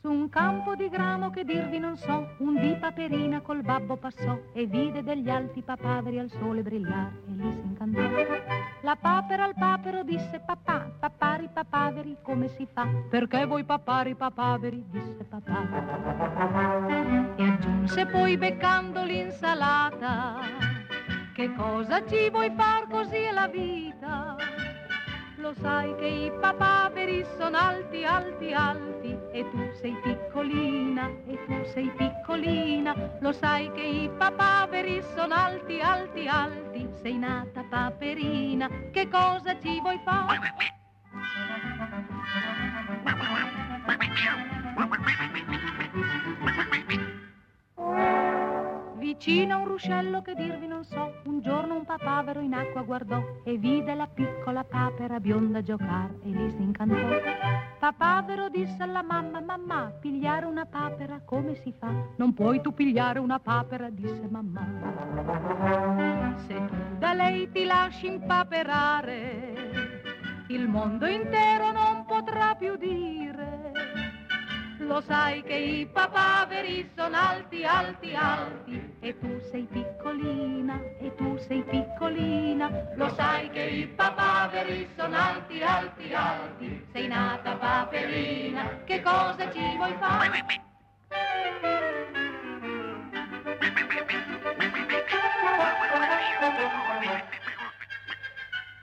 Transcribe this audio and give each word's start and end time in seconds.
Su 0.00 0.10
un 0.10 0.28
campo 0.28 0.74
di 0.74 0.88
grano 0.88 1.30
che 1.30 1.44
dirvi 1.44 1.78
non 1.78 1.96
so, 1.96 2.34
un 2.38 2.58
di 2.60 2.76
paperina 2.76 3.40
col 3.40 3.62
babbo 3.62 3.96
passò 3.96 4.38
e 4.52 4.66
vide 4.66 5.02
degli 5.02 5.28
alti 5.28 5.62
papaveri 5.62 6.18
al 6.18 6.30
sole 6.30 6.62
brillare 6.62 7.22
e 7.28 7.32
lì 7.32 7.52
si 7.52 7.60
incantò. 7.60 8.00
La 8.82 8.96
papera 8.96 9.44
al 9.44 9.54
papero 9.54 10.02
disse 10.02 10.40
papà, 10.44 10.90
papari 10.98 11.48
papaveri 11.52 12.16
come 12.22 12.48
si 12.48 12.66
fa? 12.72 12.86
Perché 13.10 13.44
voi 13.46 13.64
papari 13.64 14.14
papaveri? 14.14 14.84
disse 14.90 15.24
papà. 15.24 15.66
E 17.36 17.42
aggiunse 17.44 18.06
poi 18.06 18.36
beccando 18.36 19.04
l'insalata, 19.04 20.40
che 21.32 21.52
cosa 21.54 22.04
ci 22.06 22.28
vuoi 22.30 22.52
far 22.56 22.86
così 22.88 23.16
è 23.16 23.32
la 23.32 23.48
vita? 23.48 24.36
Lo 25.46 25.54
sai 25.60 25.94
che 25.94 26.06
i 26.06 26.32
papaveri 26.40 27.24
sono 27.38 27.56
alti, 27.56 28.04
alti, 28.04 28.52
alti 28.52 29.16
e 29.30 29.48
tu 29.48 29.70
sei 29.80 29.96
piccolina, 30.02 31.08
e 31.28 31.38
tu 31.46 31.64
sei 31.72 31.88
piccolina. 31.96 32.92
Lo 33.20 33.30
sai 33.30 33.70
che 33.70 33.80
i 33.80 34.10
papaveri 34.18 35.00
sono 35.14 35.32
alti, 35.32 35.78
alti, 35.78 36.26
alti, 36.26 36.88
sei 37.00 37.16
nata 37.16 37.62
paperina. 37.62 38.68
Che 38.90 39.08
cosa 39.08 39.56
ci 39.60 39.80
vuoi 39.80 40.00
fare? 40.02 40.34
Vicino 49.18 49.60
un 49.60 49.64
ruscello 49.64 50.20
che 50.20 50.34
dirvi 50.34 50.66
non 50.66 50.84
so, 50.84 51.14
un 51.24 51.40
giorno 51.40 51.74
un 51.74 51.86
papavero 51.86 52.40
in 52.40 52.52
acqua 52.52 52.82
guardò 52.82 53.18
e 53.44 53.56
vide 53.56 53.94
la 53.94 54.06
piccola 54.06 54.62
papera 54.62 55.18
bionda 55.20 55.62
giocare 55.62 56.18
e 56.22 56.28
lì 56.28 56.50
si 56.50 56.62
incantò. 56.62 56.94
Papavero 57.78 58.50
disse 58.50 58.82
alla 58.82 59.02
mamma, 59.02 59.40
mamma, 59.40 59.90
pigliare 60.00 60.44
una 60.44 60.66
papera 60.66 61.22
come 61.24 61.54
si 61.62 61.72
fa? 61.78 61.90
Non 62.16 62.34
puoi 62.34 62.60
tu 62.60 62.74
pigliare 62.74 63.18
una 63.18 63.40
papera, 63.40 63.88
disse 63.88 64.28
mamma. 64.28 64.60
Se 66.46 66.54
tu 66.54 66.74
da 66.98 67.14
lei 67.14 67.50
ti 67.50 67.64
lasci 67.64 68.06
impaperare, 68.06 69.54
il 70.48 70.68
mondo 70.68 71.06
intero 71.06 71.72
non 71.72 72.04
potrà 72.04 72.54
più 72.54 72.76
dire. 72.76 73.72
Lo 74.80 75.00
sai 75.00 75.42
che 75.42 75.54
i 75.56 75.86
papaveri 75.86 76.90
sono 76.94 77.16
alti, 77.16 77.64
alti, 77.64 78.14
alti 78.14 78.95
e 79.06 79.16
tu 79.20 79.40
sei 79.52 79.62
piccolina, 79.70 80.80
e 80.98 81.14
tu 81.14 81.38
sei 81.46 81.62
piccolina. 81.62 82.68
Lo 82.96 83.08
sai 83.14 83.48
che 83.50 83.62
i 83.62 83.86
papaveri 83.86 84.88
sono 84.96 85.16
alti, 85.16 85.62
alti, 85.62 86.12
alti, 86.12 86.86
sei 86.90 87.06
nata 87.06 87.54
paperina. 87.54 88.82
Che 88.84 89.00
cosa 89.02 89.48
ci 89.52 89.76
vuoi 89.76 89.94
fare? 90.00 90.64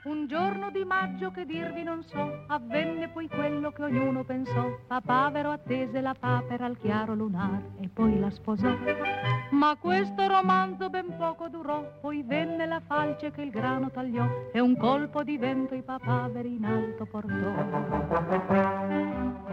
Un 0.04 0.26
giorno 0.26 0.70
di 0.70 0.84
maggio 0.84 1.30
che 1.30 1.46
dirvi 1.46 1.82
non 1.82 2.02
so, 2.02 2.44
avvenne 2.48 3.08
poi 3.08 3.26
quello 3.26 3.72
che 3.72 3.84
ognuno 3.84 4.22
pensò. 4.22 4.76
Papavero 4.86 5.50
attese 5.50 6.02
la 6.02 6.14
papera 6.18 6.66
al 6.66 6.76
chiaro 6.76 7.14
lunare 7.14 7.70
e 7.80 7.88
poi 7.88 8.20
la 8.20 8.28
sposò. 8.28 8.68
Ma 9.52 9.74
questo 9.80 10.26
romanzo 10.26 10.90
ben 10.90 11.16
poco 11.16 11.48
durò, 11.48 11.90
poi 12.02 12.22
venne 12.22 12.66
la 12.66 12.82
falce 12.86 13.30
che 13.30 13.40
il 13.40 13.50
grano 13.50 13.90
tagliò 13.90 14.26
e 14.52 14.60
un 14.60 14.76
colpo 14.76 15.22
di 15.22 15.38
vento 15.38 15.74
i 15.74 15.82
papaveri 15.82 16.54
in 16.54 16.64
alto 16.66 17.06
portò. 17.06 17.52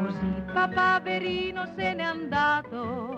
Così 0.04 0.34
papaverino 0.52 1.66
se 1.78 1.94
n'è 1.94 2.04
andato, 2.04 3.16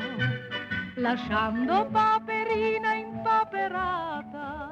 lasciando 0.97 1.87
paperina 1.87 2.93
impaperata. 2.93 4.62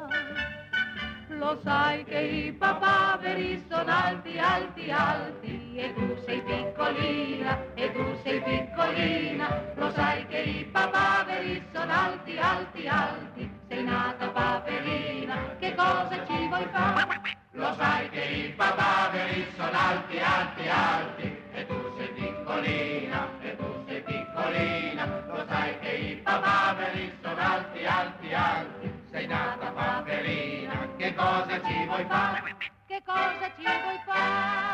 Lo 1.42 1.60
sai 1.64 2.04
che 2.04 2.20
i 2.20 2.52
papaveri 2.54 3.66
sono 3.68 3.92
alti, 3.92 4.38
alti, 4.38 4.92
alti 4.92 5.74
e 5.76 5.92
tu 5.96 6.16
sei 6.24 6.40
piccolina, 6.44 7.58
e 7.74 7.92
tu 7.92 8.06
sei 8.22 8.40
piccolina. 8.44 9.64
Lo 9.74 9.92
sai 9.92 10.24
che 10.28 10.38
i 10.38 10.66
papaveri 10.66 11.66
sono 11.74 11.92
alti, 11.92 12.38
alti, 12.38 12.88
alti, 12.88 13.52
sei 13.68 13.84
nata 13.84 14.28
paperina. 14.28 15.56
Che 15.58 15.74
cosa 15.74 16.24
ci 16.28 16.48
vuoi 16.48 16.68
fare? 16.72 17.38
Lo 17.54 17.74
sai 17.74 18.08
che 18.12 18.22
i 18.22 18.50
papaveri 18.52 19.48
sono 19.56 19.72
alti, 19.72 20.20
alti, 20.20 20.68
alti 20.68 21.38
e 21.54 21.66
tu 21.66 21.92
sei 21.98 22.10
piccolina, 22.10 23.28
e 23.42 23.56
tu 23.58 23.84
sei 23.88 24.02
piccolina. 24.04 25.24
Lo 25.26 25.44
sai 25.48 25.80
che 25.80 25.90
i 25.90 26.16
papaveri 26.18 27.12
sono 27.20 27.42
alti, 27.42 27.84
alti, 27.84 28.32
alti, 28.32 29.01
sei 29.12 29.28
nata 29.28 29.72
paperina. 29.72 30.96
Che 30.98 31.14
cosa 31.16 31.56
ci 31.68 31.86
vuoi 31.86 32.06
fare? 32.06 32.56
Che 32.88 33.02
cosa 33.06 33.48
ci 33.56 33.64
vuoi 33.84 34.00
fare? 34.06 34.70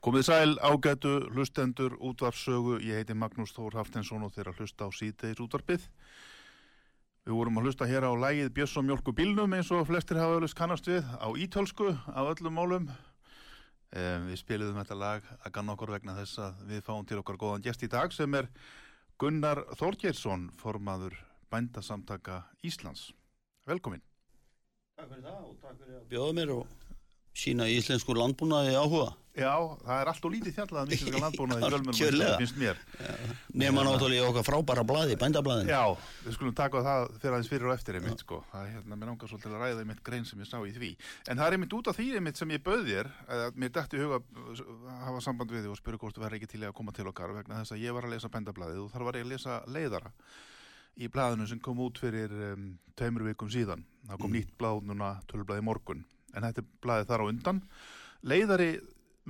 Komið 0.00 0.22
sæl 0.24 0.56
ágætu 0.64 1.10
hlustendur 1.28 1.92
útvarpsögu, 2.00 2.78
ég 2.80 3.02
heiti 3.02 3.12
Magnús 3.12 3.52
Þór 3.52 3.76
Haftensson 3.76 4.24
og 4.24 4.32
þeirra 4.32 4.54
hlusta 4.56 4.88
á 4.88 4.90
síðdeis 4.96 5.42
útvarpið. 5.44 5.84
Við 7.28 7.36
vorum 7.36 7.60
að 7.60 7.68
hlusta 7.68 7.84
hér 7.84 8.08
á 8.08 8.12
lægið 8.16 8.48
Björs 8.56 8.78
og 8.80 8.86
Mjölku 8.88 9.12
bílnum 9.12 9.52
eins 9.52 9.68
og 9.70 9.84
flestir 9.92 10.16
hafa 10.16 10.40
öllust 10.40 10.56
kannast 10.56 10.88
við 10.88 11.04
á 11.04 11.28
ítölsku 11.36 11.92
af 11.92 12.32
öllum 12.32 12.56
málum. 12.56 12.88
Um, 13.92 14.30
við 14.30 14.40
spiliðum 14.40 14.80
þetta 14.80 14.96
lag 14.96 15.28
að 15.44 15.52
ganna 15.52 15.76
okkur 15.76 15.92
vegna 15.92 16.16
þess 16.16 16.38
að 16.48 16.64
við 16.72 16.84
fáum 16.86 17.04
til 17.04 17.20
okkar 17.20 17.36
góðan 17.36 17.66
gest 17.68 17.84
í 17.84 17.92
dag 17.92 18.14
sem 18.16 18.34
er 18.40 18.48
Gunnar 19.20 19.58
Þorgeirsson, 19.76 20.46
formaður 20.56 21.12
bændasamtaka 21.52 22.38
Íslands. 22.64 23.10
Velkomin. 23.68 24.00
Takk 24.96 25.10
fyrir 25.10 25.26
það 25.26 25.42
og 25.44 25.58
takk 25.60 25.74
fyrir 25.82 25.98
að 25.98 26.06
bjóða 26.08 26.36
mér 26.38 26.52
og 26.54 26.70
sína 27.36 27.68
íslensku 27.70 28.14
landbúnaði 28.16 28.76
áhuga. 28.78 29.14
Já, 29.38 29.54
það 29.86 30.00
er 30.02 30.08
allt 30.10 30.24
og 30.26 30.32
lítið 30.34 30.54
fjallað 30.56 30.88
um 30.88 30.94
íslenska 30.96 31.20
landbúnaði 31.24 31.62
í 31.62 31.66
Algjörlega. 31.68 32.38
finnst 32.40 32.56
mér. 32.58 32.80
Nefna 33.62 33.84
náttúrulega 33.86 34.24
í 34.24 34.26
okkar 34.26 34.46
frábæra 34.48 34.84
blaði, 34.84 35.14
bændablaðin. 35.20 35.70
Já, 35.70 35.84
við 36.26 36.34
skulum 36.36 36.56
taka 36.58 36.82
það 36.84 37.06
fyrir 37.22 37.36
aðeins 37.36 37.50
fyrir 37.52 37.70
og 37.70 37.74
eftir 37.76 37.98
einmitt 38.00 38.24
sko. 38.24 38.40
Það 38.50 38.66
er 38.66 38.74
hérna, 38.74 38.98
mér 38.98 39.12
langar 39.12 39.30
svolítið 39.30 39.54
að 39.54 39.62
ræða 39.62 39.84
einmitt 39.84 40.02
grein 40.10 40.26
sem 40.28 40.42
ég 40.42 40.50
sá 40.50 40.58
í 40.58 40.74
því. 40.74 40.90
En 41.30 41.38
það 41.40 41.46
er 41.46 41.56
einmitt 41.56 41.78
út 41.78 41.92
af 41.92 42.00
því 42.00 42.08
einmitt 42.18 42.42
sem 42.42 42.54
ég 42.56 42.66
þér, 42.90 43.12
að 43.38 43.62
mér 43.62 43.74
dætti 43.78 44.00
í 44.00 44.04
huga 44.04 44.20
að 44.20 45.00
hafa 45.06 45.24
samband 45.24 45.54
við 45.54 45.64
þig 45.64 45.76
og 45.76 45.80
spyrja 45.80 46.02
hvort 46.02 46.18
þú 46.18 46.26
verður 46.26 46.40
ekki 46.40 46.50
til 46.50 46.64
í 46.64 46.68
að 46.68 46.76
koma 46.82 46.96
til 46.98 47.08
okkar 47.08 47.36
vegna 47.38 47.62
þess 47.62 47.76
að 47.78 47.84
ég 47.86 47.96
var 47.96 48.10
að 48.10 48.16
lesa 49.30 49.60
leiðara 49.70 50.10
í 51.00 51.08
blaðinu 51.08 51.46
sem 51.48 51.60
kom 51.62 51.80
út 51.80 52.00
fyrir 52.02 52.32
um, 52.50 52.72
tveimur 52.98 53.28
vikum 53.30 53.50
síðan. 53.52 53.84
Það 54.08 54.24
kom 54.24 54.34
nýtt 54.34 54.56
blað 54.58 54.82
núna, 54.88 55.14
tölublaði 55.30 55.64
morgun, 55.64 56.02
en 56.34 56.46
þetta 56.46 56.62
er 56.62 56.70
blaðið 56.84 57.10
þar 57.10 57.24
á 57.24 57.30
undan. 57.30 57.60
Leiðari 58.22 58.70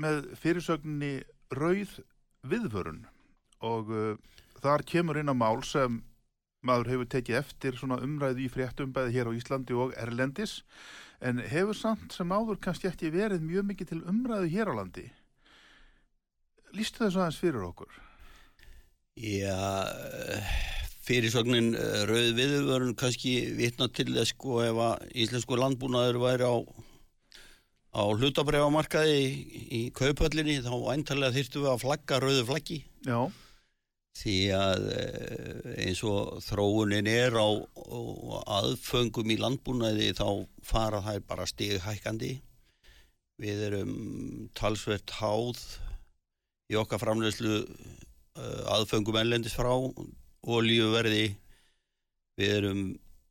með 0.01 0.31
fyrirsögninni 0.41 1.15
Rauð 1.51 1.97
viðvörun 2.47 3.05
og 3.67 3.91
uh, 3.91 4.15
þar 4.63 4.85
kemur 4.89 5.19
inn 5.21 5.33
á 5.33 5.37
mál 5.37 5.61
sem 5.67 6.01
maður 6.67 6.93
hefur 6.93 7.09
tekið 7.15 7.39
eftir 7.41 7.79
svona 7.79 8.01
umræðu 8.05 8.45
í 8.45 8.51
fréttum 8.53 8.93
bæði 8.95 9.17
hér 9.17 9.31
á 9.33 9.37
Íslandi 9.37 9.77
og 9.77 9.95
Erlendis 9.99 10.61
en 11.21 11.41
hefur 11.53 11.77
samt 11.77 12.15
sem 12.17 12.33
áður 12.33 12.61
kannski 12.63 12.89
ekki 12.91 13.13
verið 13.13 13.45
mjög 13.45 13.67
mikið 13.71 13.91
til 13.93 14.03
umræðu 14.09 14.53
hér 14.53 14.73
á 14.73 14.75
landi. 14.81 15.07
Lýstu 16.77 17.03
þessu 17.03 17.21
aðeins 17.21 17.41
fyrir 17.41 17.67
okkur? 17.67 17.91
Já, 19.21 19.59
fyrirsögnin 21.05 21.75
eh, 21.75 22.05
rauð 22.09 22.31
viðurvörun 22.39 22.95
kannski 22.99 23.35
vitna 23.59 23.89
til 23.93 24.13
þess 24.15 24.37
sko 24.37 24.61
ef 24.65 24.79
að 24.85 25.09
íslensku 25.25 25.59
landbúnaður 25.59 26.21
væri 26.23 26.47
á, 26.47 26.57
á 27.91 28.03
hlutabræfamarkaði 28.15 29.15
í, 29.21 29.31
í 29.79 29.81
kaupöllinni 29.97 30.59
þá 30.65 30.73
væntalega 30.87 31.35
þyrftum 31.37 31.65
við 31.65 31.73
að 31.73 31.83
flagga 31.85 32.21
rauðu 32.23 32.45
flaggi. 32.51 32.79
Já, 33.07 33.21
því 34.21 34.37
að 34.55 34.87
eh, 34.95 35.73
eins 35.87 36.03
og 36.07 36.41
þróunin 36.45 37.09
er 37.11 37.35
á, 37.39 37.49
á 37.51 38.01
aðföngum 38.61 39.31
í 39.35 39.39
landbúnaði 39.41 40.11
þá 40.19 40.27
fara 40.67 41.01
þær 41.07 41.21
bara 41.31 41.47
stighækandi 41.49 42.33
við 43.41 43.63
erum 43.71 43.93
talsvert 44.59 45.15
háð 45.17 45.61
í 46.71 46.77
okkar 46.77 47.01
framlegslu 47.01 47.63
uh, 47.65 48.75
aðföngum 48.77 49.17
ellendis 49.17 49.55
frá 49.57 49.71
olíuverði. 50.45 51.31
Við 52.39 52.53
erum 52.59 52.83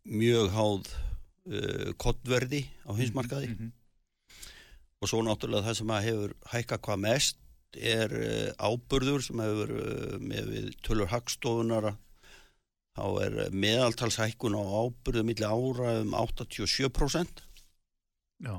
mjög 0.10 0.50
háð 0.56 0.90
uh, 0.90 1.92
kottverði 2.02 2.64
á 2.90 2.92
hinsmarkaði 2.98 3.52
Mhm. 3.54 3.70
Og 5.00 5.12
svo 5.12 5.22
náttúrulega 5.24 5.70
það 5.70 5.80
sem 5.80 5.94
að 5.96 6.08
hefur 6.10 6.36
hækka 6.54 6.80
hvað 6.86 7.04
mest 7.06 7.38
er 7.78 8.14
uh, 8.18 8.70
áburður 8.70 9.24
sem 9.24 9.42
hefur 9.44 9.76
uh, 9.78 10.16
með 10.22 10.54
við 10.54 10.72
tölur 10.86 11.12
hagstofunar 11.12 11.94
þá 13.00 13.06
er 13.24 13.38
meðaltalshækkun 13.56 14.58
á 14.60 14.64
áburðu 14.64 15.24
milli 15.28 15.46
ára 15.48 16.00
um 16.02 16.16
87% 16.18 17.46
Já, 18.40 18.56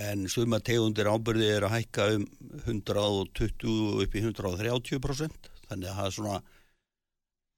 en 0.00 0.26
suma 0.32 0.60
tegundir 0.64 1.08
áburði 1.08 1.50
er 1.52 1.66
að 1.66 1.78
hækka 1.78 2.08
um 2.16 2.26
120 2.64 4.04
upp 4.04 4.16
í 4.16 4.22
130% 4.24 5.50
þannig 5.68 5.90
að 5.90 5.98
það 5.98 6.06
er 6.06 6.16
svona 6.16 6.38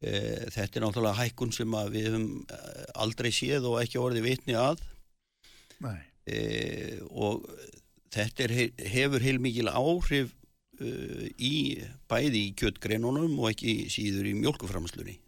e, 0.02 0.12
þetta 0.54 0.80
er 0.80 0.84
náttúrulega 0.84 1.20
hækkun 1.20 1.54
sem 1.54 1.78
við 1.94 2.08
höfum 2.10 2.26
eh, 2.50 2.84
aldrei 3.04 3.30
séð 3.34 3.70
og 3.70 3.78
ekki 3.82 4.02
orðið 4.02 4.26
vitni 4.26 4.58
að. 4.58 4.82
E, 6.26 6.40
og 7.14 7.46
þetta 8.16 8.46
er, 8.46 8.56
hefur 8.94 9.24
heilmikil 9.24 9.68
áhrif 9.70 10.32
e, 10.80 11.30
í 11.36 11.54
bæði 12.10 12.42
í 12.48 12.54
kjöttgreinunum 12.58 13.36
og 13.40 13.52
ekki 13.52 13.76
síður 13.92 14.30
í 14.30 14.36
mjölkuframslunni 14.40 15.18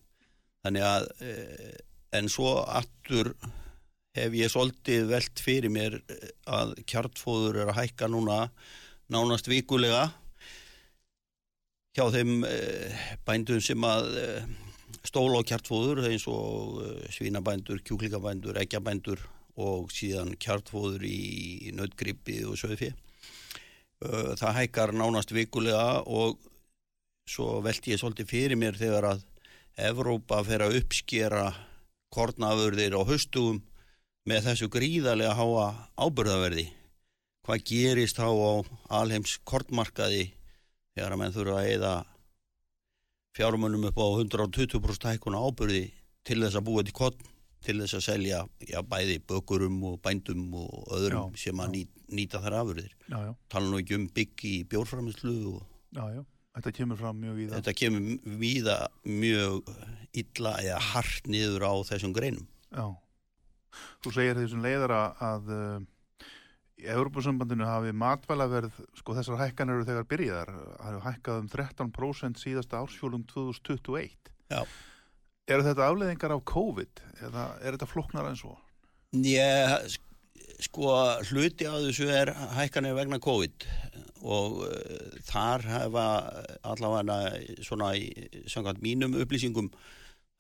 þannig 0.65 0.87
að 0.89 1.09
e, 1.25 1.35
en 2.19 2.31
svo 2.33 2.59
aftur 2.65 3.35
hef 4.17 4.37
ég 4.37 4.51
svolítið 4.53 5.11
velt 5.13 5.43
fyrir 5.43 5.73
mér 5.73 5.99
eh, 6.01 6.31
að 6.51 6.79
kjartfóður 6.89 7.63
er 7.63 7.73
að 7.73 7.83
hækka 7.83 8.09
núna 8.11 8.47
nánast 9.13 9.49
vikulega 9.51 10.09
hjá 11.97 12.07
þeim 12.15 12.43
e, 12.47 12.57
bændum 13.29 13.61
sem 13.65 13.85
að 13.87 14.11
e, 14.19 14.29
stóla 15.09 15.43
á 15.45 15.49
kjartfóður 15.49 16.07
eins 16.09 16.27
og 16.31 16.81
svínabændur, 17.15 17.81
kjúklingabændur, 17.87 18.59
eggjabændur 18.61 19.23
og 19.59 19.91
síðan 19.93 20.35
kjartfóður 20.41 21.05
í 21.09 21.73
nautgrippi 21.75 22.41
og 22.47 22.59
sögfi. 22.61 22.93
Það 23.99 24.59
hækkar 24.61 24.95
nánast 24.95 25.35
vikulega 25.35 26.05
og 26.07 26.39
svo 27.29 27.59
velti 27.65 27.93
ég 27.93 28.01
svolítið 28.01 28.31
fyrir 28.31 28.61
mér 28.61 28.79
þegar 28.79 29.13
að 29.15 29.25
Evrópa 29.79 30.41
fer 30.47 30.65
að 30.65 30.81
uppskera 30.81 31.53
kornafurðir 32.15 32.97
á 32.99 33.03
haustugum 33.07 33.61
með 34.29 34.49
þessu 34.49 34.69
gríðarlega 34.75 35.37
háa 35.39 35.67
ábyrðaverði. 35.99 36.67
Hvað 37.47 37.65
gerist 37.71 38.19
þá 38.19 38.29
á 38.29 38.53
alheims 39.01 39.37
kornmarkaði 39.47 40.25
þegar 40.95 41.15
að 41.15 41.21
menn 41.23 41.35
þurfa 41.35 41.61
að 41.63 41.71
eða 41.77 41.93
fjármunum 43.39 43.87
upp 43.91 44.03
á 44.03 44.07
120% 44.19 45.11
hækkuna 45.13 45.43
ábyrði 45.47 45.85
til 46.27 46.41
þess 46.43 46.59
að 46.59 46.67
búa 46.67 46.85
til 46.85 46.97
korn 46.99 47.31
til 47.65 47.77
þess 47.83 47.99
að 47.99 48.05
selja 48.07 48.41
já, 48.69 48.79
bæði 48.87 49.19
bökurum 49.29 49.79
og 49.91 49.99
bændum 50.05 50.47
og 50.61 50.89
öðrum 50.95 51.35
Já, 51.35 51.43
sem 51.45 51.61
að 51.63 51.69
já. 51.69 51.73
nýt, 51.75 52.03
nýta 52.21 52.41
þær 52.45 52.57
afurðir. 52.63 52.93
Tala 53.51 53.71
nú 53.73 53.81
ekki 53.83 53.99
um 53.99 54.07
bygg 54.15 54.45
í 54.49 54.55
bjórframislu 54.71 55.35
og. 55.55 55.63
Þetta 56.59 56.73
kemur 56.75 56.99
fram 56.99 57.21
mjög 57.23 57.37
það. 57.45 57.53
þetta 57.59 57.75
kemur 57.79 58.39
víða 58.41 58.79
mjög 59.07 59.69
illa 60.19 60.55
eða 60.65 60.81
hart 60.93 61.29
niður 61.31 61.67
á 61.71 61.73
þessum 61.87 62.15
greinum. 62.17 62.49
Já. 62.75 62.87
Þú 64.03 64.13
segir 64.17 64.39
þessum 64.41 64.65
leiðara 64.65 65.03
að 65.23 65.53
uh, 65.55 65.79
í 66.79 66.87
Európusambandinu 66.91 67.67
hafi 67.69 67.93
matvælaverð, 67.95 68.75
sko 68.99 69.15
þessar 69.19 69.39
hækkan 69.43 69.71
eru 69.75 69.87
þegar 69.87 70.07
byrjaðar, 70.11 70.53
hefur 70.83 71.05
hækkað 71.07 71.41
um 71.43 71.49
13% 71.55 72.43
síðasta 72.43 72.83
ársfjólum 72.83 73.27
2021. 73.31 74.33
Já. 74.51 74.63
Eru 75.49 75.65
þetta 75.65 75.87
afleðingar 75.89 76.35
af 76.35 76.43
COVID 76.49 77.01
eða 77.25 77.45
er 77.63 77.77
þetta 77.77 77.89
floknar 77.89 78.27
en 78.29 78.37
svo? 78.37 78.55
Ég, 79.25 79.95
sko, 80.61 80.91
hluti 81.31 81.65
á 81.65 81.73
þessu 81.81 82.09
er 82.13 82.35
hækkanir 82.59 82.97
vegna 82.99 83.19
COVID 83.25 83.65
og 84.29 84.59
uh, 84.67 85.15
þar 85.29 85.65
hefa 85.71 86.05
allavega 86.67 87.19
svona 87.65 87.93
í 87.97 88.11
samkvæmt 88.51 88.83
mínum 88.85 89.17
upplýsingum 89.23 89.71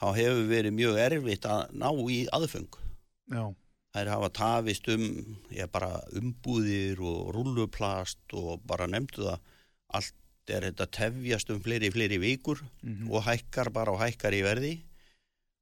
þá 0.02 0.06
hefur 0.18 0.44
verið 0.50 0.76
mjög 0.76 0.98
erfitt 1.06 1.46
að 1.48 1.72
ná 1.78 1.88
í 2.12 2.20
aðfeng. 2.36 2.68
Já, 3.32 3.46
Þær 3.96 4.10
hafa 4.12 4.28
tafist 4.36 4.88
um, 4.92 5.06
ég 5.56 5.70
bara 5.72 6.02
umbúðir 6.18 7.00
og 7.00 7.30
rulluplast 7.34 8.20
og 8.36 8.60
bara 8.68 8.86
nefndu 8.90 9.24
það, 9.24 9.40
allt 9.96 10.52
er 10.52 10.66
þetta 10.68 10.86
tefjast 10.98 11.50
um 11.54 11.58
fleiri, 11.64 11.88
fleiri 11.92 12.18
vikur 12.20 12.60
Mhm. 12.84 13.08
og 13.10 13.24
hækkar 13.26 13.70
bara 13.72 13.92
og 13.96 14.00
hækkar 14.04 14.36
í 14.36 14.42
verði 14.44 14.74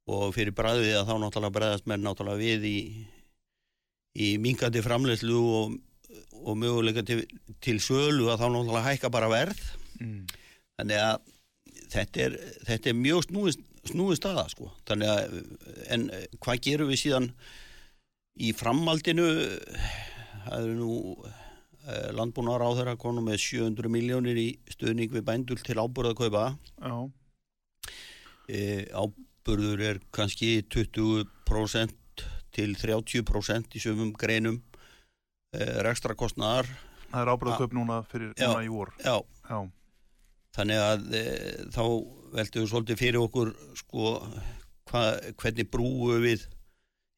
og 0.07 0.33
fyrir 0.37 0.55
bræðið 0.57 1.01
að 1.01 1.09
þá 1.09 1.15
náttúrulega 1.23 1.57
bregðast 1.59 1.89
menn 1.91 2.05
náttúrulega 2.07 2.43
við 2.43 2.67
í, 2.71 2.79
í 4.23 4.29
minkandi 4.43 4.83
framleyslu 4.85 5.39
og, 5.61 5.77
og 6.45 6.59
möguleika 6.61 7.03
til, 7.07 7.25
til 7.65 7.79
sölu 7.83 8.31
að 8.31 8.45
þá 8.45 8.47
náttúrulega 8.49 8.87
hækka 8.91 9.13
bara 9.13 9.31
verð. 9.33 9.63
Mm. 9.97 10.27
þannig 10.77 11.01
að 11.01 11.31
þetta 11.93 12.27
er, 12.27 12.35
þetta 12.69 12.91
er 12.91 12.99
mjög 12.99 13.23
snúið, 13.31 13.63
snúið 13.89 14.19
staða 14.19 14.45
sko. 14.53 14.71
Þannig 14.89 15.13
að 15.13 15.39
en 15.95 16.11
eh, 16.13 16.27
hvað 16.43 16.63
gerum 16.67 16.93
við 16.93 17.03
síðan 17.05 17.31
í 18.37 18.53
framaldinu 18.57 19.27
það 20.47 20.57
eru 20.59 20.75
nú 20.79 20.97
eh, 21.25 22.11
landbúnar 22.17 22.65
á 22.65 22.71
þeirra 22.77 22.97
konum 23.01 23.29
með 23.31 23.41
700 23.47 23.93
miljónir 23.93 24.41
í 24.41 24.49
stuðning 24.73 25.15
við 25.15 25.25
bændur 25.27 25.63
til 25.65 25.79
ábúrað 25.81 26.19
kaupa 26.21 26.45
já, 26.53 26.97
e, 28.49 28.61
áburður 29.47 29.83
er 29.85 29.99
kannski 30.11 30.65
20% 30.75 32.25
til 32.57 32.73
30% 32.75 33.77
í 33.79 33.83
sumum 33.83 34.11
greinum 34.19 34.57
e, 35.55 35.61
rekstrakostnaðar 35.87 36.67
það 37.13 37.21
er 37.21 37.31
ábyrðað 37.31 37.61
kaup 37.61 37.77
núna 37.77 37.99
fyrir 38.11 38.33
Já. 38.35 38.49
núna 38.49 38.65
í 38.67 38.71
vor. 38.73 38.91
já, 38.99 39.23
Já, 39.47 39.59
þannig 40.57 40.83
að 40.83 41.15
e, 41.15 41.23
þá 41.77 41.83
veltum 42.35 42.65
við 42.65 42.71
svolítið 42.73 42.99
fyrir 43.05 43.21
okkur 43.23 43.53
sko 43.79 44.17
hva, 44.91 45.05
hvernig 45.39 45.71
brúu 45.71 46.19
við 46.25 46.49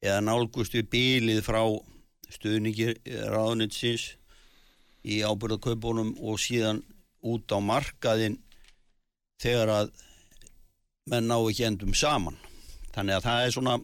eða 0.05 0.21
nálgust 0.27 0.77
við 0.77 0.91
bílið 0.93 1.41
frá 1.47 1.63
stuðningi 2.29 2.93
ráðnitsins 3.33 4.11
í 5.01 5.23
ábyrðakaupunum 5.25 6.13
og 6.21 6.37
síðan 6.37 6.83
út 7.25 7.49
á 7.49 7.57
markaðin 7.57 8.37
þegar 9.41 9.73
að 9.79 9.91
menn 11.09 11.29
ná 11.29 11.37
ekki 11.39 11.67
endum 11.67 11.93
saman. 11.97 12.37
Þannig 12.95 13.19
að 13.19 13.25
það 13.27 13.45
er 13.45 13.55
svona 13.55 13.77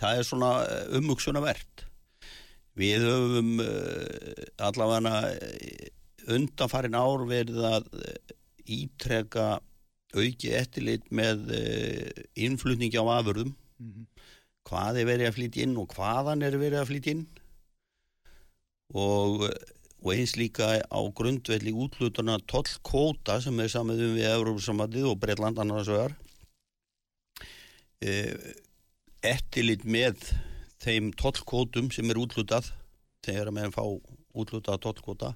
það 0.00 0.18
er 0.18 0.28
svona 0.28 0.50
umhugsunavert 0.98 1.84
við 2.78 3.04
höfum 3.06 3.60
uh, 3.62 4.46
allavega 4.66 5.20
undanfarin 6.34 6.96
ár 6.98 7.26
verið 7.28 7.60
að 7.68 7.88
eh, 8.00 8.34
ítreka 8.74 9.58
auki 10.14 10.54
eftirlit 10.56 11.10
með 11.12 11.50
innflutningi 12.38 12.96
á 12.96 13.04
afurðum. 13.18 13.52
Mhm. 13.82 14.06
hvað 14.64 14.98
er 15.00 15.08
verið 15.08 15.28
að 15.28 15.36
flytja 15.36 15.64
inn 15.66 15.76
og 15.76 15.90
hvaðan 15.92 16.44
er 16.46 16.54
verið 16.56 16.80
að 16.80 16.88
flytja 16.88 17.12
inn? 17.12 17.24
Og, 18.96 19.42
og 20.00 20.10
eins 20.14 20.36
líka 20.40 20.78
á 20.80 21.00
grundvelli 21.18 21.74
útlutuna 21.74 22.38
tollkóta 22.48 23.40
sem 23.44 23.60
er 23.60 23.68
samið 23.68 24.04
um 24.06 24.14
við 24.16 24.30
Európa-samandið 24.30 25.10
og 25.10 25.18
Breitland 25.20 25.60
annars 25.60 25.90
vegar. 25.92 26.14
e, 26.14 26.23
eftirlit 29.24 29.84
með 29.84 30.26
þeim 30.82 31.12
tollkótum 31.16 31.90
sem 31.94 32.10
er 32.10 32.20
útlutað 32.20 32.72
þegar 33.24 33.48
að 33.48 33.56
meðan 33.56 33.76
fá 33.76 33.84
útlutað 34.34 34.82
tollkóta 34.84 35.30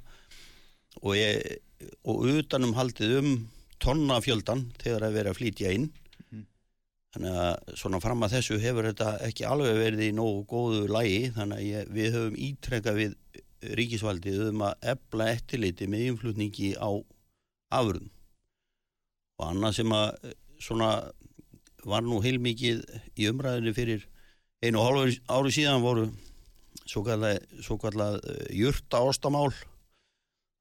og, 1.01 1.15
ég, 1.17 1.63
og 2.05 2.27
utanum 2.35 2.75
haldið 2.77 3.15
um 3.23 3.31
tonnafjöldan 3.81 4.67
þegar 4.83 5.07
að 5.07 5.17
vera 5.17 5.33
að 5.33 5.41
flytja 5.41 5.73
inn 5.77 5.89
Þannig 7.15 7.37
að 7.41 7.77
svona 7.81 7.99
fram 8.05 8.25
að 8.25 8.35
þessu 8.37 8.59
hefur 8.61 8.87
þetta 8.91 9.13
ekki 9.25 9.47
alveg 9.49 9.79
verið 9.81 10.03
í 10.05 10.15
nógu 10.17 10.43
góðu 10.51 10.83
lægi 10.93 11.31
þannig 11.39 11.57
að 11.57 11.65
ég, 11.65 11.93
við 11.97 12.17
höfum 12.19 12.37
ítrekka 12.47 12.93
við 12.95 13.15
ríkisvaldið 13.79 14.43
um 14.51 14.65
að 14.69 14.85
ebla 14.93 15.31
eftirliti 15.33 15.89
með 15.89 16.05
innflutningi 16.11 16.75
á 16.77 16.91
afurðum. 17.79 18.11
Og 19.41 19.47
annað 19.49 19.79
sem 19.79 19.95
að 19.97 20.29
eh, 20.29 20.37
svona 20.63 20.91
var 21.89 22.05
nú 22.07 22.21
heilmikið 22.25 22.85
í 23.19 23.29
umræðinu 23.31 23.75
fyrir 23.77 24.05
einu 24.65 24.81
og 24.81 24.89
hálfu 24.89 25.19
ári 25.31 25.55
síðan 25.55 25.85
voru 25.85 26.09
svo 26.89 27.05
kallað, 27.07 27.43
kallað 27.81 28.21
jurta 28.55 29.03
ástamál 29.05 29.51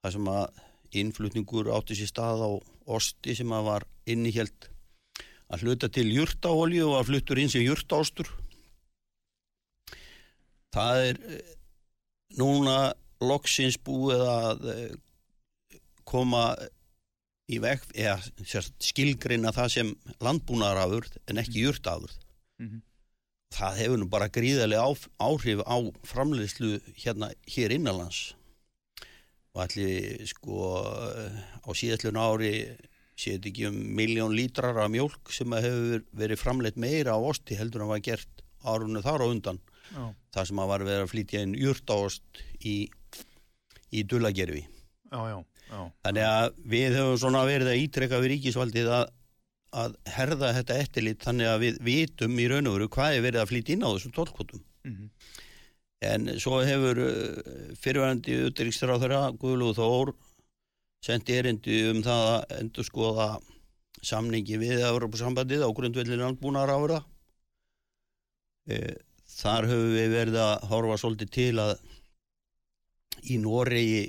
þar 0.03 0.15
sem 0.15 0.31
að 0.31 0.63
innflutningur 1.01 1.69
átti 1.75 1.98
sér 1.98 2.12
stað 2.12 2.43
á 2.43 2.50
osti 2.98 3.36
sem 3.36 3.51
að 3.51 3.67
var 3.67 3.86
innihjelt 4.07 4.69
að 5.51 5.63
hluta 5.63 5.89
til 5.91 6.07
jurtaolju 6.12 6.88
og 6.89 6.98
að 7.00 7.10
fluttur 7.12 7.41
inn 7.41 7.51
sem 7.51 7.63
jurtaástur 7.65 8.29
það 10.75 11.03
er 11.10 11.19
eh, 11.31 11.53
núna 12.39 12.77
loksins 13.24 13.79
búið 13.79 14.24
að 14.27 14.65
eh, 14.74 14.96
koma 16.07 16.50
í 17.48 17.60
veg, 17.63 17.84
eða 17.96 18.18
sérst, 18.44 18.74
skilgrina 18.84 19.54
það 19.56 19.70
sem 19.72 19.94
landbúnaðarafurð 20.24 21.18
en 21.32 21.38
ekki. 21.44 21.63
Mhm. 22.60 22.82
Það 23.58 23.77
hefur 23.80 23.98
nú 24.01 24.10
bara 24.12 24.27
gríðarlega 24.27 24.84
áhrif 25.24 25.62
á 25.63 25.77
framleiðslu 26.04 26.82
hérna 27.00 27.30
hér 27.48 27.72
innanlands 27.77 28.34
og 29.56 29.62
allir 29.63 30.25
sko 30.27 30.84
á 31.63 31.70
síðastlun 31.72 32.20
ári 32.20 32.51
séð 33.18 33.38
þetta 33.39 33.50
ekki 33.50 33.68
um 33.70 33.77
miljón 33.98 34.36
lítrar 34.36 34.77
af 34.77 34.92
mjólk 34.94 35.32
sem 35.34 35.50
hefur 35.56 36.04
verið 36.13 36.42
framleitt 36.44 36.77
meira 36.77 37.16
á 37.16 37.20
osti 37.24 37.56
heldur 37.58 37.86
en 37.86 37.94
var 37.94 38.04
gert 38.06 38.44
árunni 38.68 39.01
þar 39.01 39.24
á 39.25 39.27
undan 39.32 39.60
Já, 39.88 40.04
þar 40.36 40.46
sem 40.51 40.60
að 40.60 40.68
var 40.68 40.84
verið 40.84 41.04
að 41.06 41.12
flytja 41.13 41.42
inn 41.48 41.56
jurtaost 41.56 42.42
í, 42.68 42.75
í 43.96 44.04
dullagerfi. 44.04 44.66
já, 45.08 45.20
já, 45.32 45.38
já. 45.69 45.81
Þannig 46.07 46.27
að 46.27 46.59
við 46.75 46.97
höfum 47.00 47.19
svona 47.24 47.45
verið 47.47 47.71
að 47.71 47.81
ítrekka 47.83 48.21
við 48.24 48.33
ríkisvaldið 48.36 48.91
að, 49.00 49.09
að 49.83 49.97
herða 50.17 50.53
þetta 50.59 50.79
eftirlit 50.83 51.25
þannig 51.25 51.51
að 51.51 51.65
við 51.65 51.81
vitum 51.89 52.39
í 52.39 52.47
raun 52.51 52.71
og 52.71 52.77
veru 52.77 52.91
hvað 52.97 53.17
er 53.17 53.27
verið 53.27 53.43
að 53.43 53.51
flytja 53.51 53.75
inn 53.75 53.86
á 53.86 53.89
þessum 53.91 54.15
tólkvotum. 54.15 54.63
Mhm. 54.88 55.12
En 56.07 56.27
svo 56.38 56.59
hefur 56.62 57.00
fyrirvændi 57.81 58.36
utryggstur 58.45 58.91
á 58.93 59.01
þeirra 59.01 59.21
Guðlúð 59.41 59.79
Þór 59.79 60.12
sendi 61.01 61.38
erindi 61.38 61.79
um 61.89 62.03
það 62.05 62.24
að 62.33 62.53
endur 62.59 62.86
skoða 62.86 63.27
samningi 64.05 64.59
við 64.62 64.83
Európa-sambandið 64.86 65.65
á 65.65 65.69
grundvellin 65.74 66.21
landbúnaðar 66.21 66.74
ára. 66.77 67.00
E, 68.69 68.97
þar 69.39 69.69
höfum 69.71 69.93
við 69.95 70.13
verið 70.13 70.39
að 70.43 70.67
horfa 70.71 70.97
svolítið 71.01 71.33
til 71.38 71.51
að 71.63 71.74
í 73.31 73.39
Noregi 73.41 74.01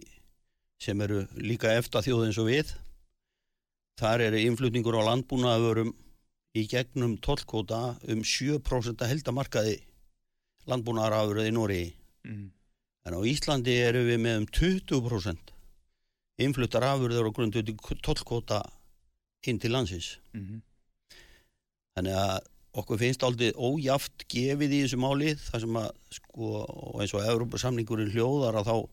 sem 0.82 1.00
eru 1.02 1.25
líka 1.37 1.73
eftir 1.78 2.04
þjóð 2.06 2.26
eins 2.28 2.38
og 2.38 2.49
við 2.50 2.73
þar 3.99 4.23
eru 4.28 4.42
innflutningur 4.47 4.99
á 4.99 5.08
landbúnaðavörum 5.11 5.90
í 6.58 6.64
gegnum 6.70 7.16
tollkóta 7.23 7.97
um 8.08 8.23
7% 8.23 9.06
heldamarkaði 9.11 9.78
landbúnaðarafurð 10.70 11.49
í 11.49 11.54
Noregi 11.54 11.94
Mhm. 12.25 12.50
en 13.06 13.14
á 13.14 13.20
Íslandi 13.25 13.75
eru 13.80 14.04
við 14.04 14.18
með 14.20 14.37
um 14.42 14.47
20% 14.47 15.52
innfluttar 16.38 16.82
afurður 16.82 17.28
og 17.30 17.35
grunduði 17.35 17.75
tollkóta 18.02 18.62
inn 19.47 19.58
til 19.58 19.70
landsins 19.73 20.18
Mhm. 20.35 20.62
þannig 21.97 22.14
að 22.14 22.38
okkur 22.78 22.99
finnst 22.99 23.23
aldrei 23.25 23.52
ójaft 23.54 24.26
gefið 24.28 24.70
í 24.76 24.82
þessu 24.85 24.99
máli 25.02 25.35
þar 25.35 25.61
sem 25.61 25.75
að 25.80 25.90
sko 26.11 27.00
eins 27.00 27.14
og 27.14 27.25
Európa-samningurinn 27.26 28.12
hljóðar 28.12 28.54
að 28.61 28.68
þá 28.70 28.88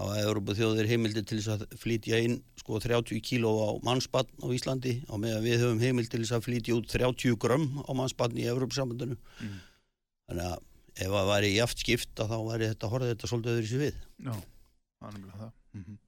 hafa 0.00 0.20
Európa-þjóðir 0.24 0.88
heimildi 0.88 1.22
til 1.28 1.38
þess 1.40 1.52
að 1.56 1.76
flytja 1.82 2.20
inn 2.24 2.38
sko 2.60 2.78
30 2.80 3.20
kíló 3.26 3.50
á 3.60 3.68
mannspann 3.84 4.28
á 4.40 4.46
Íslandi 4.54 4.94
á 5.04 5.14
meðan 5.20 5.44
við 5.44 5.60
höfum 5.62 5.82
heimild 5.84 6.10
til 6.12 6.22
þess 6.22 6.36
að 6.38 6.46
flytja 6.48 6.76
út 6.78 6.88
30 6.90 7.36
grömm 7.42 7.66
á 7.84 7.90
mannspann 7.98 8.36
í 8.40 8.46
Európa-sambandinu 8.48 9.18
Mhm. 9.40 9.58
þannig 10.30 10.46
að 10.48 10.58
ef 11.02 11.08
það 11.12 11.28
væri 11.32 11.50
jaft 11.56 11.78
skipta 11.84 12.26
þá 12.28 12.36
væri 12.48 12.70
þetta 12.72 12.90
horfið 12.92 13.12
þetta 13.12 13.30
svolítið 13.30 13.52
öðru 13.56 13.68
sér 13.72 13.82
við 13.82 13.94
Já, 14.26 14.34
það 15.02 15.20
það. 15.36 15.52
Mhm. 15.74 15.98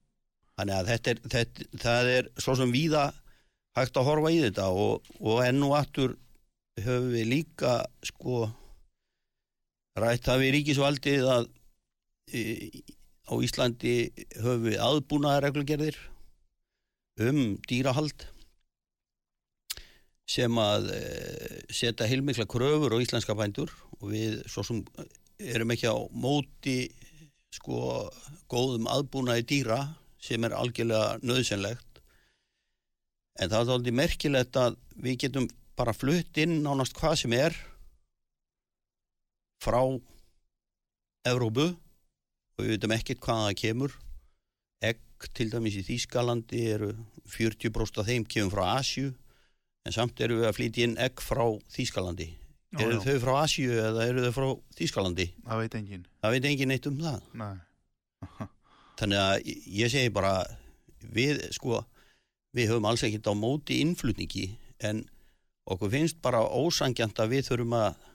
Þannig 0.55 0.75
að 0.79 0.89
þetta 0.91 1.09
er, 1.11 1.19
þetta, 1.35 1.65
það 1.83 2.09
er 2.17 2.27
svo 2.39 2.55
sem 2.55 2.71
víða 2.71 3.05
hægt 3.75 3.97
að 3.99 4.05
horfa 4.07 4.31
í 4.31 4.37
þetta 4.45 4.67
og, 4.71 5.01
og 5.19 5.41
enn 5.43 5.63
og 5.67 5.73
aftur 5.75 6.15
höfum 6.79 7.11
við 7.11 7.25
líka 7.27 7.73
sko 8.03 8.45
rætt 9.99 10.23
það 10.27 10.41
við 10.43 10.53
ríkisvaldið 10.55 11.25
að 11.31 11.49
e, 12.33 12.41
á 13.25 13.33
Íslandi 13.41 13.95
höfum 14.37 14.67
við 14.69 14.79
aðbúnaða 14.81 15.43
reglugerðir 15.47 15.97
um 17.25 17.57
dýrahald 17.69 18.27
sem 20.29 20.57
að 20.57 20.89
e, 20.93 21.01
setja 21.69 22.07
heilmikla 22.09 22.47
kröfur 22.49 22.95
á 22.97 23.01
íslenska 23.01 23.35
bændur 23.37 23.71
og 23.99 24.09
við 24.13 24.39
svo 24.49 24.65
sem 24.65 24.81
erum 25.39 25.73
ekki 25.73 25.89
á 25.89 25.97
móti 26.11 26.79
sko 27.53 28.09
góðum 28.51 28.89
aðbúnaði 28.91 29.45
dýra 29.51 29.79
sem 30.21 30.43
er 30.43 30.57
algjörlega 30.57 31.21
nöðsynlegt 31.21 32.01
en 33.39 33.51
það 33.51 33.61
er 33.61 33.75
alveg 33.75 33.97
merkilegt 33.99 34.59
að 34.59 34.77
við 34.95 35.21
getum 35.25 35.47
bara 35.77 35.95
flutt 35.95 36.37
inn 36.41 36.61
nánast 36.63 36.95
hvað 36.97 37.17
sem 37.21 37.35
er 37.37 37.55
frá 39.63 39.81
Evrópu 41.25 41.71
og 42.55 42.63
við 42.63 42.75
veitum 42.75 42.95
ekkert 42.95 43.21
hvað 43.23 43.43
það 43.43 43.59
kemur. 43.61 43.95
Egg 44.85 45.27
til 45.35 45.49
dæmis 45.51 45.77
í 45.79 45.83
Þýskalandi 45.87 46.63
eru 46.75 46.89
40% 47.35 48.01
af 48.01 48.09
þeim 48.09 48.25
kemur 48.29 48.55
frá 48.55 48.65
Asju 48.79 49.11
en 49.85 49.95
samt 49.95 50.19
eru 50.23 50.41
við 50.41 50.49
að 50.49 50.57
flytja 50.57 50.87
inn 50.87 50.97
egg 51.01 51.23
frá 51.23 51.45
Þýskalandi. 51.75 52.29
Eru 52.81 52.99
þau 53.03 53.15
frá 53.23 53.33
Asju 53.43 53.79
eða 53.79 54.07
eru 54.09 54.25
þau 54.25 54.35
frá 54.35 54.47
Þýskalandi? 54.79 55.29
Það 55.45 55.63
veit 55.63 55.79
enginn. 55.79 56.05
það 56.21 56.35
veit 56.35 56.49
engin 56.51 56.71
neitt 56.73 56.89
um 56.89 57.01
það. 57.03 57.27
Þannig 58.99 59.21
að 59.21 59.51
ég 59.75 59.91
segi 59.91 60.13
bara 60.15 60.37
við 61.15 61.43
sko 61.55 61.83
við 62.55 62.71
höfum 62.71 62.87
alls 62.87 63.03
ekkert 63.03 63.27
á 63.27 63.33
móti 63.35 63.81
innflutningi 63.83 64.47
en 64.87 65.03
okkur 65.67 65.91
finnst 65.91 66.21
bara 66.23 66.43
ósangjant 66.45 67.19
að 67.19 67.35
við 67.35 67.49
þurfum 67.49 67.75
að 67.77 68.05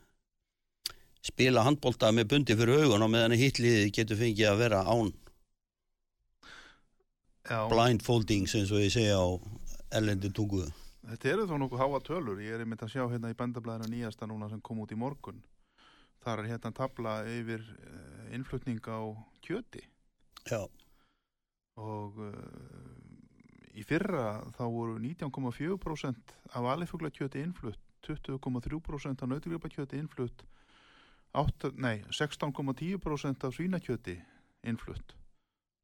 spila 1.24 1.64
handbólta 1.66 2.12
með 2.16 2.30
bundi 2.34 2.56
fyrir 2.56 2.84
augun 2.84 3.04
og 3.06 3.12
meðan 3.12 3.36
hitliðið 3.38 3.90
getur 3.96 4.20
fengið 4.20 4.52
að 4.52 4.62
vera 4.64 4.84
án 4.88 5.10
Já, 7.50 7.66
blindfoldings 7.68 8.54
eins 8.56 8.70
og 8.70 8.84
ég 8.84 8.94
segja 8.94 9.18
á 9.18 9.28
ellendi 9.98 10.30
tungu 10.32 10.64
þetta 11.10 11.30
eru 11.32 11.46
þó 11.48 11.56
nokkuð 11.58 11.80
háa 11.82 12.00
tölur. 12.06 12.42
Ég 12.42 12.54
er 12.54 12.64
einmitt 12.64 12.84
að 12.84 12.92
sjá 12.94 13.04
hérna 13.10 13.32
í 13.32 13.38
bandablaðinu 13.38 13.90
nýjasta 13.90 14.28
núna 14.30 14.50
sem 14.50 14.60
kom 14.62 14.82
út 14.84 14.92
í 14.94 14.98
morgun. 14.98 15.40
Það 16.22 16.42
er 16.42 16.50
hérna 16.52 16.72
tabla 16.76 17.14
yfir 17.32 17.64
uh, 17.64 18.26
innflutning 18.36 18.80
á 18.84 19.00
kjöti 19.40 19.80
Já, 20.50 20.60
og 21.80 22.18
uh, 22.20 22.34
í 23.72 23.84
fyrra 23.88 24.42
þá 24.56 24.64
voru 24.68 24.98
19,4% 25.00 26.34
af 26.52 26.68
alifuglakjöti 26.74 27.40
innflutt, 27.40 27.80
20,3% 28.04 29.24
af 29.24 29.30
nautugripakjöti 29.32 30.00
innflutt, 30.00 30.44
8, 30.44 30.44
nei, 30.44 30.59
16,10% 31.34 33.44
af 33.46 33.54
svínakjöti 33.54 34.16
innflutt, 34.66 35.14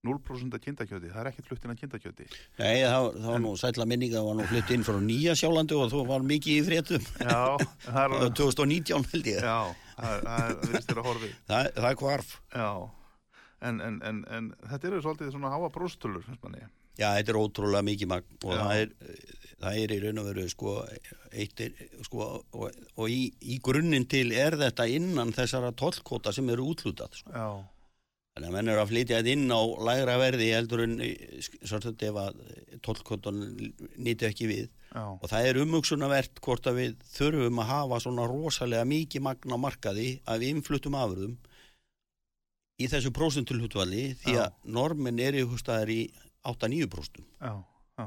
0% 0.06 0.54
af 0.54 0.60
kindakjöti, 0.62 1.08
það 1.10 1.20
er 1.22 1.28
ekkert 1.30 1.48
flutt 1.50 1.64
inn 1.66 1.72
af 1.74 1.80
kindakjöti. 1.80 2.26
Nei, 2.60 2.74
það, 2.82 3.06
það 3.16 3.30
var 3.30 3.40
nú 3.42 3.52
sætla 3.58 3.86
minninga 3.88 4.18
það 4.18 4.28
var 4.28 4.36
nú 4.40 4.44
flutt 4.50 4.70
inn 4.74 4.86
frá 4.86 4.98
Nýja 5.02 5.34
Sjálandi 5.38 5.74
og 5.78 5.90
þú 5.94 6.00
var 6.10 6.22
mikið 6.26 6.54
í 6.60 6.66
fréttum. 6.66 7.04
Já, 7.22 7.44
það 7.86 8.02
er, 8.02 8.06
Það 8.12 8.16
var 8.16 8.20
2019 8.42 9.08
held 9.12 9.26
ég. 9.32 9.40
Já, 9.42 9.60
það, 9.96 10.14
það 10.26 10.42
það, 11.50 11.62
það 11.78 11.90
er 11.90 11.96
hvarf. 12.02 12.28
Já, 12.54 12.70
en, 13.70 13.76
en, 13.88 13.96
en, 14.10 14.18
en 14.38 14.44
þetta 14.66 14.84
eru 14.90 14.98
svolítið 15.06 15.28
svona 15.34 15.52
háa 15.54 15.68
bróstölur, 15.74 16.22
finnst 16.26 16.42
manni. 16.44 16.62
Já, 16.96 17.10
þetta 17.18 17.32
er 17.32 17.38
ótrúlega 17.40 17.84
mikið 17.84 18.10
magn 18.12 18.38
og 18.40 18.52
það 18.56 18.82
er, 18.82 18.92
það 19.60 19.78
er 19.82 19.94
í 19.94 20.00
raun 20.04 20.20
og 20.22 20.28
veru 20.30 20.48
sko, 20.48 20.74
eitt 21.32 21.62
er, 21.66 21.86
sko 22.06 22.28
og, 22.32 22.82
og 22.96 23.12
í, 23.12 23.22
í 23.44 23.58
grunninn 23.64 24.08
til 24.08 24.30
er 24.32 24.56
þetta 24.60 24.88
innan 24.88 25.34
þessara 25.36 25.74
tollkóta 25.76 26.32
sem 26.32 26.48
eru 26.54 26.70
útlutað 26.72 27.18
sko. 27.20 27.32
Já, 27.34 27.48
Þannig 28.36 28.50
að 28.50 28.56
menn 28.58 28.68
eru 28.68 28.80
að 28.82 28.90
flytja 28.90 29.18
þetta 29.22 29.32
inn 29.32 29.48
á 29.48 29.60
lægra 29.88 30.14
verði 30.20 30.46
heldur 30.52 30.82
en 30.84 30.98
svolítið 31.00 32.02
ef 32.10 32.16
að 32.20 32.40
tollkótan 32.84 33.38
nýti 33.96 34.26
ekki 34.28 34.48
við. 34.50 34.66
Já, 34.90 35.04
og 35.08 35.24
það 35.30 35.48
er 35.48 35.60
umhugsunavert 35.62 36.42
hvort 36.44 36.68
að 36.68 36.80
við 36.82 37.06
þurfum 37.14 37.62
að 37.62 37.70
hafa 37.70 38.00
svona 38.04 38.26
rosalega 38.28 38.84
mikið 38.90 39.24
magn 39.24 39.56
á 39.56 39.58
markaði 39.60 40.10
af 40.28 40.44
innfluttum 40.44 40.98
afurðum 41.00 41.38
í 42.76 42.90
þessu 42.92 43.14
prósentulhutvali 43.16 44.04
því 44.20 44.36
að 44.42 44.60
normin 44.68 45.24
er 45.24 45.40
í 45.40 45.46
hústaðar 45.48 45.94
í 45.96 46.02
8-9% 46.46 47.22
já, 47.22 47.52
já, 47.98 48.06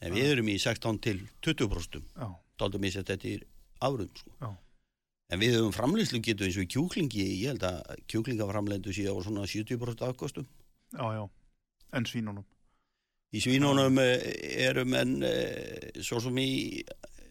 en 0.00 0.14
við 0.16 0.30
erum 0.34 0.50
í 0.52 0.58
16 0.62 1.00
til 1.04 1.22
20% 1.46 2.00
já, 2.02 2.28
daldum 2.60 2.86
ég 2.88 2.96
sett 2.96 3.12
þetta 3.12 3.30
í 3.30 3.36
afurðum 3.86 4.12
sko. 4.20 4.52
en 5.32 5.42
við 5.42 5.58
höfum 5.58 5.74
framlýslu 5.76 6.20
getur 6.24 6.48
eins 6.48 6.58
og 6.58 6.66
í 6.66 6.70
kjúklingi. 6.74 7.24
Ég 7.42 7.54
held 7.54 7.64
að 7.66 7.96
kjúklingaframlendu 8.10 8.94
sé 8.94 9.08
á 9.10 9.14
svona 9.18 9.46
70% 9.48 10.06
afkostum 10.06 10.46
já, 10.94 11.06
já, 11.18 11.24
en 11.92 12.06
svínunum. 12.08 12.46
í 13.34 13.42
svínunum 13.42 13.98
eh, 14.02 14.30
eru 14.68 14.86
menn 14.88 15.18
eh, 15.26 15.90
svo 16.00 16.22
sem 16.22 16.38
í 16.40 16.50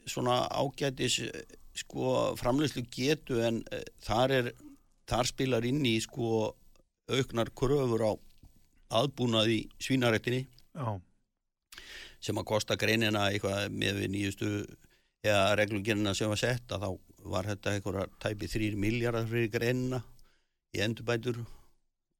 svona 0.05 0.45
ágætis 0.51 1.19
eh, 1.25 1.57
sko 1.75 2.35
framlýslu 2.39 2.85
getu 2.91 3.41
en 3.43 3.63
eh, 3.71 3.83
þar 4.05 4.35
er 4.39 4.51
þar 5.09 5.29
spilar 5.29 5.65
inn 5.67 5.83
í 5.85 5.97
sko 6.01 6.53
auknar 7.11 7.51
kröfur 7.53 8.05
á 8.05 8.11
aðbúnað 8.99 9.51
í 9.53 9.59
svínarættinni 9.81 10.45
Já, 10.45 10.87
sem 12.23 12.39
að 12.41 12.49
kosta 12.49 12.77
greinina 12.79 13.27
eitthvað 13.29 13.69
með 13.73 14.01
við 14.01 14.11
nýjustu 14.15 14.51
eða 15.25 15.55
reglugjörnina 15.59 16.13
sem 16.17 16.31
var 16.31 16.41
sett 16.41 16.73
að 16.75 16.85
þá 16.85 16.89
var 17.35 17.49
þetta 17.49 17.73
eitthvað 17.73 18.15
tæpi 18.21 18.49
þrýr 18.49 18.79
miljardar 18.79 19.27
fyrir 19.29 19.51
greinina 19.53 20.01
í 20.75 20.81
endurbætur 20.85 21.41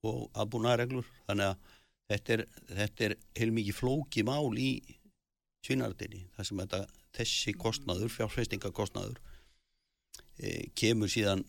og 0.06 0.28
aðbúnaðareglur 0.38 1.08
þannig 1.26 1.52
að 1.52 1.74
þetta 2.12 2.36
er, 2.36 2.46
þetta 2.80 3.08
er 3.08 3.18
heilmikið 3.40 3.80
flóki 3.80 4.26
mál 4.26 4.54
í 4.62 4.72
svínardinni 5.66 6.26
þar 6.36 6.50
sem 6.50 6.62
þetta, 6.62 6.82
þessi 7.18 7.56
kostnaður, 7.58 8.14
fjárfestingakostnaður 8.14 9.22
e, 10.38 10.70
kemur 10.78 11.12
síðan 11.12 11.46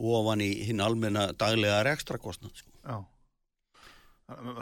ofan 0.00 0.42
í 0.42 0.50
hinn 0.66 0.82
almenna 0.82 1.30
daglega 1.38 1.82
rekstra 1.86 2.18
kostnað 2.18 2.62
sko. 2.62 2.72
Já. 2.82 2.96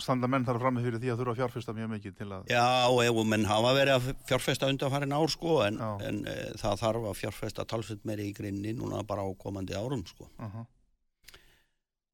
Standa 0.03 0.29
menn 0.31 0.47
þarf 0.47 0.63
frammi 0.63 0.83
fyrir 0.85 1.01
því 1.03 1.11
að 1.13 1.21
þurfa 1.21 1.33
að 1.35 1.41
fjárfesta 1.43 1.75
mjög 1.77 1.91
mikið 1.93 2.17
til 2.19 2.29
að... 2.33 2.49
Já, 2.53 2.65
og 2.89 3.01
ef 3.05 3.21
menn 3.29 3.45
hafa 3.49 3.75
verið 3.77 3.95
að 3.97 4.09
fjárfesta 4.31 4.71
undanfærin 4.73 5.15
ár 5.17 5.33
sko, 5.33 5.55
en, 5.67 5.79
en 6.09 6.21
e, 6.29 6.35
það 6.61 6.83
þarf 6.83 7.07
að 7.11 7.17
fjárfesta 7.21 7.67
talsveit 7.69 8.05
meiri 8.09 8.29
í 8.31 8.35
grinni 8.37 8.75
núna 8.77 9.03
bara 9.09 9.27
á 9.27 9.31
komandi 9.39 9.77
árum 9.77 10.05
sko, 10.09 10.29
Uh 10.39 10.47
-huh. 10.55 10.67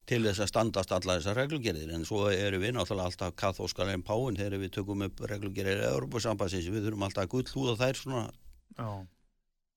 til 0.07 0.23
þess 0.25 0.41
að 0.41 0.51
standast 0.53 0.93
alla 0.93 1.19
þessar 1.19 1.37
reglugerðir, 1.37 1.95
en 1.95 2.05
svo 2.05 2.29
erum 2.31 2.61
við 2.61 2.75
náttúrulega 2.77 3.07
alltaf 3.09 3.35
kathóskar 3.37 3.89
en 3.89 4.03
páin 4.03 4.37
þegar 4.37 4.59
við 4.61 4.71
tökum 4.71 5.03
upp 5.03 5.21
reglugerðir 5.21 5.81
eða 5.81 5.95
Europasambassins, 5.95 6.69
við 6.69 6.85
þurfum 6.89 7.07
alltaf 7.07 7.25
að 7.25 7.33
gullhúða 7.33 7.77
þær 7.81 7.97
svona, 7.97 8.31
Já, 8.79 9.07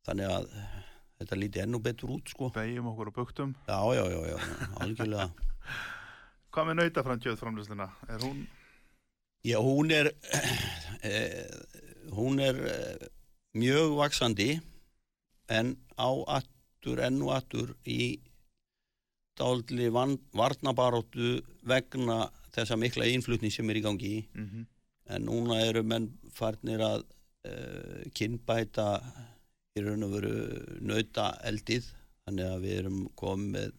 þannig 0.08 0.28
að 0.32 0.50
þetta 1.20 1.36
líti 1.36 1.62
ennú 1.64 1.80
betur 1.80 2.10
út 2.10 2.30
sko. 2.30 2.50
begjum 2.50 2.88
okkur 2.92 3.08
og 3.08 3.14
buktum. 3.14 3.56
Já, 3.68 3.80
já, 3.96 4.04
já, 4.12 4.22
já, 4.34 4.38
algjörlega. 4.80 5.30
Hvað 6.58 6.72
með 6.72 6.78
nautaframkjöð 6.80 7.36
framlýsluna? 7.38 7.86
Er 8.10 8.24
hún... 8.26 8.38
Já, 9.46 9.60
hún 9.62 9.92
er, 9.94 10.08
e, 11.06 11.12
hún 12.18 12.40
er 12.42 12.58
e, 12.66 12.78
mjög 13.62 13.94
vaksandi 14.00 14.48
en 15.54 15.76
á 16.02 16.10
aftur, 16.40 17.04
enn 17.06 17.22
og 17.22 17.36
aftur 17.36 17.76
í 17.86 18.18
dálitli 19.38 19.92
van- 19.94 20.18
varnabaróttu 20.34 21.36
vegna 21.70 22.24
þessa 22.58 22.80
mikla 22.82 23.06
innflutning 23.06 23.54
sem 23.54 23.70
er 23.70 23.78
í 23.78 23.86
gangi 23.86 24.16
Mm 24.34 24.66
en 25.08 25.24
núna 25.24 25.62
eru 25.64 25.84
menn 25.88 26.10
farnir 26.36 26.82
að 26.84 27.04
e, 27.48 27.52
kynbæta 28.18 28.88
í 29.78 29.84
raun 29.86 30.04
og 30.04 30.16
veru 30.18 30.34
nauta 30.84 31.30
eldið 31.48 31.86
þannig 32.26 32.50
að 32.50 32.66
við 32.66 32.74
erum 32.82 32.98
komið 33.16 33.72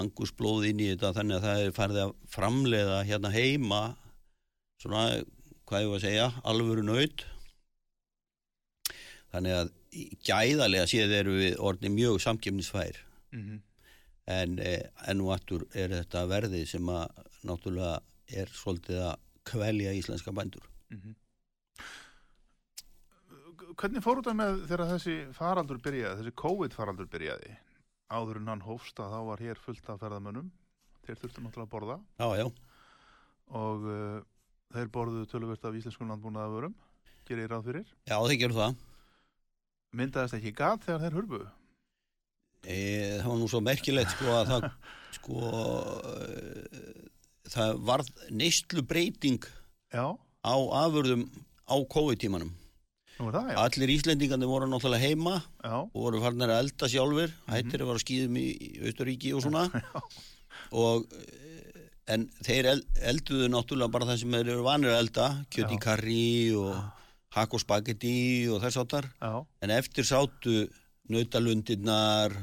angusblóð 0.00 0.68
inn 0.70 0.82
í 0.82 0.90
þetta 0.92 1.12
þannig 1.18 1.38
að 1.38 1.46
það 1.46 1.62
er 1.62 1.76
farið 1.76 2.00
að 2.02 2.14
framleiða 2.34 2.98
hérna 3.08 3.30
heima 3.34 3.82
svona, 4.82 5.04
hvað 5.68 5.84
ég 5.84 5.92
var 5.92 6.00
að 6.00 6.06
segja, 6.06 6.28
alvöru 6.44 6.84
naut 6.86 7.24
þannig 9.34 9.58
að 9.58 9.72
gæðarlega 10.26 10.90
séð 10.90 11.16
eru 11.20 11.36
við 11.38 11.58
orðni 11.62 11.92
mjög 11.94 12.20
samkjöfnisfær 12.24 12.98
-hmm. 13.32 13.60
en 14.26 14.58
eh, 14.58 14.86
enn 15.08 15.22
og 15.24 15.34
aftur 15.36 15.66
er 15.72 15.94
þetta 15.94 16.26
verðið 16.30 16.68
sem 16.70 16.88
að 16.88 17.24
náttúrulega 17.42 18.00
er 18.34 18.50
svolítið 18.54 19.04
að 19.10 19.20
kvelja 19.44 19.92
íslenska 19.92 20.32
bændur 20.32 20.70
Hvernig 23.74 24.04
fór 24.04 24.20
þetta 24.20 24.34
með 24.38 24.58
þegar 24.68 24.90
þessi 24.92 25.14
faraldur 25.34 25.78
byrjaði, 25.82 26.18
þessi 26.20 26.32
COVID 26.38 26.74
faraldur 26.76 27.08
byrjaði? 27.10 27.56
Áður 28.14 28.38
en 28.40 28.50
hann 28.52 28.62
hófst 28.64 29.00
að 29.02 29.10
þá 29.14 29.20
var 29.28 29.42
hér 29.42 29.58
fullt 29.64 29.88
af 29.90 29.98
ferðamönnum. 30.04 30.50
Þeir 31.04 31.18
þurftu 31.20 31.42
náttúrulega 31.44 31.66
að 31.66 31.72
borða 31.74 31.96
Já, 32.22 32.28
já, 32.38 32.46
og 33.60 33.84
uh, 33.90 34.20
þeir 34.74 34.88
borðuðu 34.94 35.26
töluvert 35.34 35.66
af 35.68 35.76
íslenskum 35.80 36.08
landbúnaðavörum, 36.12 36.72
gerir 37.28 37.44
ég 37.44 37.50
ráð 37.52 37.66
fyrir. 37.68 37.90
já 38.08 38.16
þeir 38.24 38.38
gerðu 38.44 38.60
það 38.62 38.78
Myndaðist 39.94 40.34
ekki 40.40 40.52
gat 40.58 40.82
þegar 40.86 41.02
þeir 41.04 41.16
hurfu? 41.20 41.40
e, 42.64 42.76
það 43.20 43.28
var 43.28 43.38
nú 43.42 43.48
svo 43.52 43.60
merkilegt 43.62 44.14
sko 44.16 44.32
að 44.32 44.48
það 44.50 44.64
sko 45.18 45.42
e, 45.44 47.04
það 47.52 47.76
varð 47.90 48.10
neistlu 48.32 48.82
breyting 48.88 49.44
Já, 49.94 50.06
á 50.42 50.54
afurðum 50.80 51.26
á 51.68 51.76
COVID-tímanum 51.94 52.50
nú 52.50 52.56
er 52.56 52.63
það, 53.18 53.50
allir 53.62 53.92
Íslendingandi 53.94 54.48
voru 54.48 54.66
náttúrulega 54.70 55.06
heima 55.06 55.36
Já, 55.62 55.76
og 55.84 55.94
voru 55.94 56.22
farnir 56.24 56.50
að 56.50 56.62
elda 56.64 56.90
sjálfur 56.90 57.34
hættir 57.50 57.84
að 57.84 57.90
vera 57.92 58.02
skýðum 58.02 58.38
í 58.40 58.46
í 58.54 58.70
Austuríki 58.88 59.34
og 59.36 59.44
svona. 59.44 59.68
Og 60.84 61.04
eh, 61.14 61.84
en 62.14 62.26
þeir 62.44 62.70
el, 62.72 62.80
elduðu 63.12 63.50
náttúrulega 63.52 63.94
bara 63.94 64.08
það 64.10 64.20
sem 64.22 64.34
þeir 64.34 64.50
eru 64.54 64.66
vanir 64.66 64.94
að 64.94 65.02
elda 65.04 65.28
kjöt 65.54 65.74
í 65.74 65.78
Já. 65.78 65.82
karri 65.84 66.26
og 66.58 66.74
hakk 67.34 67.54
og 67.56 67.62
spagetti 67.62 68.16
og 68.52 68.62
þess 68.62 68.80
áttar 68.82 69.08
en 69.24 69.74
eftir 69.74 70.06
sátu 70.06 70.64
nautalundirnar 71.10 72.34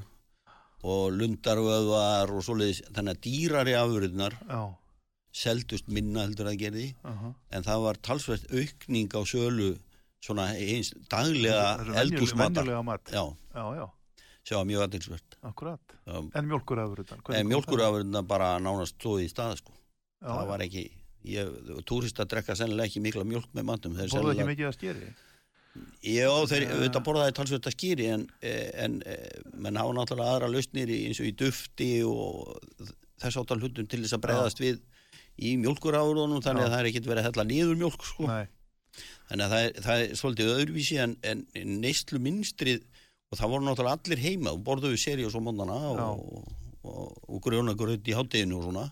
og 0.81 1.13
lundarvöðvar 1.13 2.31
og 2.33 2.43
svoleiðis. 2.45 2.81
Þannig 2.89 3.17
að 3.17 3.23
dýrari 3.27 3.75
afurðnar 3.77 4.35
já. 4.39 4.61
seldust 5.35 5.89
minna 5.93 6.25
heldur 6.25 6.49
að 6.51 6.59
gerði. 6.63 6.87
Uh 7.03 7.31
en 7.51 7.65
það 7.67 7.81
var 7.83 7.97
talsvert 8.01 8.45
aukning 8.49 9.11
á 9.11 9.21
sölu 9.27 9.75
svona 10.21 10.51
eins 10.55 10.93
daglega 11.11 11.65
já, 13.11 13.23
Já, 13.55 13.65
já, 13.77 13.87
sem 14.45 14.57
var 14.57 14.65
mjög. 14.69 14.95
Já. 16.05 16.17
En 16.39 16.47
mjölkurafurðan? 16.49 17.23
en 17.37 17.47
mjölkurafurðina 17.51 18.23
bara 18.27 18.53
nánast 18.59 18.97
stóði 18.97 19.27
í 19.27 19.31
stað 19.31 19.57
sko. 19.61 19.73
Já, 20.21 20.29
það 20.29 20.43
já. 20.45 20.49
var 20.53 20.65
ekki 20.67 20.85
túrista 21.85 22.25
drekka 22.25 22.55
sennilega 22.57 22.89
ekki 22.89 23.01
mikla 23.03 23.25
mjölk 23.27 23.51
með 23.53 23.67
matum 23.67 23.97
þeir 23.97 24.09
Borðu 24.09 24.31
ekki 24.31 24.41
sennilega, 24.41 24.49
mikið 24.51 24.69
að 24.69 24.77
skeri? 24.77 25.11
já 26.03 26.27
þeir 26.51 26.65
auðvitað 26.67 27.03
borðaði 27.05 27.35
talsvert 27.37 27.67
að 27.69 27.75
skýri 27.77 28.07
en, 28.11 28.23
en, 28.41 28.97
en 29.05 29.51
menn 29.61 29.77
hafa 29.79 29.93
náttúrulega 29.95 30.33
aðra 30.35 30.49
lausnir 30.51 30.91
eins 30.95 31.21
og 31.21 31.29
í 31.29 31.35
dufti 31.37 31.91
og 32.07 32.57
þess 33.21 33.39
áttal 33.39 33.59
hlutum 33.61 33.87
til 33.87 34.01
þess 34.01 34.17
að 34.17 34.23
bregðast 34.25 34.63
við 34.63 34.81
í 35.41 35.53
mjölkurafurðunum 35.61 36.43
þannig 36.43 36.65
Já. 36.65 36.67
að 36.67 36.73
það 36.73 36.81
er 36.81 36.89
ekkert 36.91 37.11
verið 37.11 37.21
að 37.21 37.29
hella 37.29 37.47
niður 37.51 37.79
mjölk 37.79 38.07
sko. 38.09 38.27
Nei, 38.27 38.43
Þannig 39.29 39.45
að 39.45 39.51
það 39.55 39.65
er, 39.65 39.75
það 39.85 40.01
er 40.05 40.15
svolítið 40.19 40.49
öðruvísi 40.57 40.97
en, 41.03 41.17
en 41.23 41.45
neyslu 41.81 42.19
minnstrið 42.19 42.81
og 43.31 43.39
það 43.39 43.51
voru 43.53 43.63
náttúrulega 43.69 43.99
allir 44.01 44.19
heima 44.25 44.51
og 44.51 44.63
borðuðu 44.67 44.97
seri 44.99 45.23
og 45.27 45.31
svo 45.31 45.39
móndana 45.45 45.77
og, 45.93 46.49
og, 46.83 47.13
og 47.31 47.39
grjónagröð 47.45 48.09
í 48.11 48.17
hátteginu 48.17 48.57
og 48.59 48.65
svona. 48.67 48.89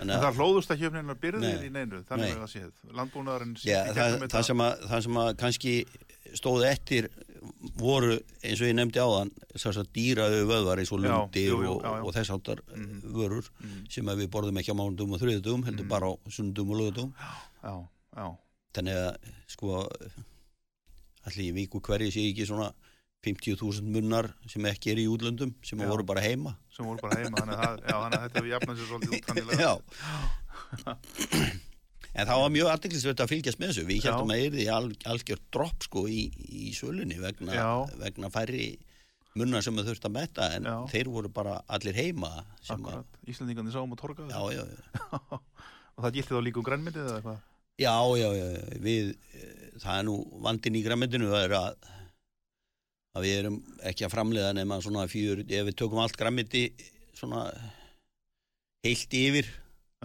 en 0.00 0.08
það 0.16 0.38
hlóðust 0.40 0.72
ekki 0.72 0.88
upp 0.88 0.96
neina 0.96 1.14
byrðir 1.20 1.44
Nei. 1.60 1.66
í 1.68 1.70
neinu, 1.74 2.00
þannig 2.08 2.30
Nei. 2.30 2.32
að 2.32 2.40
það 2.46 2.52
séð. 2.54 2.72
Landbúnaðarinn 2.96 3.52
já, 3.62 3.82
það, 3.94 4.16
það, 4.32 4.46
sem 4.48 4.62
að, 4.64 4.86
það 4.90 5.04
sem 5.06 5.20
að 5.22 5.28
kannski 5.44 5.74
stóð 6.40 6.64
eftir 6.72 7.10
voru 7.78 8.16
eins 8.42 8.60
og 8.64 8.66
ég 8.66 8.74
nefndi 8.74 8.98
áðan 9.04 9.30
þess 9.52 9.78
að 9.84 9.90
dýraðu 9.94 10.40
vöðvar 10.48 10.80
eins 10.82 10.90
og 10.96 11.04
Já, 11.04 11.12
jú, 11.44 11.60
og, 11.60 11.84
já, 11.84 11.92
já. 11.92 12.00
og 12.08 12.16
þess 12.16 12.32
áttar 12.34 12.64
Mhm. 12.72 12.96
vörur 13.14 13.50
sem 13.92 14.08
að 14.10 14.24
við 14.24 14.30
borðum 14.34 14.58
ekki 14.58 14.72
á 14.74 14.78
mánudum 14.80 15.12
og 15.14 15.20
þriðudum 15.22 15.64
heldur 15.68 15.86
bara 15.88 16.08
á 16.10 16.12
sundum 16.32 16.72
og 16.74 16.80
lögutum 16.80 17.12
Já, 17.62 17.76
já, 18.16 18.26
þannig 18.76 19.00
að 19.02 19.30
sko 19.52 19.80
allir 21.26 21.46
í 21.48 21.54
viku 21.56 21.82
hverju 21.84 22.12
sé 22.14 22.26
ekki 22.30 22.46
svona 22.48 22.70
50.000 23.26 23.82
munnar 23.90 24.28
sem 24.46 24.66
ekki 24.70 24.92
er 24.92 25.00
í 25.02 25.06
útlöndum 25.10 25.54
sem 25.66 25.80
Já. 25.82 25.88
voru 25.90 26.04
bara 26.06 26.22
heima. 26.22 26.54
Sem 26.70 26.86
voru 26.86 27.02
bara 27.02 27.18
heima, 27.22 27.40
þannig 27.40 27.62
að, 27.66 27.80
já, 27.82 27.96
að 27.96 28.18
þetta 28.26 28.42
við 28.44 28.52
jafnað 28.52 28.76
sér 28.78 28.90
svolítið 28.90 29.12
út 29.16 29.24
þannig 29.30 29.46
Já. 29.64 29.72
En 32.16 32.24
það 32.24 32.38
var 32.40 32.52
mjög 32.54 32.68
aðdeklisveit 32.72 33.20
að 33.20 33.32
fylgjast 33.32 33.58
með 33.60 33.72
þessu. 33.72 33.82
Við 33.90 34.06
heldum 34.06 34.30
að 34.32 34.42
yrði 34.46 34.66
al, 34.72 34.86
algjör 35.10 35.40
dropp 35.52 35.84
sko 35.84 36.04
í, 36.08 36.22
í 36.48 36.70
sölunni 36.76 37.18
vegna, 37.20 37.66
vegna 38.00 38.30
færri 38.32 38.68
munnar 39.36 39.64
sem 39.64 39.76
þau 39.76 39.84
þurft 39.90 40.06
að 40.08 40.14
metta 40.14 40.48
en 40.56 40.68
Já. 40.68 40.76
þeir 40.94 41.10
voru 41.12 41.30
bara 41.32 41.58
allir 41.68 41.96
heima 41.96 42.30
Íslandingandi 42.64 43.74
sáum 43.74 43.92
að 43.92 44.00
torga 44.00 44.28
já, 44.30 44.40
já, 44.54 44.62
já, 44.64 45.02
og 45.96 46.06
það 46.06 46.14
gilti 46.16 46.32
þá 46.32 46.40
líka 46.46 46.62
um 46.62 46.66
grænmyndið 46.70 47.02
eða 47.10 47.18
eitthvað 47.18 47.42
já, 47.80 47.94
já, 48.20 48.28
já, 48.36 48.48
við, 48.82 49.12
eh, 49.36 49.68
það 49.82 49.98
er 49.98 50.08
nú 50.08 50.16
vandin 50.44 50.78
í 50.78 50.84
grammendinu 50.86 51.30
það 51.32 51.44
er 51.48 51.56
að 51.60 51.92
að 53.16 53.24
við 53.24 53.38
erum 53.40 53.60
ekki 53.88 54.06
að 54.06 54.12
framleiða 54.12 54.54
nema 54.58 54.78
svona 54.84 55.06
fjör, 55.08 55.42
ef 55.44 55.68
við 55.70 55.76
tökum 55.80 56.02
allt 56.02 56.18
grammeti 56.20 56.66
svona 57.16 57.46
heilt 58.84 59.16
yfir 59.16 59.48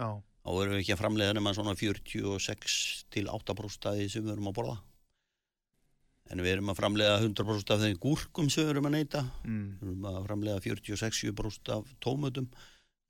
Já, 0.00 0.08
þá 0.16 0.50
erum 0.54 0.74
við 0.74 0.80
ekki 0.80 0.94
að 0.94 1.02
framleiða 1.02 1.36
nema 1.36 1.52
svona 1.56 1.76
46 1.78 2.78
til 3.12 3.28
8% 3.28 3.90
af 3.90 3.98
því 3.98 4.08
sem 4.10 4.24
við 4.24 4.34
erum 4.34 4.50
að 4.50 4.56
borða. 4.58 4.78
En 6.32 6.40
við 6.40 6.54
erum 6.54 6.72
að 6.72 6.78
framleiða 6.78 7.18
100% 7.20 7.74
af 7.74 7.82
þeim 7.82 7.98
gúrkum 8.00 8.48
sem 8.48 8.64
við 8.64 8.72
erum 8.72 8.88
að 8.88 8.94
neyta. 8.96 9.24
Mm, 9.44 9.66
við 9.82 9.90
erum 9.90 10.06
að 10.08 10.20
framleiða 10.30 10.62
46% 10.64 11.72
af 11.76 11.90
tómutum 12.00 12.48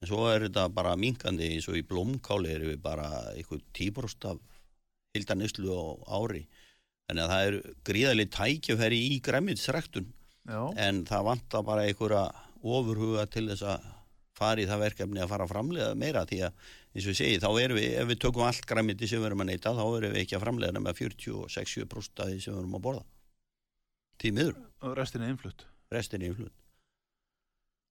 en 0.02 0.10
svo 0.10 0.24
er 0.26 0.48
þetta 0.48 0.66
bara 0.74 0.96
minkandi 0.98 1.52
eins 1.54 1.68
og 1.70 1.78
í 1.78 1.84
blómkáli 1.86 2.50
erum 2.56 2.72
við 2.72 2.80
bara 2.82 3.06
eitthvað 3.36 3.62
10% 3.78 4.28
af 4.32 4.40
hildanislu 5.16 5.72
á 5.72 5.82
ári. 6.18 6.44
Þannig 7.08 7.24
að 7.24 7.32
það 7.32 7.46
er 7.46 7.56
gríðalið 7.88 8.30
tækjafæri 8.36 9.00
í 9.10 9.16
græmitsræktun 9.24 10.12
já, 10.48 10.60
en 10.86 11.02
það 11.08 11.26
vantar 11.28 11.66
bara 11.66 11.88
einhverja 11.88 12.22
ofurhuga 12.62 13.26
til 13.30 13.48
þess 13.50 13.66
að 13.74 13.90
fara 14.38 14.62
í 14.62 14.68
það 14.70 14.84
verkefni 14.86 15.22
að 15.22 15.32
fara 15.34 15.46
að 15.46 15.52
framleiða 15.52 15.98
meira 15.98 16.22
því 16.28 16.38
að 16.46 16.70
eins 16.92 17.06
og 17.06 17.12
ég 17.12 17.18
segi, 17.18 17.40
þá 17.42 17.50
erum 17.62 17.78
við, 17.78 17.88
ef 18.00 18.08
við 18.10 18.22
tökum 18.22 18.46
allt 18.46 18.66
græmiti 18.68 19.08
sem 19.08 19.20
við 19.22 19.30
erum 19.30 19.44
að 19.44 19.50
neyta, 19.50 19.74
þá 19.76 19.84
erum 19.84 20.14
við 20.14 20.22
ekki 20.22 20.38
að 20.38 20.44
framleiða 20.46 20.76
nema 20.76 20.94
40-60% 20.96 22.24
af 22.24 22.30
því 22.30 22.40
sem 22.40 22.54
við 22.54 22.62
erum 22.62 22.78
að 22.78 22.84
borða. 22.86 23.04
Því 24.22 24.32
miður, 24.38 24.58
og 24.82 24.96
restin 24.98 25.24
er 25.24 25.32
innflutt. 25.32 25.64
Restin 25.92 26.22
er 26.22 26.32
influt. 26.32 26.58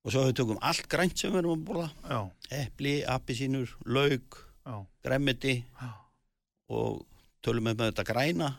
og 0.02 0.14
svo 0.14 0.26
við 0.26 0.38
tökum 0.40 0.62
allt 0.66 0.88
grænt 0.90 1.20
sem 1.20 1.34
við 1.34 1.44
erum 1.44 1.60
að 1.60 1.66
borða 1.68 1.88
Já, 2.10 2.20
epli, 2.64 2.94
já, 4.66 4.78
gremmiti 5.06 5.56
já, 5.62 5.90
og 6.74 7.04
tölum 7.46 7.68
við 7.70 7.78
með 7.80 7.92
þetta 7.92 8.06
græna 8.12 8.50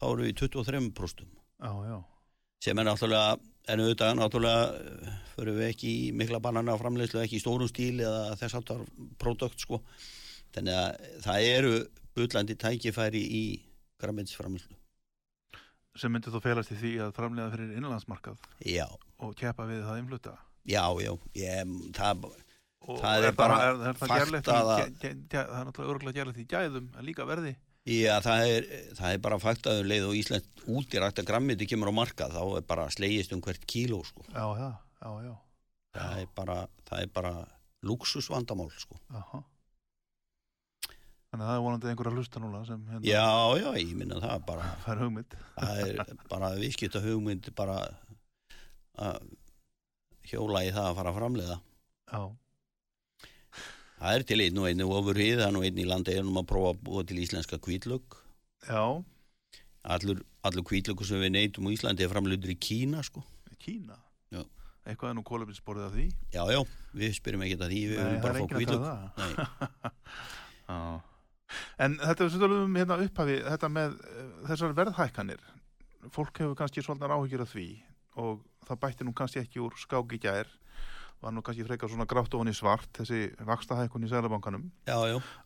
þá 0.00 0.04
erum 0.10 0.22
við 0.24 0.32
í 0.32 0.36
23% 0.42 1.24
já, 1.64 1.72
já. 1.88 1.98
sem 2.64 2.78
er 2.82 2.88
náttúrulega 2.88 3.38
en 3.72 3.80
auðvitað 3.80 4.16
náttúrulega 4.18 4.64
eh, 4.78 5.18
förum 5.34 5.58
við 5.58 5.68
ekki 5.72 5.92
í 6.04 6.12
mikla 6.20 6.40
banana 6.44 6.76
framleiðslu 6.80 7.22
ekki 7.24 7.38
í 7.40 7.42
stórum 7.44 7.70
stíl 7.70 7.98
eða 8.04 8.34
þess 8.40 8.58
aftar 8.60 8.84
pródökt 9.22 9.64
sko 9.64 9.80
þannig 10.54 10.76
að 10.78 11.10
það 11.26 11.48
eru 11.56 11.74
bullandi 12.14 12.56
tækifæri 12.60 13.22
í 13.40 13.44
græmitsframleiðslu 14.02 14.80
Sem 15.94 16.10
myndi 16.10 16.30
þá 16.34 16.40
felast 16.42 16.72
í 16.74 16.76
því 16.80 16.90
að 17.04 17.12
framlega 17.14 17.52
fyrir 17.52 17.76
innlandsmarkað 17.78 18.40
já, 18.66 18.86
og 19.22 19.36
keppa 19.38 19.62
við 19.68 19.84
það 19.86 20.00
innfluta. 20.00 20.32
já, 20.66 20.82
já 21.04 21.12
ég, 21.38 21.74
það, 21.94 22.24
Og 22.84 22.98
Það 23.00 23.24
er 23.28 23.36
bara 23.38 23.54
er, 23.64 23.78
er 23.88 23.94
það 23.96 24.10
gerlegt 24.12 24.48
að- 24.52 24.72
það 25.00 25.38
er 25.40 25.68
náttúrulega 25.68 25.92
örgulega 25.94 26.16
gerlegt 26.18 26.40
í 26.42 26.46
gæðum 26.50 26.88
en 26.98 27.06
líka 27.06 27.24
verði. 27.24 27.54
Já, 27.84 28.14
það 28.24 28.42
er 28.56 28.66
það 28.96 29.14
er 29.16 29.22
bara 29.26 29.38
faktaður 29.42 29.88
leið 29.90 30.06
og 30.08 30.14
Ísland 30.18 30.62
út 30.72 30.94
í 30.96 31.00
rækta 31.02 31.24
græmiti 31.28 31.66
kemur 31.68 31.90
á 31.92 31.94
markað 32.00 32.36
þá 32.38 32.42
er 32.60 32.64
bara 32.68 32.86
slegist 32.94 33.34
um 33.36 33.42
hvert 33.44 33.66
kíló 33.68 33.98
sko 34.08 34.24
Já, 34.32 34.44
já, 34.56 34.70
já, 35.04 35.10
já. 35.28 35.34
það 35.98 36.22
er 36.22 36.30
bara, 36.38 36.58
það 36.88 37.02
er 37.04 37.10
bara 37.18 37.34
luxusvandamál 37.84 38.70
sko 38.80 38.96
Aha. 39.12 39.42
Þannig 41.34 41.44
að 41.44 41.50
það 41.50 41.58
er 41.58 41.62
vonandi 41.66 41.88
einhver 41.90 42.08
að 42.08 42.16
hlusta 42.20 42.40
núna 42.40 42.60
sem 42.68 42.82
hérna 42.88 43.08
já, 43.10 43.24
já, 43.58 43.68
ég 43.82 43.94
minna 43.98 44.20
það 44.22 44.44
bara 44.46 44.68
fær 44.86 45.00
hugmynd. 45.02 45.36
það 45.58 45.80
er 45.84 46.12
bara 46.30 46.50
viðskipta 46.60 47.02
hugmynd 47.04 47.48
bara 47.58 47.80
að 49.02 49.24
hjóla 50.30 50.62
í 50.64 50.70
það 50.72 50.88
að 50.92 50.98
fara 51.00 51.10
að 51.12 51.18
framleiða 51.18 51.56
Já, 52.14 52.20
það 54.04 54.18
er 54.18 54.26
til 54.28 54.40
einn 54.44 54.60
og 54.60 54.68
einn 54.68 54.84
ofur 54.84 55.18
hið 55.18 55.40
það 55.40 55.48
er 55.48 55.54
nú 55.56 55.64
einn 55.64 55.80
í 55.80 55.88
landi 55.88 56.14
erum 56.14 56.40
að 56.40 56.48
prófa 56.52 56.74
að 56.74 56.80
búa 56.84 57.04
til 57.08 57.20
íslenska 57.24 57.58
kvítlögg 57.64 58.18
já, 58.68 58.84
allur, 59.96 60.20
allur 60.44 60.66
kvítlöggur 60.68 61.08
sem 61.08 61.22
við 61.24 61.32
neytum 61.38 61.70
á 61.72 61.74
Íslandi 61.74 62.04
er 62.04 62.12
framleidur 62.12 62.52
í 62.52 62.58
Kína 62.60 63.02
sko 63.06 63.24
Kína. 63.64 63.96
Já. 64.34 64.42
Eitthvað 64.84 65.10
er 65.10 65.16
nú 65.16 65.24
kóluminsborðið 65.24 65.84
af 65.86 65.94
því. 65.96 66.04
já, 66.34 66.42
já, 66.52 66.60
við 66.92 67.16
spyrum 67.16 67.44
ekki 67.46 67.56
að 67.56 67.70
því 67.72 67.80
við 67.88 67.96
Nei, 67.96 68.04
það 68.04 68.22
bara 68.24 68.34
er 68.34 68.36
fá 68.36 68.42
enginn 68.42 68.54
að 68.54 68.60
kvítlögg 68.60 68.82
tala 68.84 68.96
um 68.98 69.12
Nei, 69.16 69.32
Já. 70.68 70.78
En 71.84 71.96
þetta 72.00 72.24
er 72.24 72.30
svolítið 72.34 72.60
um 72.64 72.76
hérna 72.80 72.98
upphafi, 73.04 73.36
þetta 73.44 73.70
með 73.70 73.96
uh, 74.00 74.28
þessar 74.48 74.76
verðhækkanir. 74.80 75.42
Fólk 76.12 76.40
hefur 76.40 76.56
kannski 76.58 76.84
svolítið 76.84 77.14
áhyggjur 77.14 77.44
af 77.44 77.52
því 77.52 77.66
og 78.24 78.44
það 78.68 78.80
bætti 78.84 79.06
nú 79.06 79.14
kannski 79.16 79.42
ekki 79.42 79.62
úr 79.64 79.76
skák 79.80 80.14
í 80.16 80.20
gær. 80.24 80.50
Var 81.24 81.32
nú 81.32 81.40
kannski 81.40 81.64
frekar 81.64 81.88
svona 81.88 82.04
grátt 82.10 82.34
ofan 82.36 82.50
í 82.50 82.54
svart, 82.56 82.90
þessi 82.98 83.20
vakstahækkun 83.48 84.04
í 84.04 84.10
Sælabankanum. 84.10 84.66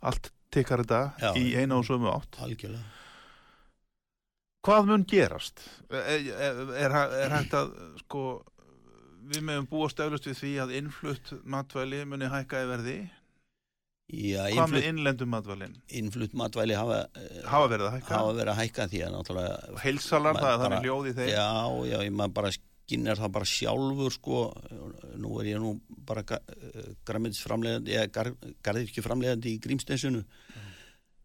Allt 0.03 0.33
tikkar 0.51 0.83
þetta 0.83 1.03
Já. 1.23 1.31
í 1.39 1.53
eina 1.61 1.77
og 1.79 1.85
sömu 1.87 2.11
átt. 2.11 2.39
algjörlega 2.43 2.83
Hvað 4.67 4.89
mun 4.91 5.05
gerast? 5.09 5.61
Er, 5.89 6.27
er, 6.35 6.59
er, 6.83 6.95
er 7.23 7.31
hægt 7.37 7.55
að, 7.57 7.71
sko, 8.03 8.23
við 9.31 9.45
meðum 9.47 9.69
búast 9.71 10.01
eflust 10.03 10.27
við 10.29 10.41
því 10.43 10.51
að 10.65 10.75
innflutt 10.81 11.31
matvæli 11.49 12.03
muni 12.11 12.29
hækka 12.33 12.65
í 12.65 12.69
verði? 12.73 12.97
já, 14.09 14.43
Hvað 14.43 14.51
með 14.51 14.59
innflutt, 14.59 14.89
innlendum 14.91 15.31
matvælin? 15.33 15.77
innflutt 16.01 16.35
matvæli 16.43 16.75
hafa, 16.77 16.99
eh, 17.23 17.41
Hafa 17.47 17.71
verið 17.71 17.87
að 17.87 17.95
hækka? 18.01 18.19
hafa 18.19 18.35
verið 18.41 18.53
að 18.55 18.61
hækka 18.65 18.87
því 18.93 19.03
að 19.07 19.15
náttúrulega 19.15 19.81
Heilsalar, 19.85 20.35
Ma- 20.35 20.41
það 20.43 20.53
er 20.53 20.59
bara- 20.59 20.63
þannig 20.65 20.89
hljóð 20.89 21.09
í 21.13 21.15
þeim? 21.19 21.31
Já, 21.31 21.49
já, 21.93 21.99
ég 22.09 22.13
maður 22.19 22.35
bara 22.41 22.53
skinnir 22.89 23.21
það 23.21 23.35
bara 23.37 23.49
sjálfur 23.49 24.15
sko, 24.15 24.39
nú 25.21 25.35
er 25.43 25.51
ég 25.53 25.61
nú 25.61 25.75
bara 26.09 26.25
græmiðsframlegandi 27.05 27.99
eða 27.99 28.09
gar, 28.15 28.33
garðirkjuframlegandi 28.65 29.53
í 29.53 29.61
grímstensunu 29.61 30.25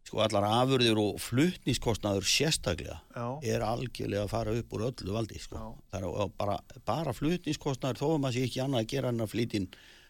sko 0.04 0.20
allar 0.20 0.44
afurðir 0.50 1.00
og 1.00 1.22
fluttnískostnaður 1.24 2.28
sérstaklega 2.28 2.98
Já, 3.16 3.28
er 3.56 3.64
algjörlega 3.64 4.26
að 4.26 4.34
fara 4.34 4.56
upp 4.60 4.76
úr 4.76 4.86
öllu 4.90 5.16
valdi 5.16 5.40
sko. 5.40 5.62
Það 5.94 6.08
er 6.10 6.34
bara, 6.42 6.58
bara 6.84 7.16
fluttnískostnaður 7.16 8.02
þó 8.02 8.08
að 8.10 8.20
maður 8.26 8.36
sé 8.36 8.46
ekki 8.50 8.64
annað 8.66 8.84
að 8.84 8.92
gera 8.92 9.14
en 9.14 9.24
að 9.24 9.32
flytinn 9.32 9.70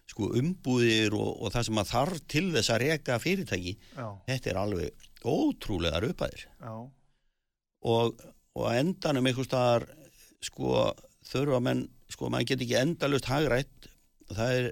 sko 0.09 0.31
umbúðir 0.41 1.13
og, 1.15 1.29
og 1.37 1.53
það 1.53 1.67
sem 1.67 1.77
maður 1.77 1.93
þarf 1.93 2.25
til 2.33 2.45
þess 2.57 2.73
að 2.73 2.81
reka 2.87 3.19
fyrirtæki 3.23 3.77
já, 3.77 4.07
þetta 4.27 4.51
er 4.51 4.61
alveg 4.63 5.07
ótrúlegar 5.23 6.09
uppæðir 6.09 6.47
og, 7.93 8.25
og 8.57 8.67
endanum 8.73 9.29
einhvers 9.29 9.47
staðar 9.47 9.85
sko 10.43 10.89
þurfa 11.29 11.59
menn 11.63 11.85
sko 12.13 12.29
maður 12.29 12.49
get 12.53 12.61
ekki 12.65 12.77
endalust 12.81 13.29
hagrætt 13.31 13.89
það 14.33 14.53
er, 14.59 14.69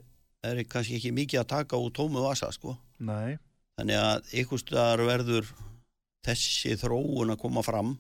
er 0.52 0.62
kannski 0.70 0.98
ekki 1.00 1.12
mikið 1.16 1.42
að 1.44 1.50
taka 1.56 1.80
úr 1.82 1.92
tómu 1.96 2.24
vasa 2.24 2.52
sko 2.56 2.76
nei. 3.00 3.38
þannig 3.80 3.98
að 4.02 4.32
einhvers 4.38 4.64
staðar 4.66 5.04
verður 5.10 5.52
þessi 6.26 6.76
þróun 6.82 7.34
að 7.36 7.42
koma 7.42 7.64
fram 7.66 7.98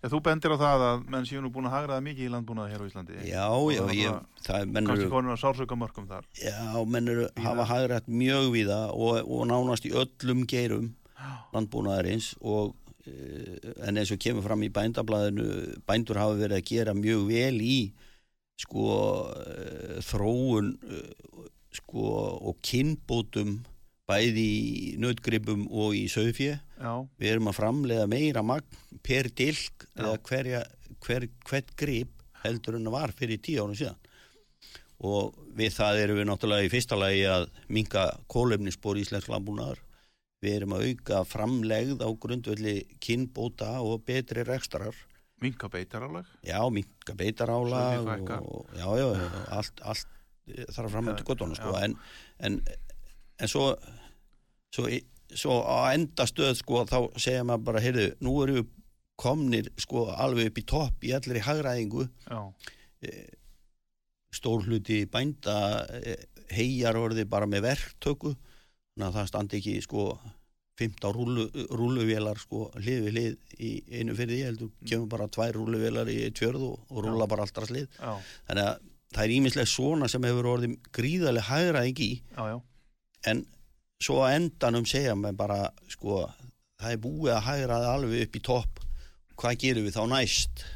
Já, 0.00 0.08
þú 0.08 0.18
bendir 0.24 0.54
á 0.54 0.56
það 0.56 0.82
að 0.86 1.02
menn 1.12 1.26
séu 1.28 1.40
nú 1.44 1.50
búin 1.52 1.66
að 1.68 1.74
hagraða 1.74 2.04
mikið 2.06 2.24
í 2.24 2.30
landbúnaði 2.32 2.72
hér 2.72 2.80
á 2.80 2.86
Íslandi. 2.88 3.16
já, 3.28 3.42
já, 3.52 3.80
það 3.82 3.90
ég, 3.98 4.14
það 4.46 4.60
er 4.62 4.70
menn 4.72 4.86
Kannski 4.88 5.04
eru, 5.04 5.10
konur 5.12 5.34
að 5.34 5.40
sársöka 5.42 5.76
mörgum 5.76 6.06
þar. 6.08 6.24
já, 6.40 6.54
menn 6.94 7.10
eru 7.12 7.26
Víða. 7.26 7.42
hafa 7.44 7.66
hagrætt 7.68 8.08
mjög 8.08 8.46
víða 8.54 8.78
og, 8.94 9.18
og 9.28 9.42
nánast 9.50 9.84
í 9.84 9.92
öllum 9.92 10.46
geirum 10.48 10.86
landbúnaðarins 11.52 12.30
og 12.40 12.72
en 13.06 14.00
eins 14.00 14.10
og 14.14 14.20
kemur 14.22 14.44
fram 14.46 14.64
í 14.66 14.72
bændablaðinu 14.74 15.46
bændur 15.86 16.20
hafa 16.20 16.38
verið 16.40 16.58
að 16.58 16.68
gera 16.70 16.96
mjög 16.96 17.24
vel 17.30 17.60
í 17.62 17.78
sko 18.60 18.88
eh, 19.36 19.96
þróun 20.04 20.72
eh, 20.88 21.46
sko 21.76 22.06
og 22.50 22.60
kynbótum 22.64 23.58
bæði 24.06 24.46
í 24.46 24.96
nautgripum 25.02 25.66
og 25.74 25.96
í 25.98 26.06
sögfjö 26.10 26.54
já, 26.56 26.92
við 27.18 27.32
erum 27.32 27.50
að 27.50 27.58
framleiða 27.58 28.08
meira 28.10 28.42
magn 28.46 29.00
per 29.06 29.28
dilk 29.34 29.86
eða 29.96 30.16
hverja, 30.28 30.62
hver, 31.04 31.28
hvert 31.48 31.72
grip 31.78 32.12
heldur 32.44 32.78
en 32.78 32.86
það 32.86 32.96
var 32.96 33.14
fyrir 33.16 33.42
tíu 33.42 33.64
árum 33.64 33.76
síðan. 33.76 33.98
Og 35.06 35.34
við 35.58 35.74
það 35.74 36.02
erum 36.04 36.20
við 36.20 36.28
náttúrulega 36.30 36.66
í 36.68 36.70
fyrsta 36.72 36.96
lagi 36.96 37.24
að 37.28 37.48
minka 37.68 38.06
kólefnisspor 38.32 39.00
íslensk 39.00 39.28
landbúnaðar 39.32 39.82
við 40.44 40.56
erum 40.58 40.74
að 40.76 40.86
auka 40.90 41.20
framlegð 41.26 42.02
á 42.04 42.08
grundvelli 42.20 42.74
kynbóta 43.02 43.76
og 43.84 44.04
betri 44.06 44.44
rekstrar 44.46 44.94
minka 45.40 45.68
beitarallag. 45.68 46.26
já, 46.44 46.60
minka 46.72 47.14
beitarála 47.16 47.80
Sauðfé 47.96 48.12
fækka. 48.12 48.38
og 48.40 48.70
já, 48.76 48.88
já, 49.00 49.08
allt, 49.58 49.80
allt 49.82 50.06
eh, 50.48 50.64
þarf 50.72 50.90
fram 50.92 51.10
Já, 51.10 51.16
til 51.18 51.26
gottona 51.28 51.58
sko, 51.58 51.74
en, 51.80 51.96
en, 52.40 52.60
en 53.40 53.48
svo, 53.52 53.66
svo 54.72 54.88
svo 55.36 55.58
á 55.66 55.90
enda 55.92 56.24
stöð 56.28 56.54
sko, 56.60 56.84
þá 56.86 56.98
segja 57.18 57.44
maður 57.44 57.64
bara, 57.66 57.80
heyrðu, 57.82 58.06
nú 58.22 58.36
eru 58.44 58.60
við 58.60 58.68
komnir 59.18 59.68
sko 59.80 60.06
alveg 60.12 60.52
upp 60.52 60.58
í 60.60 60.64
topp 60.68 61.04
í 61.08 61.12
allir 61.16 61.40
í 61.40 61.42
hagræðingu. 61.44 62.04
Já, 62.30 62.40
stór 64.36 64.64
hluti 64.66 65.02
bænda 65.10 65.56
heigjar 66.52 66.96
orði 67.00 67.24
bara 67.28 67.48
með 67.48 67.64
verktöku 67.70 68.34
að 69.04 69.16
það 69.18 69.30
standi 69.30 69.60
ekki 69.60 69.76
sko 69.84 70.08
15 70.80 71.14
rúlu, 71.16 71.46
rúluvélar 71.72 72.40
sko 72.40 72.66
hlið 72.76 73.06
við 73.06 73.14
hlið 73.14 73.60
í 73.64 73.70
einu 73.96 74.16
fyrir 74.16 74.34
því 74.34 74.42
heldur 74.44 74.72
kemur 74.88 75.10
bara 75.12 75.28
tvær 75.32 75.56
rúluvélar 75.56 76.10
í 76.12 76.18
tjörð 76.36 76.66
og, 76.68 77.00
rúla 77.04 77.28
bara 77.28 77.46
alltaf 77.46 77.68
slið 77.70 77.88
þannig 78.00 78.62
að 78.66 78.84
það 79.16 79.22
er 79.24 79.34
ímislega 79.36 79.70
svona 79.70 80.08
sem 80.10 80.26
hefur 80.26 80.50
orðið 80.54 80.74
gríðarlega 80.96 81.48
hagræðing 81.50 82.02
í. 82.04 82.10
Já, 82.36 82.42
já. 82.52 82.58
en 83.32 83.44
svo 84.02 84.18
að 84.24 84.34
endanum 84.40 84.88
segja 84.88 85.14
maður 85.16 85.38
bara 85.40 85.60
sko 85.92 86.24
það 86.80 86.92
er 86.92 87.02
búið 87.06 87.32
að 87.36 87.46
hægraða 87.46 87.94
alveg 87.94 88.26
upp 88.26 88.36
í 88.36 88.44
topp. 88.50 88.82
Hvað 89.36 89.58
gerum 89.62 89.86
við 89.86 89.96
þá 89.96 90.04
næst? 90.12 90.66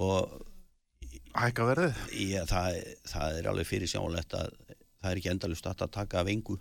Og 0.00 0.44
Hækka 1.38 1.66
verðið. 1.68 1.98
Já, 2.18 2.40
það, 2.48 2.76
það 3.06 3.36
er 3.38 3.48
alveg 3.50 3.68
fyrir 3.68 3.90
sjálflegt 3.90 4.34
að 4.34 4.54
það 4.68 5.10
er 5.10 5.20
ekki 5.20 5.30
endalust 5.30 5.68
að 5.70 5.84
taka 5.94 6.22
af 6.22 6.30
engu. 6.32 6.56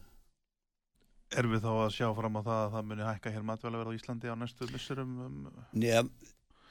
Erum 1.35 1.51
við 1.57 1.65
þá 1.65 1.71
að 1.73 1.93
sjá 1.97 2.07
fram 2.15 2.39
á 2.39 2.41
það 2.45 2.59
að 2.61 2.73
það 2.77 2.87
muni 2.87 3.07
hækka 3.07 3.31
hér 3.35 3.45
matvælaverð 3.49 3.91
á 3.91 3.97
Íslandi 3.97 4.31
á 4.31 4.35
næstu 4.39 4.67
missurum? 4.71 5.13
Um, 5.25 5.49
Njá, 5.75 5.99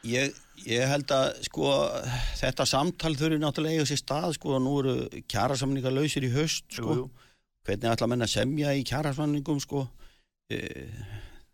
ég, 0.08 0.38
ég 0.64 0.88
held 0.88 1.12
að 1.12 1.26
sko 1.44 1.74
þetta 2.40 2.66
samtal 2.70 3.12
þurfi 3.20 3.40
náttúrulega 3.42 3.76
eiga 3.76 3.90
sér 3.90 4.00
stað 4.00 4.32
sko 4.38 4.56
nú 4.62 4.72
eru 4.80 4.94
kjærasamningar 5.28 5.92
lausir 5.92 6.24
í 6.24 6.32
höst 6.32 6.64
sko. 6.72 6.88
jú, 6.88 7.04
jú. 7.04 7.26
Hvernig 7.66 7.92
ætla 7.92 8.08
menn 8.08 8.24
að 8.24 8.32
semja 8.32 8.72
í 8.78 8.84
kjærasamningum 8.86 9.60
sko. 9.60 9.82
E, 10.48 10.60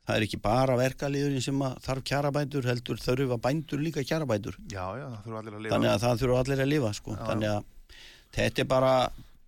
það 0.05 0.19
er 0.19 0.27
ekki 0.27 0.41
bara 0.45 0.77
verkaliðurinn 0.77 1.45
sem 1.45 1.63
að 1.65 1.79
þarf 1.87 2.07
kjærabændur 2.11 2.69
heldur 2.69 3.01
þurfa 3.01 3.39
bændur 3.41 3.83
líka 3.83 4.05
kjærabændur. 4.05 4.59
Já, 4.69 4.85
já, 5.01 5.07
það 5.09 5.27
þurfa 5.27 5.43
allir 5.43 5.57
að 5.57 5.65
lifa. 5.65 5.75
Þannig 5.75 5.93
að 5.95 6.03
það 6.05 6.23
þurfa 6.23 6.41
allir 6.45 6.65
að 6.67 6.73
lifa 6.75 6.93
sko. 7.01 7.17
Já, 7.17 7.23
Þannig 7.31 7.55
að 7.57 7.97
þetta 8.37 8.63
er 8.63 8.71
bara 8.77 8.95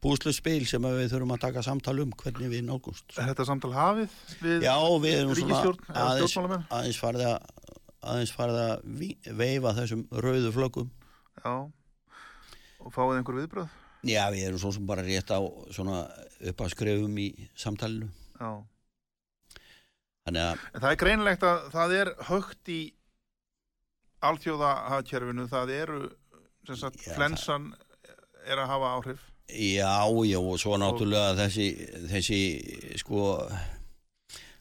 búsluspil 0.05 0.63
sem 0.69 0.85
að 0.85 0.99
við 1.01 1.13
þurfum 1.15 1.35
að 1.35 1.43
taka 1.47 1.63
samtal 1.65 1.97
um 2.05 2.11
hvernig 2.21 2.51
við 2.53 2.65
nálgumst. 2.69 3.15
Er 3.17 3.31
þetta 3.31 3.47
samtal 3.49 3.73
hafið 3.75 4.19
við 4.45 5.23
ríkistjórn 5.33 5.87
eða 5.89 6.27
stjórnmálamenn? 6.29 6.67
aðeins 6.79 7.01
farið 7.01 7.25
að 7.31 7.39
aðeins 8.05 8.35
farið 8.37 8.61
að 8.61 9.33
veifa 9.41 9.73
þessum 9.79 10.05
rauðu 10.13 10.53
flöggum 10.53 10.91
Já. 11.41 11.55
Og 12.85 12.93
fáið 12.93 13.19
einhver 13.19 13.39
viðbröð? 13.41 13.73
Já, 14.05 14.23
við 14.33 14.47
erum 14.51 14.61
svo 14.61 14.71
sem 14.77 14.85
bara 14.89 15.05
rétt 15.05 15.33
á 15.33 15.41
svona 15.73 16.03
upp 16.45 16.61
að 16.61 16.73
skrefum 16.75 17.15
í 17.21 17.31
samtalinu. 17.57 18.11
Já. 18.37 18.51
Að, 20.25 20.37
En 20.37 20.81
það 20.81 20.91
er 20.91 21.01
greinilegt 21.01 21.47
að 21.49 21.65
það 21.73 21.95
er 21.99 22.11
högt 22.29 22.71
í 22.73 22.81
alþjóðahagkerfinu, 24.25 25.47
það 25.53 25.73
eru 25.79 25.99
sem 26.69 26.79
sagt, 26.81 27.01
Já, 27.05 27.13
flensan 27.17 27.73
er 28.45 28.61
að 28.61 28.71
hafa 28.73 28.93
áhrif. 28.99 29.25
Já, 29.49 29.95
já, 30.09 30.39
og 30.41 30.59
svo 30.61 30.79
náttúrulega 30.81 31.35
þessi, 31.39 31.69
þessi, 32.11 32.41
sko, 33.01 33.35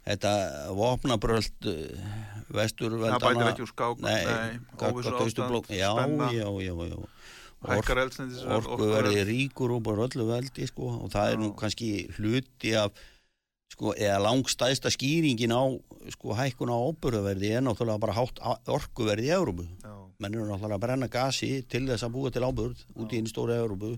þetta 0.04 0.34
vopnabröld 0.76 1.70
uh, 1.72 2.06
vestur 2.54 2.98
Það 3.00 3.24
bætir 3.24 3.50
ekki 3.50 3.66
úr 3.66 3.72
skák, 3.72 4.04
Nei, 4.04 4.60
óvissu 4.78 5.16
ástand, 5.16 5.72
já, 5.72 5.90
spenna, 5.96 6.30
já, 6.36 6.48
já, 6.68 6.74
já. 6.74 7.00
eldsneitis 8.04 8.44
orku 8.44 8.92
verði 8.92 9.24
ríkur 9.30 9.78
og 9.78 9.84
bara 9.88 10.08
öllu 10.10 10.28
veldi 10.28 10.68
sko, 10.68 10.92
og 11.06 11.12
það 11.14 11.32
er 11.32 11.42
nú 11.42 11.50
Já. 11.54 11.58
kannski 11.64 11.90
hluti 12.18 12.76
af 12.76 12.92
sko, 13.72 13.94
eða 13.96 14.20
langstæðsta 14.28 14.92
skýringin 14.94 15.56
á 15.56 15.64
sko, 16.14 16.36
hækkun 16.38 16.74
á 16.74 16.78
óbúruverði 16.78 17.56
er 17.58 17.64
náttúrulega 17.66 18.04
bara 18.04 18.18
hátt 18.20 18.44
orkuverði 18.70 19.32
í 19.32 19.34
Európu 19.38 19.66
Já, 19.66 19.96
menn 20.20 20.36
eru 20.36 20.50
náttúrulega 20.50 20.78
að 20.78 20.86
brenna 20.86 21.10
gasi 21.10 21.64
til 21.64 21.86
þess 21.88 22.06
að 22.06 22.16
búa 22.18 22.34
til 22.34 22.44
ábúrð 22.46 22.84
út 23.00 23.16
í 23.16 23.22
einn 23.22 23.32
stóra 23.32 23.58
Európu 23.64 23.96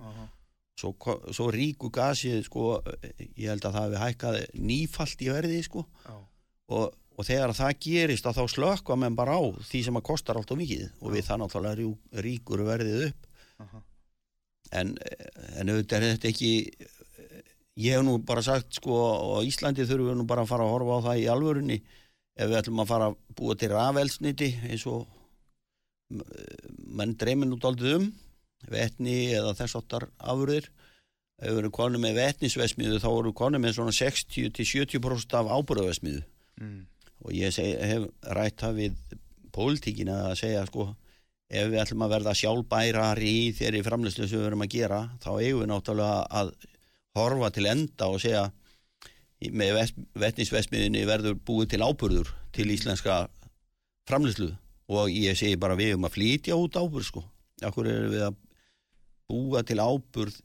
svo, 0.79 0.91
svo 1.33 1.47
ríku 1.55 1.89
gasi 1.93 2.33
sko, 2.45 2.81
ég 3.37 3.49
held 3.51 3.65
að 3.69 3.75
það 3.77 3.85
hefði 3.85 4.01
hækkað 4.03 4.37
nýfalt 4.69 5.23
í 5.25 5.29
verði 5.31 5.61
sko, 5.65 5.85
já, 6.05 6.15
og, 6.75 6.95
og 7.15 7.27
þegar 7.29 7.53
það 7.55 7.77
gerist 7.87 8.25
að 8.27 8.39
þá 8.41 8.43
slökka 8.55 8.97
menn 8.99 9.15
bara 9.15 9.37
á 9.39 9.43
því 9.69 9.83
sem 9.87 9.99
að 10.01 10.07
kostar 10.09 10.39
allt 10.39 10.51
og 10.51 10.59
mikið. 10.59 10.87
Og 11.01 11.13
við 11.15 11.27
það 11.29 11.41
náttúrulega 11.43 11.79
rjú- 11.79 12.21
ríkur 12.25 12.63
verðið 12.67 13.05
upp. 13.09 13.29
Aha, 13.63 13.81
en, 14.81 14.95
en 15.61 15.71
auðvitað 15.71 16.03
er 16.09 16.15
þetta 16.17 16.31
ekki 16.33 16.51
ég 17.75 17.91
hef 17.95 18.03
nú 18.07 18.17
bara 18.23 18.43
sagt 18.43 18.75
sko 18.79 18.97
á 19.15 19.39
Íslandi 19.47 19.83
þurfum 19.87 20.11
við 20.11 20.19
nú 20.19 20.25
bara 20.27 20.43
að 20.43 20.51
fara 20.51 20.67
að 20.67 20.73
horfa 20.75 20.99
á 20.99 21.05
það 21.09 21.21
í 21.23 21.25
alvörunni. 21.31 21.79
Ef 22.35 22.49
við 22.51 22.57
ætlum 22.59 22.81
að 22.83 22.89
fara 22.91 23.07
að 23.11 23.17
búa 23.39 23.55
til 23.59 23.69
rafelsniti 23.71 24.49
eins 24.67 24.83
og 24.91 25.05
menn 26.95 27.15
dreymir 27.19 27.47
nú 27.49 27.57
daldið 27.63 27.95
um 27.99 28.05
vetni 28.71 29.19
eða 29.35 29.53
þess 29.57 29.77
áttar 29.79 30.07
afurðir. 30.17 30.69
Ef 31.35 31.51
við 31.51 31.61
erum 31.61 31.75
konum 31.75 32.05
með 32.05 32.19
vetnisvesmiðu 32.21 32.99
þá 33.03 33.09
erum 33.11 33.31
við 33.31 33.39
konum 33.41 33.65
með 33.65 33.73
svona 33.75 33.95
60-70% 33.95 35.33
af 35.35 35.49
ábúrðavesmiðu 35.51 36.21
mm, 36.61 36.77
og 37.27 37.33
ég 37.35 37.51
seg, 37.51 37.73
hef 37.75 38.05
rætt 38.37 38.61
það 38.61 38.77
við 38.79 39.17
pólitíkina 39.55 40.21
að 40.29 40.37
segja 40.39 40.61
sko 40.69 40.93
ef 41.51 41.67
við 41.69 41.81
ætlum 41.81 42.05
að 42.05 42.13
verða 42.15 42.35
sjálfbærari 42.39 43.33
í 43.43 43.49
þeirri 43.57 43.83
framlýslu 43.85 44.29
sem 44.29 44.39
við 44.39 44.47
verum 44.47 44.63
að 44.65 44.71
gera 44.77 45.01
þá 45.23 45.29
eigum 45.33 45.61
við 45.61 45.69
náttúrulega 45.73 46.21
að 46.39 46.53
horfa 47.19 47.51
til 47.55 47.67
enda 47.71 48.09
og 48.11 48.23
segja 48.23 48.45
með 49.51 49.93
vetnisvesmiðinni 50.17 51.03
verður 51.07 51.37
búið 51.45 51.75
til 51.75 51.83
ábyrður 51.83 52.31
til 52.55 52.69
íslenska 52.71 53.25
framlýslu 54.09 54.53
og 54.95 55.11
ég 55.11 55.37
segi 55.37 55.59
bara 55.59 55.77
við 55.77 55.95
um 55.97 56.07
að 56.07 56.17
flytja 56.17 56.57
út 56.57 56.77
ábyrð 56.77 57.07
sko. 57.07 57.23
Okkur 57.65 57.89
erum 57.89 58.13
við 58.13 58.25
að 58.27 58.35
búa 59.29 59.63
til 59.65 59.79
ábyrð 59.81 60.35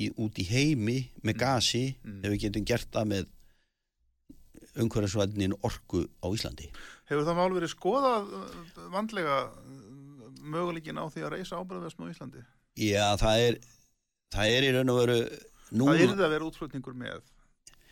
í, 0.00 0.10
út 0.16 0.38
í 0.40 0.46
heimi 0.48 0.98
með 1.26 1.38
gasi 1.42 1.82
Mm. 2.04 2.20
ef 2.24 2.30
við 2.32 2.40
getum 2.46 2.64
gert 2.70 2.88
það 2.94 3.08
með 3.14 3.26
umhverfisvæðnin 4.80 5.54
orku 5.66 6.04
á 6.22 6.26
Íslandi 6.30 6.68
Hefur 7.10 7.24
það 7.26 7.38
mál 7.40 7.50
verið 7.56 7.72
skoðað 7.74 8.28
uh, 8.38 8.86
vandlega 8.94 9.36
möguleikin 10.40 11.00
á 11.00 11.04
því 11.10 11.24
að 11.26 11.32
reysa 11.34 11.58
ábyrðavesm 11.60 12.06
á 12.06 12.12
Íslandi? 12.12 12.44
Já, 12.80 13.06
það 13.20 13.42
er 13.48 13.58
það 14.32 14.54
er 14.56 14.66
í 14.68 14.70
raun 14.76 14.92
og 14.94 15.00
veru 15.02 15.18
nú, 15.74 15.88
Það 15.90 16.04
yrði 16.06 16.24
að 16.28 16.32
vera 16.36 16.48
útflutningur 16.48 16.96
með 17.02 17.18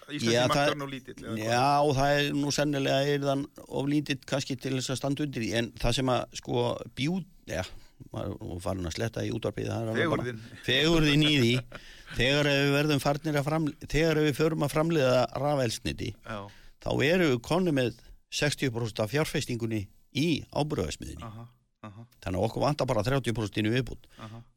Íslenski 0.08 0.32
Já, 0.32 0.40
það- 0.46 0.54
markarinn 0.54 0.86
og 0.86 0.92
lítill? 0.94 1.18
Já, 1.42 1.66
það 1.98 2.12
er 2.20 2.30
nú 2.38 2.52
sennilega 2.54 3.10
er 3.12 3.26
þann 3.26 3.42
of 3.68 3.90
lítið 3.92 4.22
kannski 4.30 4.56
til 4.56 4.72
þess 4.78 4.94
að 4.94 5.00
standa 5.02 5.26
undir 5.26 5.44
því 5.44 5.50
en 5.60 5.72
það 5.82 5.98
sem 5.98 6.12
að 6.14 6.38
sko 6.40 6.62
bjú, 6.96 7.18
já, 7.50 7.64
er 8.18 8.60
farin 8.64 8.88
að 8.88 8.94
sletta 8.96 9.24
í 9.26 9.30
útvarpið 9.34 9.68
Fegurðin. 10.66 11.22
í 11.28 11.34
því. 11.42 11.52
Þegar 12.18 12.48
við 12.48 12.72
verðum 12.76 13.02
farnir 13.04 13.36
að 13.40 13.46
framlega 13.50 13.90
þegar 13.92 14.20
við 14.24 14.34
förum 14.38 14.64
að 14.64 14.72
framlega 14.72 15.18
rafelsniti 15.42 16.10
Já, 16.16 16.38
þá 16.84 16.90
eru 17.04 17.28
við 17.34 17.40
konni 17.44 17.74
með 17.76 17.98
60% 18.32 19.02
af 19.04 19.12
fjárfestingunni 19.12 19.82
í 20.16 20.26
ábúröðasmiðinni 20.56 21.24
þannig 22.24 22.40
að 22.40 22.44
okkur 22.48 22.64
vantar 22.64 22.88
bara 22.90 23.04
30% 23.06 23.60
inn 23.60 23.68
í 23.70 23.74
viðbútt 23.76 24.08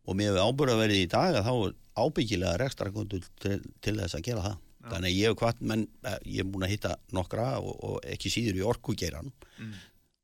og 0.10 0.16
með 0.18 0.40
ábúröðaverði 0.42 1.04
í 1.04 1.10
dag 1.12 1.36
að 1.38 1.46
þá 1.46 1.54
er 1.68 1.76
ábyggilega 2.02 2.58
rekstrakondur 2.64 3.26
til, 3.44 3.60
til 3.84 3.94
þess 4.00 4.16
að 4.18 4.24
gera 4.26 4.42
það. 4.48 4.58
Þannig 4.82 5.12
að 5.12 5.18
ég 5.20 5.28
hef 5.30 5.38
hvart 5.44 5.60
menn 5.62 5.84
eh, 6.10 6.16
ég 6.26 6.40
er 6.42 6.48
búin 6.50 6.64
að 6.66 6.72
hitta 6.74 6.96
nokkra 7.14 7.60
og, 7.62 7.76
og 7.86 8.00
ekki 8.10 8.32
síður 8.34 8.62
í 8.62 8.64
orkugeiran 8.72 9.32
Mm. 9.62 9.74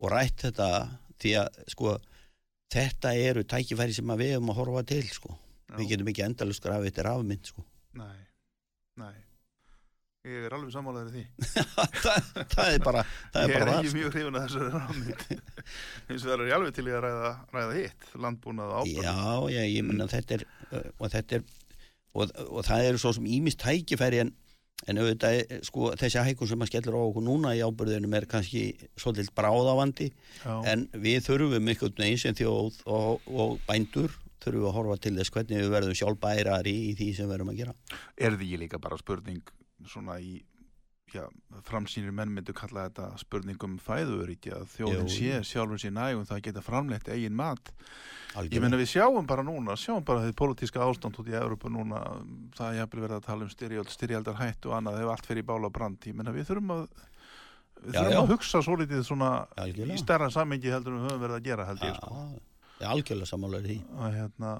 og 0.02 0.10
rætt 0.10 0.42
þetta 0.48 0.68
því 1.22 1.32
að 1.44 1.58
sko 1.70 1.92
þetta 2.74 3.14
eru 3.30 3.44
tækifæri 3.48 3.96
sem 3.96 4.12
við 4.20 4.34
hefum 4.36 4.52
að 4.54 4.60
horfa 4.62 4.84
til 4.90 5.06
sko. 5.12 5.38
Við 5.78 5.90
getum 5.94 6.10
ekki 6.12 6.24
endalust 6.26 6.64
grafið 6.64 6.90
þetta 6.92 7.06
rafmynd 7.10 7.50
sko. 7.52 7.64
Nei, 8.00 8.20
nei. 9.02 9.16
Ég 10.28 10.44
er 10.48 10.54
alveg 10.58 10.72
sammálaður 10.74 11.14
í 11.16 11.22
því. 11.22 11.26
Það, 12.04 12.26
það 12.52 12.72
er 12.74 12.82
bara 12.84 13.04
það 13.32 13.38
Ég 13.38 13.52
er 13.52 13.54
er 13.54 13.62
bara 13.64 13.76
ekki 13.78 13.92
sko. 13.92 13.98
mjög 13.98 14.16
hrifun 14.16 14.38
að 14.40 14.48
þessu 14.48 14.66
rámið 14.74 15.22
eins 15.28 16.24
og 16.24 16.26
það 16.26 16.34
er 16.36 16.44
ég 16.50 16.56
alveg 16.58 16.74
til 16.76 16.88
í 16.88 16.96
að 16.98 17.04
ræða, 17.06 17.30
ræða 17.56 17.78
hitt 17.78 18.10
landbúnað 18.26 18.74
og 18.74 18.82
ábyrð 18.82 19.06
já, 19.08 19.14
já, 19.54 19.62
ég 19.72 19.88
menna 19.88 20.08
þetta 20.12 20.36
er 20.38 20.44
og 20.98 21.14
þetta 21.14 21.38
er 21.40 21.46
og, 22.18 22.34
og 22.50 22.60
það 22.68 22.88
eru 22.90 23.02
svo 23.04 23.14
sem 23.16 23.30
ímist 23.38 23.62
tækifæri 23.64 24.20
en, 24.26 24.34
en 24.86 25.02
auðvitað, 25.02 25.40
er, 25.42 25.64
sko, 25.66 25.92
þessi 26.00 26.24
hækun 26.28 26.52
sem 26.52 26.64
að 26.64 26.70
skellur 26.72 26.98
á 27.00 27.02
okkur 27.02 27.26
núna 27.26 27.56
í 27.58 27.64
ábyrðunum 27.66 28.14
er 28.20 28.28
kannski 28.30 28.64
svolítið 29.00 29.32
bráðavandi. 29.38 30.12
En 30.70 30.86
við 30.94 31.26
þurfum 31.26 31.72
einhvern 31.74 31.98
veginn 31.98 32.22
sem 32.22 32.38
þjóð 32.38 32.82
og, 32.86 33.26
og 33.28 33.58
bændur 33.68 34.14
þurfum 34.44 34.62
við 34.62 34.70
að 34.70 34.78
horfa 34.78 35.00
til 35.04 35.16
þess 35.18 35.34
hvernig 35.34 35.64
við 35.64 35.74
verðum 35.74 35.98
sjálfbærari 35.98 36.76
í 36.92 36.94
því 37.00 37.10
sem 37.18 37.28
við 37.28 37.40
erum 37.40 37.52
að 37.52 37.64
gera. 37.64 37.74
Er 38.16 38.38
því 38.38 38.62
líka 38.64 38.80
bara 38.84 39.00
spurning 39.02 39.42
svona 39.88 40.20
í 40.22 40.38
framsýnir 41.68 42.12
menn 42.12 42.34
myndu 42.36 42.54
kalla 42.56 42.88
þetta 42.90 43.08
spurning 43.22 43.64
um 43.64 43.78
fæðuríki 43.80 44.52
að 44.56 44.66
þjóðin 44.76 45.10
sé 45.12 45.40
sjálfur 45.48 45.80
sér 45.82 45.94
nægum 45.96 46.26
það 46.28 46.38
að 46.38 46.46
geta 46.50 46.64
framleitt 46.66 47.08
eigin 47.14 47.36
mat 47.38 47.72
ég 47.72 48.38
Algjörlega. 48.38 48.62
menna 48.66 48.80
við 48.82 48.90
sjáum 48.92 49.28
bara 49.30 49.46
núna 49.48 49.78
sjáum 49.80 50.04
bara 50.06 50.26
því 50.26 50.36
pólitíska 50.38 50.84
ástand 50.84 51.18
út 51.22 51.30
í 51.32 51.36
Európa 51.40 51.72
núna 51.72 52.02
það 52.58 52.68
er 52.74 52.80
jafnvel 52.82 53.04
verið 53.06 53.18
að 53.22 53.28
tala 53.30 53.48
um 53.48 53.54
styrjald 53.54 53.94
styrjaldar 53.94 54.40
hætt 54.42 54.68
og 54.68 54.76
annað 54.78 55.02
ef 55.02 55.14
allt 55.16 55.32
í 55.32 55.46
bála 55.48 55.70
brand 55.74 56.10
ég 56.10 56.18
menna 56.18 56.36
við 56.36 56.50
þurfum 56.52 56.76
að 56.76 56.84
við 57.78 57.94
Já, 57.94 58.00
þurfum 58.02 58.14
já. 58.14 58.22
að 58.22 58.32
hugsa 58.34 58.62
svo 58.66 58.76
litið 58.82 59.04
svona 59.08 59.32
Algjörlega. 59.56 59.94
í 59.96 60.04
stærra 60.04 60.30
sammengi 60.34 60.74
heldur 60.74 60.94
en 60.98 61.04
við 61.06 61.12
höfum 61.12 61.24
verið 61.24 61.40
að 61.40 61.48
gera 61.48 61.68
held 61.72 61.86
ég 61.88 61.94
Já, 61.94 62.00
sko. 62.02 62.26
ég 62.82 62.92
algjörlega 62.92 63.32
í 63.62 63.66
því 63.68 63.78
að 63.98 64.18
hérna 64.22 64.56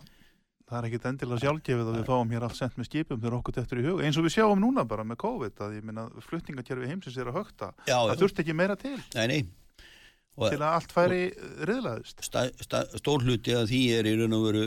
það 0.68 0.78
er 0.80 0.88
ekkit 0.90 1.06
endilega 1.08 1.44
sjálfgefið 1.44 1.90
að 1.92 1.98
við 1.98 2.10
fáum 2.10 2.34
hér 2.34 2.46
allt 2.48 2.58
sendt 2.58 2.80
með 2.80 2.90
skipum 2.90 3.22
þegar 3.22 3.38
okkur 3.38 3.56
þetta 3.56 3.76
er 3.76 3.80
í 3.80 3.86
hug. 3.88 4.02
Eins 4.04 4.20
og 4.20 4.26
við 4.26 4.34
sjáum 4.36 4.60
núna 4.62 4.84
bara 4.88 5.06
með 5.08 5.20
COVID 5.24 5.64
að 5.64 5.78
ég 5.78 5.88
minna 5.88 6.08
flutningakerfi 6.28 6.90
heimsins 6.92 7.20
er 7.22 7.32
að 7.32 7.40
högta. 7.40 7.72
Það 7.88 8.12
já. 8.12 8.18
þurfti 8.22 8.44
ekki 8.44 8.58
meira 8.58 8.76
til. 8.80 8.98
Nei, 9.16 9.28
nei. 9.32 9.40
Og 10.38 10.52
til 10.54 10.60
að 10.62 10.76
allt 10.76 10.94
færi 10.94 11.22
riðlaðist. 11.66 12.26
Stór 13.00 13.24
hluti 13.26 13.56
af 13.58 13.70
því 13.72 13.84
er 13.98 14.10
í 14.12 14.18
raun 14.20 14.38
og 14.38 14.44
veru 14.50 14.66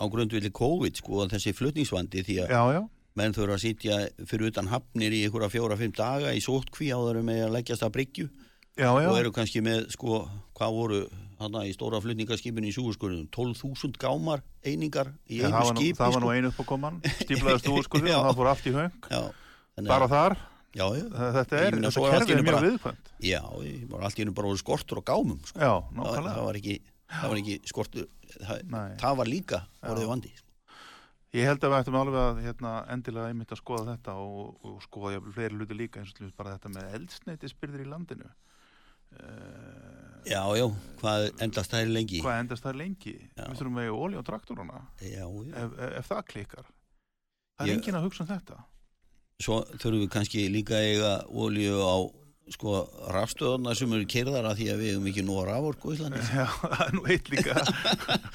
á 0.00 0.04
grundvilli 0.12 0.50
COVID 0.56 1.00
sko 1.00 1.22
að 1.24 1.36
þessi 1.36 1.54
flutningsvandi 1.56 2.24
því 2.26 2.36
að 2.42 2.52
já, 2.52 2.60
já, 2.76 2.82
menn 3.20 3.34
þurfa 3.36 3.56
að 3.56 3.64
sitja 3.64 3.98
fyrir 4.28 4.50
utan 4.50 4.68
hafnir 4.72 5.14
í 5.16 5.22
einhverja 5.26 5.52
fjóra-fimm 5.54 5.96
daga 5.96 6.34
í 6.36 6.42
sótkví 6.44 6.90
áður 6.92 7.22
með 7.24 7.46
að 7.46 7.56
leggjast 7.58 7.86
að 7.86 7.94
bryggju. 7.96 8.28
Já, 8.80 8.90
já. 8.96 9.08
Og 9.08 9.18
eru 9.18 9.32
kannski 9.34 9.62
með 9.64 9.88
sko 9.94 10.22
hvað 10.56 10.76
voru 10.76 11.00
hana 11.40 11.62
í 11.68 11.72
stóra 11.74 12.00
flutningaskipinu 12.04 12.68
í 12.70 12.74
Súgurskurðum 12.76 13.26
12.000 13.32 14.00
gámar 14.00 14.44
einingar 14.66 15.12
í 15.26 15.40
einu 15.40 15.50
það, 15.50 15.56
var 15.56 15.74
nú, 15.74 15.80
skipi 15.80 15.98
það 16.00 16.14
var 16.14 16.24
nú 16.24 16.28
sko. 16.28 16.36
einu 16.36 16.52
upp 16.52 16.60
á 16.60 16.64
koman 16.68 17.00
stíflaðist 17.22 17.70
Já. 17.70 18.16
og 18.18 18.28
það 18.28 18.38
fór 18.40 18.52
allt 18.52 18.68
í 18.68 18.74
höng 18.76 19.08
Já, 19.10 19.22
bara 19.88 20.10
þar, 20.10 20.36
já, 20.76 20.84
já, 20.84 21.06
þetta 21.38 21.62
er 21.64 21.78
þetta 21.80 21.88
er 21.88 21.88
allt 21.88 22.00
í 22.00 22.06
kerfi 22.10 22.36
er 22.36 22.44
mjög 22.44 22.62
viðkvæmt 22.66 23.10
já, 23.30 23.40
allt 24.00 24.20
í 24.20 24.26
einu 24.26 24.36
bara 24.36 24.52
orðið 24.52 24.62
skortur 24.64 25.00
og 25.00 25.08
gámum 25.08 25.40
sko. 25.40 25.56
já, 25.56 25.72
það, 25.72 25.96
nákvæmlega 26.02 26.36
það 26.44 26.60
ekki 26.60 26.78
það 27.10 27.32
var 27.32 27.42
ekki 27.42 27.58
skortur 27.72 28.06
það, 28.36 28.94
það 29.00 29.18
var 29.22 29.34
líka 29.34 29.64
orðið 29.82 30.14
vandi 30.14 30.32
sko. 30.36 30.46
Ég 31.30 31.46
held 31.46 31.62
að 31.62 31.70
við 31.70 31.80
ættum 31.84 31.96
alveg 32.00 32.16
að 32.18 32.38
hérna, 32.42 32.70
endilega 32.90 33.30
einmitt 33.30 33.52
að 33.54 33.60
skoða 33.60 33.92
þetta 33.92 34.16
og, 34.18 34.64
og 34.66 34.80
skoða 34.82 35.12
jafnvel 35.14 35.34
fleiri 35.36 35.58
hluti 35.60 35.76
líka 35.78 36.00
eins 36.02 36.10
og 36.16 36.32
bara 36.34 36.56
þetta 36.56 36.72
með 36.74 36.96
eldsneitisbyrðir 36.98 37.84
í 37.84 37.86
landinu. 37.86 38.30
Uh, 39.10 40.20
já, 40.28 40.40
já, 40.54 40.66
hvað 41.00 41.24
endast 41.42 41.72
það 41.72 41.80
er 41.84 41.90
lengi 41.96 42.20
hvað 42.22 42.38
endast 42.44 42.62
það 42.66 42.76
lengi? 42.78 43.14
Já. 43.34 43.42
Við 43.48 43.58
þurfum 43.58 43.80
að 43.80 43.88
eiga 43.88 43.96
olí 44.06 44.20
á 44.20 44.22
traktoruna 44.28 44.80
já, 45.02 45.24
já. 45.26 45.54
ef, 45.64 45.74
ef, 45.90 46.06
það 46.12 46.22
klikkar. 46.30 46.68
Það 47.58 47.64
er 47.66 47.70
Ég- 47.72 47.80
enginn 47.80 47.98
að 48.00 48.06
hugsa 48.06 48.22
um 48.24 48.30
þetta. 48.30 48.60
svo 49.40 49.58
þurfum 49.72 50.00
við 50.04 50.10
kannski 50.14 50.46
líka 50.52 50.76
að 50.78 50.88
eiga 50.92 51.12
olíu 51.32 51.80
á 51.82 51.96
sko 52.50 52.72
rafstöðuna 53.14 53.74
sem 53.78 53.92
eru 53.94 54.06
kerðara 54.10 54.54
því 54.58 54.64
að 54.72 54.80
við 54.82 54.88
hefum 54.94 55.04
ekki 55.10 55.22
nóg 55.26 55.44
raforku 55.46 55.92
í 55.92 55.98
Íslandi 55.98 56.22
Já, 56.34 56.46
það 56.62 56.80
er 56.86 56.94
nú 56.96 57.04
eitt 57.14 57.28
líka. 57.30 57.54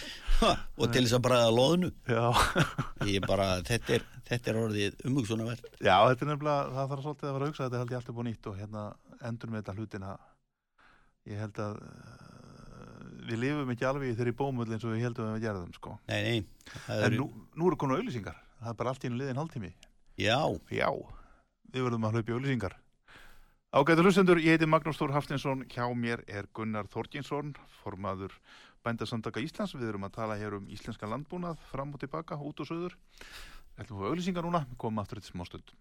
og 0.80 0.86
til 0.92 1.02
þess 1.06 1.16
að 1.18 1.24
bræða 1.26 1.50
loðnu 1.56 1.90
Já, 2.12 2.24
ég 3.16 3.26
bara, 3.28 3.50
þetta 3.68 3.98
er, 4.00 4.06
þetta 4.30 4.52
er 4.54 4.60
orðið 4.62 5.02
umhugsunarverð 5.10 5.68
já, 5.84 5.96
þetta 6.12 6.26
er 6.26 6.32
nefnilega, 6.32 6.70
það 6.78 6.94
þarf 6.94 7.04
svolítið 7.08 7.28
að 7.30 7.36
vera 7.38 7.46
að 7.46 7.52
hugsa, 7.52 7.68
þetta 7.76 7.92
ég 7.96 8.00
alltaf 8.00 8.16
búið 8.20 8.30
nýtt 8.32 8.50
og 8.52 8.58
hérna 8.60 8.86
endur 9.26 9.52
með 9.52 9.62
þetta 9.64 9.76
hlutina. 9.80 10.16
Ég 11.26 11.40
held 11.42 11.58
að 11.64 11.80
uh, 11.82 13.04
við 13.26 13.40
lifum 13.42 13.72
ekki 13.74 13.86
alveg 13.90 14.12
í 14.12 14.16
þeirri 14.20 14.36
bómull 14.38 14.68
eins 14.70 14.84
og 14.86 14.94
við 14.94 15.06
heldum 15.08 15.30
að 15.32 15.36
við 15.40 15.46
gerðum, 15.48 15.72
sko. 15.74 15.96
nei, 16.12 16.22
nei, 16.22 16.40
það 16.86 17.00
En 17.00 17.06
eru, 17.08 17.18
nú, 17.24 17.28
nú 17.58 17.70
eru 17.72 17.80
konar 17.82 17.98
auðlýsingar, 18.02 18.38
það 18.62 18.70
er 18.74 18.80
bara 18.82 18.94
allt 18.94 19.04
í 19.06 19.10
einu 19.10 19.18
liðin 19.22 19.40
hálftími. 19.42 19.72
já, 20.22 20.38
Já, 20.70 20.90
við 21.74 21.88
verðum 21.88 22.06
að 22.06 22.14
hlaupa 22.20 22.32
í 22.32 22.36
auðlýsingar. 22.38 22.76
Ágætu 23.76 24.06
hlustendur, 24.06 24.40
ég 24.40 24.54
heiti 24.56 24.68
Magnús 24.72 24.96
Þór 25.02 25.12
Haftinsson, 25.18 25.66
hjá 25.68 25.84
mér 25.98 26.22
er 26.32 26.46
Gunnar 26.56 26.88
Þorginsson, 26.88 27.50
formaður 27.82 28.32
bændasamtaka 28.86 29.42
Íslands. 29.44 29.74
Við 29.76 29.90
erum 29.90 30.06
að 30.08 30.14
tala 30.16 30.38
hér 30.40 30.56
um 30.62 30.70
íslenska 30.72 31.10
landbúnað, 31.12 31.58
fram 31.74 31.92
og 31.92 32.00
tilbaka, 32.00 32.38
út 32.40 32.62
og 32.64 32.70
söður. 32.70 32.96
Við 33.76 33.84
ætlum 33.84 33.98
að 34.00 34.06
fá 34.06 34.08
auðlýsingar 34.14 34.48
núna, 34.48 34.64
við 34.70 34.78
komum 34.86 35.04
aftur 35.04 35.20
eitt 35.20 35.28
smá 35.28 35.44
stund. 35.50 35.76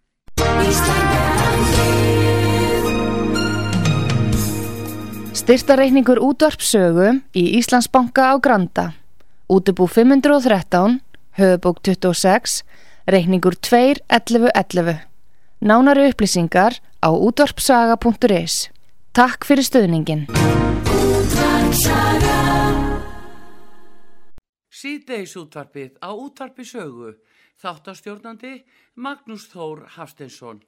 Styrtareikningur 5.34 6.20
útvarpsögu 6.22 7.08
í 7.34 7.42
Íslandsbanka 7.58 8.30
á 8.30 8.34
Granda. 8.38 8.94
Útubú 9.50 9.88
513, 9.90 11.02
höfubók 11.34 11.80
26, 11.82 12.62
reikningur 13.10 13.58
2.11.11. 13.58 15.02
Nánari 15.58 16.06
upplýsingar 16.12 16.78
á 17.02 17.10
útvarpsaga.is. 17.10 18.70
Takk 19.10 19.42
fyrir 19.42 19.66
stöðningin. 19.66 20.30
Síðdeis 24.70 25.34
útvarpið 25.34 25.98
á 25.98 26.14
útvarpi 26.14 26.62
sögu. 26.62 27.18
Þáttastjórnandi 27.58 28.62
Magnús 28.94 29.50
Þór 29.50 29.82
Hafsteinsson. 29.98 30.62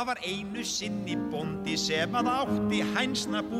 Það 0.00 0.06
var 0.08 0.20
einu 0.24 0.62
sinni 0.64 1.14
bondi 1.28 1.74
sem 1.76 2.14
að 2.16 2.28
átti 2.32 2.78
hænsna 2.94 3.42
bú 3.44 3.58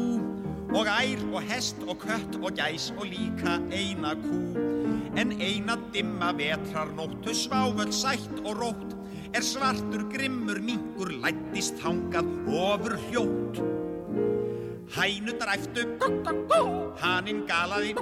og 0.72 0.87
ær 0.88 1.24
og 1.35 1.42
hest 1.50 1.83
og 1.85 1.98
kött 2.00 2.38
og 2.38 2.55
gæs 2.57 2.87
og 2.94 3.03
líka 3.11 3.59
eina 3.76 4.14
kú. 4.22 4.38
En 5.20 5.35
eina 5.37 5.76
dimma 5.92 6.31
vetrar 6.38 6.94
nóttu 6.96 7.35
sváföld 7.37 7.92
sætt 7.92 8.40
og 8.40 8.57
rótt 8.57 8.96
er 9.37 9.44
svartur 9.44 10.07
grimmur 10.14 10.62
mingur 10.64 11.12
lættist 11.12 11.76
hangað 11.85 12.33
ofur 12.48 12.96
hljótt. 13.11 13.61
Hænundar 14.96 15.53
æftu, 15.59 15.85
haninn 17.05 17.44
galaði, 17.53 17.92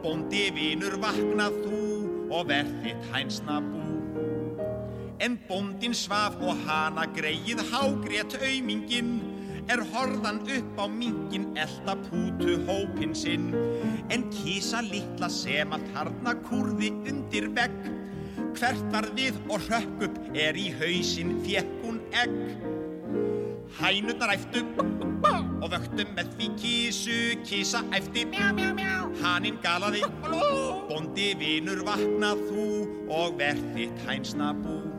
bondi 0.00 0.48
vinur 0.56 0.96
vaknað 1.04 1.60
þú 1.68 1.84
og 2.32 2.48
verðitt 2.48 3.12
hænsna 3.12 3.60
bú. 3.60 3.81
En 5.22 5.38
bóndin 5.48 5.94
svaf 5.94 6.40
og 6.42 6.58
hana 6.66 7.06
greið 7.14 7.62
hágrét 7.70 8.34
aumingin 8.42 9.20
Er 9.70 9.82
horðan 9.92 10.40
upp 10.50 10.78
á 10.80 10.86
mingin 10.90 11.44
elda 11.54 11.94
pútu 12.08 12.56
hópin 12.66 13.14
sinn. 13.14 13.52
En 14.10 14.26
kísa 14.34 14.82
litla 14.82 15.28
sem 15.30 15.70
að 15.74 15.86
þarna 15.94 16.34
kurði 16.48 16.90
undir 17.10 17.48
vegg. 17.54 17.76
Hvert 18.58 18.82
var 18.92 19.06
við 19.16 19.38
og 19.48 19.62
hrökk 19.68 20.06
upp 20.08 20.18
er 20.34 20.58
í 20.58 20.68
hausinn 20.80 21.36
fjekk 21.46 21.70
hún 21.84 22.00
egg. 22.24 22.34
Hænurnar 23.78 24.34
æftu 24.34 24.64
og 25.62 25.68
vöktu 25.70 26.04
með 26.16 26.32
því 26.34 26.48
kísu 26.58 27.18
Kísa 27.46 27.84
æfti. 27.94 28.26
Haninn 29.22 29.60
galaði. 29.62 30.02
Bóndi 30.90 31.32
vinur 31.38 31.84
vaknað 31.86 32.42
þú 32.50 32.66
og 33.14 33.38
verðitt 33.38 34.02
hænsna 34.08 34.50
bú 34.58 34.91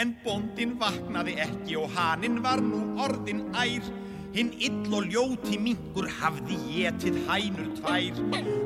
En 0.00 0.14
bóndin 0.24 0.74
vaknaði 0.80 1.36
ekki 1.44 1.76
og 1.78 1.92
haninn 1.94 2.40
var 2.42 2.62
nú 2.62 2.80
orðin 3.04 3.44
ær. 3.54 3.86
Hinn 4.34 4.50
ill 4.66 4.94
og 4.98 5.06
ljóti 5.12 5.60
mingur 5.62 6.08
hafði 6.18 6.56
getið 6.66 7.20
hænur 7.28 7.68
tvær. 7.78 8.18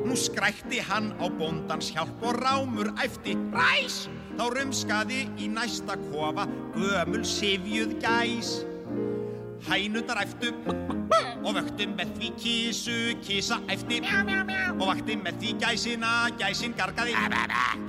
Nú 0.07 0.17
skrækti 0.17 0.81
hann 0.81 1.11
á 1.21 1.29
bóndans 1.29 1.91
hjálp 1.93 2.23
og 2.25 2.39
rámur 2.41 2.89
æfti 3.03 3.37
ræs. 3.53 4.07
Þá 4.39 4.45
rumskaði 4.55 5.27
í 5.37 5.51
næsta 5.53 5.99
kofa 6.09 6.47
gömul 6.73 7.21
sifjuð 7.27 7.99
gæs. 8.01 8.55
Hænundar 9.69 10.23
æftu 10.25 10.55
og 11.43 11.55
vöktu 11.55 11.87
með 11.93 12.13
því 12.17 12.29
kísu, 12.41 12.97
kísa 13.23 13.59
æfti 13.71 13.99
og 14.79 14.85
vakti 14.89 15.15
með 15.19 15.39
því 15.41 15.53
gæsina, 15.63 16.11
gæsin 16.39 16.75
gargaði, 16.77 17.15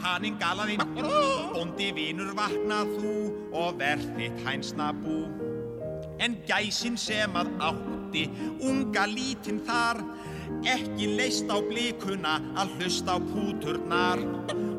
haninn 0.04 0.38
galaði, 0.40 0.78
bondi 1.54 1.90
vinur 1.96 2.32
vaknað 2.38 2.94
þú 2.96 3.14
og 3.60 3.78
verðitt 3.80 4.40
hænsna 4.46 4.90
bú. 5.02 5.22
En 6.20 6.36
gæsin 6.48 6.98
sem 7.00 7.36
að 7.36 7.52
átti, 7.70 8.26
unga 8.66 9.06
lítinn 9.08 9.60
þar, 9.66 10.02
ekki 10.68 11.12
leist 11.16 11.48
á 11.48 11.56
blikuna 11.64 12.38
að 12.60 12.74
hlusta 12.78 13.16
á 13.16 13.18
púturnar. 13.30 14.20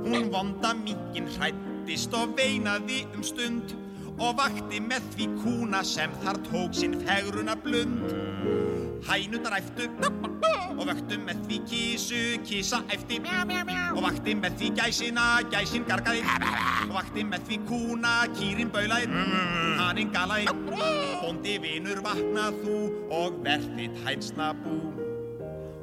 Hún 0.02 0.30
vonda 0.34 0.74
mingin 0.78 1.30
hrættist 1.38 2.14
og 2.18 2.36
veinaði 2.38 3.04
um 3.16 3.24
stund 3.26 3.74
og 4.22 4.38
vakti 4.38 4.80
með 4.86 5.06
því 5.16 5.28
kúna 5.42 5.82
sem 5.88 6.12
þar 6.22 6.40
tók 6.46 6.76
sinn 6.78 7.00
fegruna 7.02 7.56
blund. 7.58 8.06
Hænundar 9.08 9.56
æftu 9.58 9.88
og 10.78 10.84
vöktu 10.88 11.18
með 11.22 11.42
því 11.48 11.58
kísu, 11.70 12.22
kísa 12.46 12.82
æfti 12.94 13.18
og 13.22 14.02
vakti 14.06 14.36
með 14.38 14.58
því 14.60 14.70
gæsina, 14.78 15.26
gæsin 15.52 15.86
gargaði 15.90 16.22
og 16.88 16.94
vakti 16.96 17.26
með 17.26 17.48
því 17.50 17.60
kúna, 17.70 18.14
kýrin 18.38 18.72
baulaði, 18.74 19.10
haninn 19.82 20.14
galaði, 20.14 20.54
bóndi 21.22 21.58
vinur 21.66 22.02
vaknað 22.06 22.62
þú 22.64 22.80
og 23.18 23.40
verðitt 23.46 24.02
hænsna 24.06 24.52
bú. 24.62 24.78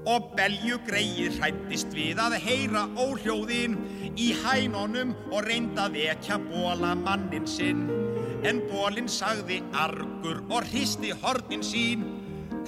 Og 0.09 0.31
belju 0.39 0.79
greið 0.87 1.41
hrættist 1.41 1.91
við 1.93 2.23
að 2.23 2.39
heyra 2.41 2.87
óhljóðin 2.97 3.75
í 4.17 4.31
hænunum 4.45 5.13
og 5.29 5.43
reynda 5.45 5.91
vekja 5.93 6.39
bóla 6.47 6.95
mannin 6.97 7.51
sinn. 7.51 8.08
En 8.47 8.61
bólinn 8.71 9.09
sagði 9.11 9.59
argur 9.75 10.45
og 10.47 10.67
hristi 10.71 11.11
hornin 11.23 11.65
sín. 11.67 12.05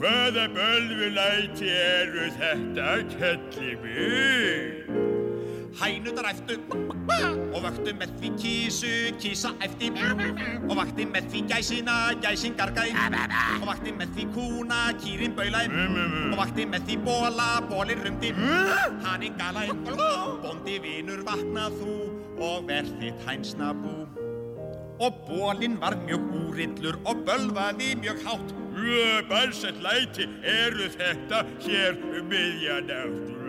Hvaða 0.01 0.49
bölvulæti 0.55 1.69
eru 1.71 2.27
þetta, 2.39 2.89
kelli 3.13 3.77
mig? 3.85 4.91
Hænundar 5.81 6.27
æftu 6.33 6.57
og 7.55 7.61
vöktu 7.63 7.93
með 8.01 8.17
því 8.19 8.31
kísu, 8.41 8.91
kísa 9.23 9.53
æfti. 9.63 9.93
Og 10.67 10.75
vakti 10.81 11.07
með 11.07 11.31
því 11.31 11.45
gæsina, 11.53 11.97
gæsin 12.25 12.59
gargaði. 12.59 12.97
Og 13.61 13.67
vakti 13.71 13.95
með 13.95 14.17
því 14.17 14.27
kúna, 14.35 14.81
kýrin 15.05 15.37
baulaði. 15.39 15.87
Og 16.33 16.39
vakti 16.41 16.67
með 16.67 16.89
því 16.89 16.99
bóla, 17.07 17.51
bólinn 17.71 18.03
rumdi. 18.09 18.35
Haninn 19.07 19.39
galaði, 19.39 19.79
bóndi 20.43 20.81
vinur 20.83 21.23
vaknað 21.29 21.79
þú 21.79 21.99
og 22.41 22.65
verðitt 22.67 23.29
hænsna 23.29 23.71
bú 23.77 24.10
og 25.01 25.21
bólinn 25.27 25.81
var 25.81 25.97
mjög 26.07 26.31
úrillur 26.45 27.01
og 27.09 27.27
bölvaði 27.27 27.95
mjög 28.05 28.25
hátt 28.29 28.57
Balsett 29.29 29.83
læti 29.85 30.29
eru 30.47 30.87
þetta 30.95 31.45
hér 31.67 31.99
um 32.15 32.31
miðjanátt 32.31 33.41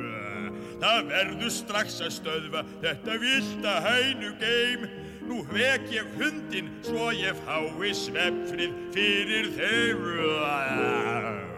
Það 0.82 1.02
verður 1.12 1.52
strax 1.54 2.00
að 2.02 2.14
stöðva 2.16 2.64
þetta 2.82 3.18
vilda 3.22 3.76
hænu 3.86 4.32
geim. 4.42 4.88
Nú 5.30 5.44
vek 5.54 5.86
ég 5.94 6.10
hundin 6.18 6.74
svo 6.88 7.12
ég 7.14 7.38
fái 7.46 7.94
svefnfrið 8.02 8.76
fyrir 8.98 9.54
þeim. 9.60 11.51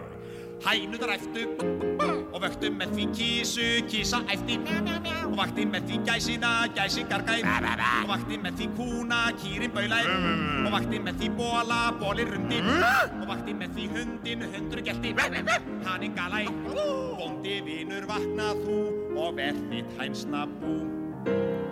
Hænuðar 0.63 1.11
æftu 1.17 1.41
og 2.33 2.39
vöktu 2.39 2.69
með 2.71 2.93
því 2.95 3.05
kísu, 3.17 3.65
kísa 3.91 4.21
æfti. 4.31 4.55
Og 5.27 5.35
vakti 5.35 5.65
með 5.67 5.89
því 5.89 5.97
gæsina, 6.07 6.51
gæsin 6.77 7.09
gargaði 7.09 7.43
og 7.43 8.07
vakti 8.13 8.37
með 8.39 8.61
því 8.61 8.67
kúna, 8.77 9.19
kýrin 9.41 9.73
baulaði 9.75 10.15
og 10.63 10.69
vakti 10.77 11.01
með 11.03 11.19
því 11.19 11.29
bóla, 11.39 11.81
bólin 11.99 12.31
rumdi 12.31 12.61
og 12.63 13.27
vakti 13.27 13.57
með 13.59 13.75
því 13.75 13.89
hundin, 13.97 14.47
hundur 14.55 14.83
gelti. 14.87 15.13
Haninn 15.83 16.15
galaði, 16.15 16.55
bondi 17.19 17.59
vinur 17.67 18.07
vaknað 18.07 18.63
þú 18.63 18.79
og 19.19 19.37
verðitt 19.41 19.93
hænsna 19.99 20.47
bú. 20.61 20.79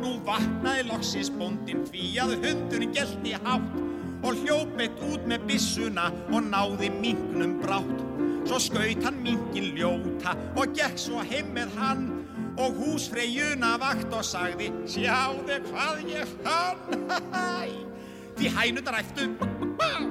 Nú 0.01 0.17
vaknaði 0.27 0.87
loksins 0.91 1.31
bóndin 1.39 1.87
því 1.87 2.11
að 2.25 2.37
hundurinn 2.43 2.95
gelti 2.95 3.37
hátt 3.39 3.81
og 4.21 4.37
hljópett 4.43 4.99
út 5.07 5.23
með 5.29 5.47
byssuna 5.49 6.11
og 6.29 6.41
náði 6.51 6.91
minknum 6.99 7.61
brátt. 7.63 8.11
Svo 8.45 8.59
skaut 8.59 9.03
hann 9.05 9.21
minkin 9.23 9.71
ljóta 9.77 10.35
og 10.57 10.73
gekk 10.77 10.97
svo 10.99 11.23
heim 11.25 11.53
með 11.55 11.77
hann. 11.77 12.07
Og 12.59 12.75
húsfreyjuna 12.75 13.77
vakt 13.79 14.11
og 14.11 14.25
sagði 14.27 14.71
Sjáðu 14.89 15.61
hvað 15.69 16.01
ég 16.11 16.35
fann. 16.41 17.07
Því 18.37 18.51
hænundar 18.57 18.99
æftu 18.99 19.29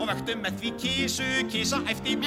og 0.00 0.04
vöktu 0.08 0.36
með 0.40 0.58
því 0.60 0.72
kísu, 0.80 1.28
kísa 1.50 1.80
eftir 1.90 2.18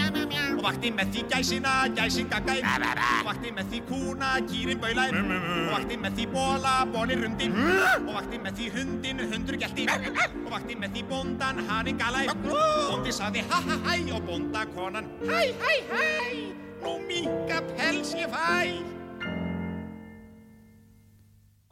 og 0.53 0.61
vakti 0.63 0.91
með 0.95 1.11
því 1.13 1.23
gæsina, 1.31 1.73
gæsin 1.97 2.29
gaggaði 2.31 2.63
og 2.63 3.27
vakti 3.27 3.53
með 3.55 3.69
því 3.71 3.81
kúna, 3.89 4.31
kýrin 4.49 4.81
baulaði 4.83 5.23
og 5.23 5.69
vakti 5.73 5.99
með 6.03 6.17
því 6.19 6.27
bóla, 6.33 6.73
bóli 6.93 7.19
rundi 7.19 7.51
og 7.51 8.11
vakti 8.15 8.41
með 8.45 8.59
því 8.59 8.71
hundin, 8.77 9.23
hundur 9.33 9.59
gælti 9.65 9.87
og 9.91 10.49
vakti 10.53 10.79
með 10.79 10.97
því 10.97 11.05
bóndan, 11.11 11.61
haninn 11.69 12.01
galaði 12.01 12.37
bóndi 12.47 13.15
saði 13.15 13.45
ha 13.51 13.61
ha 13.67 13.79
hæ 13.87 13.95
og 14.15 14.27
bónda 14.27 14.65
konan 14.73 15.09
hæ 15.27 15.45
hæ 15.61 15.77
hæ, 15.91 16.09
nú 16.83 16.99
minka 17.07 17.63
pels 17.75 18.15
ég 18.17 18.29
fæ 18.31 19.02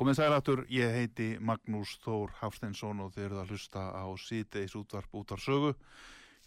Komið 0.02 0.16
sælættur, 0.18 0.60
ég 0.74 0.96
heiti 0.96 1.26
Magnús 1.46 1.92
Þór 2.02 2.32
Hafsteinsson 2.40 3.04
og 3.04 3.12
þið 3.14 3.26
eruð 3.28 3.40
að 3.44 3.52
hlusta 3.54 3.82
á 3.94 4.06
síðdeis 4.18 4.74
útvarp 4.80 5.12
útvarsögu. 5.20 5.76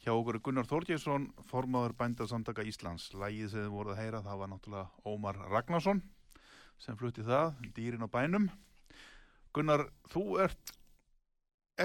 Hjá 0.03 0.11
okkur 0.11 0.41
Gunnar 0.43 0.67
Þorgjesson, 0.67 1.29
formaður 1.47 1.95
bændasamtaka 2.01 2.65
Íslands. 2.67 3.05
Lægið 3.15 3.53
sem 3.53 3.63
þið 3.63 3.77
voruð 3.77 3.93
að 3.95 4.01
heyra, 4.01 4.23
það 4.27 4.41
var 4.41 4.51
náttúrulega 4.51 5.07
Ómar 5.07 5.39
Ragnarsson 5.53 6.03
sem 6.83 6.99
flutti 6.99 7.23
það, 7.31 7.63
dýrin 7.79 8.03
á 8.03 8.11
bænum. 8.11 8.51
Gunnar, 9.55 9.87
þú 10.11 10.25
ert 10.49 10.75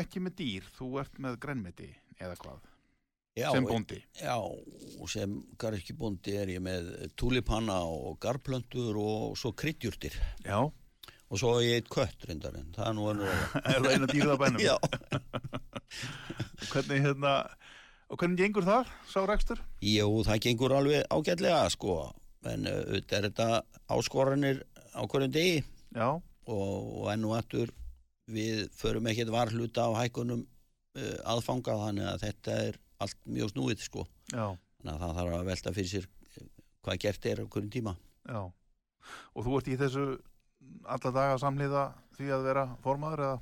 ekki 0.01 0.25
með 0.25 0.37
dýr, 0.41 0.73
þú 0.79 0.91
ert 1.05 1.21
með 1.21 1.39
grænmeti 1.45 1.93
eða 2.17 2.33
hvað, 2.41 2.67
Já, 3.37 3.51
sem 3.53 3.69
bóndi. 3.69 4.01
Já, 4.17 4.41
sem 5.13 5.37
garðkibóndi 5.61 6.33
er 6.33 6.57
ég 6.57 6.65
með 6.65 6.95
túlipanna 7.13 7.83
og 7.85 8.17
garplöntur 8.25 8.97
og 8.97 9.37
svo 9.37 9.53
kryddjurtir. 9.53 10.17
Já, 10.41 10.63
Og 11.29 11.37
svo 11.37 11.51
er 11.59 11.65
ég 11.67 11.75
eitt 11.79 11.89
kött 11.93 12.23
reyndar 12.25 12.55
en 12.57 12.71
það 12.73 12.87
er 12.89 12.95
nú 12.97 13.03
önnur 13.11 13.29
að 13.59 13.67
er 13.75 13.83
það 13.83 13.91
eina 13.95 14.07
dýrið 14.09 14.31
á 14.33 14.37
bænum? 14.41 14.61
Já, 14.65 14.75
Hvernig, 16.69 17.01
hérna, 17.03 17.33
og 18.09 18.19
hvernig 18.19 18.39
gengur 18.41 18.65
það, 18.67 18.89
sá 19.09 19.19
rekstur? 19.29 19.61
jú, 19.85 20.07
það 20.27 20.41
gengur 20.45 20.73
alveg 20.75 21.05
ágætlega 21.13 21.61
sko, 21.73 21.95
en 22.49 22.67
uh, 22.69 22.79
auðvitað 22.89 23.17
er 23.19 23.27
þetta 23.29 23.47
áskoranir 23.95 24.61
á 24.95 25.01
hverjum 25.05 25.33
degi 25.35 25.59
Já, 25.95 26.07
og, 26.49 27.07
enn 27.13 27.25
og 27.29 27.35
aftur 27.39 27.71
við 28.29 28.67
förum 28.77 29.07
ekkert 29.09 29.31
varhluta 29.33 29.87
á 29.89 29.91
hækunum 30.03 30.43
uh, 30.45 31.17
aðfanga 31.33 31.77
þannig 31.85 32.09
að 32.11 32.23
þetta 32.27 32.57
er 32.67 32.79
allt 32.99 33.19
mjög 33.31 33.53
snúið 33.53 33.85
sko. 33.85 34.05
já, 34.33 34.45
Þannig 34.79 34.93
að 34.95 35.01
það 35.05 35.15
þarf 35.19 35.35
að 35.39 35.47
velta 35.49 35.71
fyrir 35.75 35.89
sér 35.93 36.05
eh, 36.09 36.49
hvað 36.85 36.99
gert 37.05 37.25
er 37.31 37.41
á 37.41 37.45
hverjum 37.47 37.71
tíma. 37.73 37.93
já. 38.29 38.41
Og 39.33 39.45
þú 39.47 39.55
ert 39.57 39.69
í 39.71 39.77
þessu 39.79 40.03
alla 40.89 41.11
daga 41.15 41.37
samliða 41.41 41.85
því 42.17 42.33
að 42.35 42.47
vera 42.49 42.65
formaður 42.83 43.25
eða? 43.27 43.39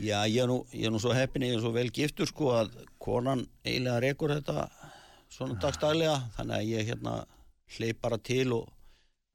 Já, 0.00 0.18
ég 0.24 0.40
er 0.40 0.48
nú, 0.48 0.62
ég 0.72 0.88
er 0.88 0.92
nú 0.94 1.00
svo 1.02 1.12
heppin, 1.12 1.44
ég 1.44 1.58
er 1.58 1.60
svo 1.60 1.72
vel 1.74 1.90
giftur 1.92 2.28
sko 2.28 2.52
að 2.56 2.72
konan 3.02 3.44
eiginlega 3.66 4.00
rekur 4.06 4.32
þetta 4.32 4.68
svona 5.32 5.58
dagstælega 5.60 6.14
þannig 6.36 6.56
að 6.56 6.70
ég 6.70 6.88
hérna 6.88 7.16
hleyp 7.76 8.00
bara 8.04 8.18
til 8.20 8.54
og, 8.56 8.70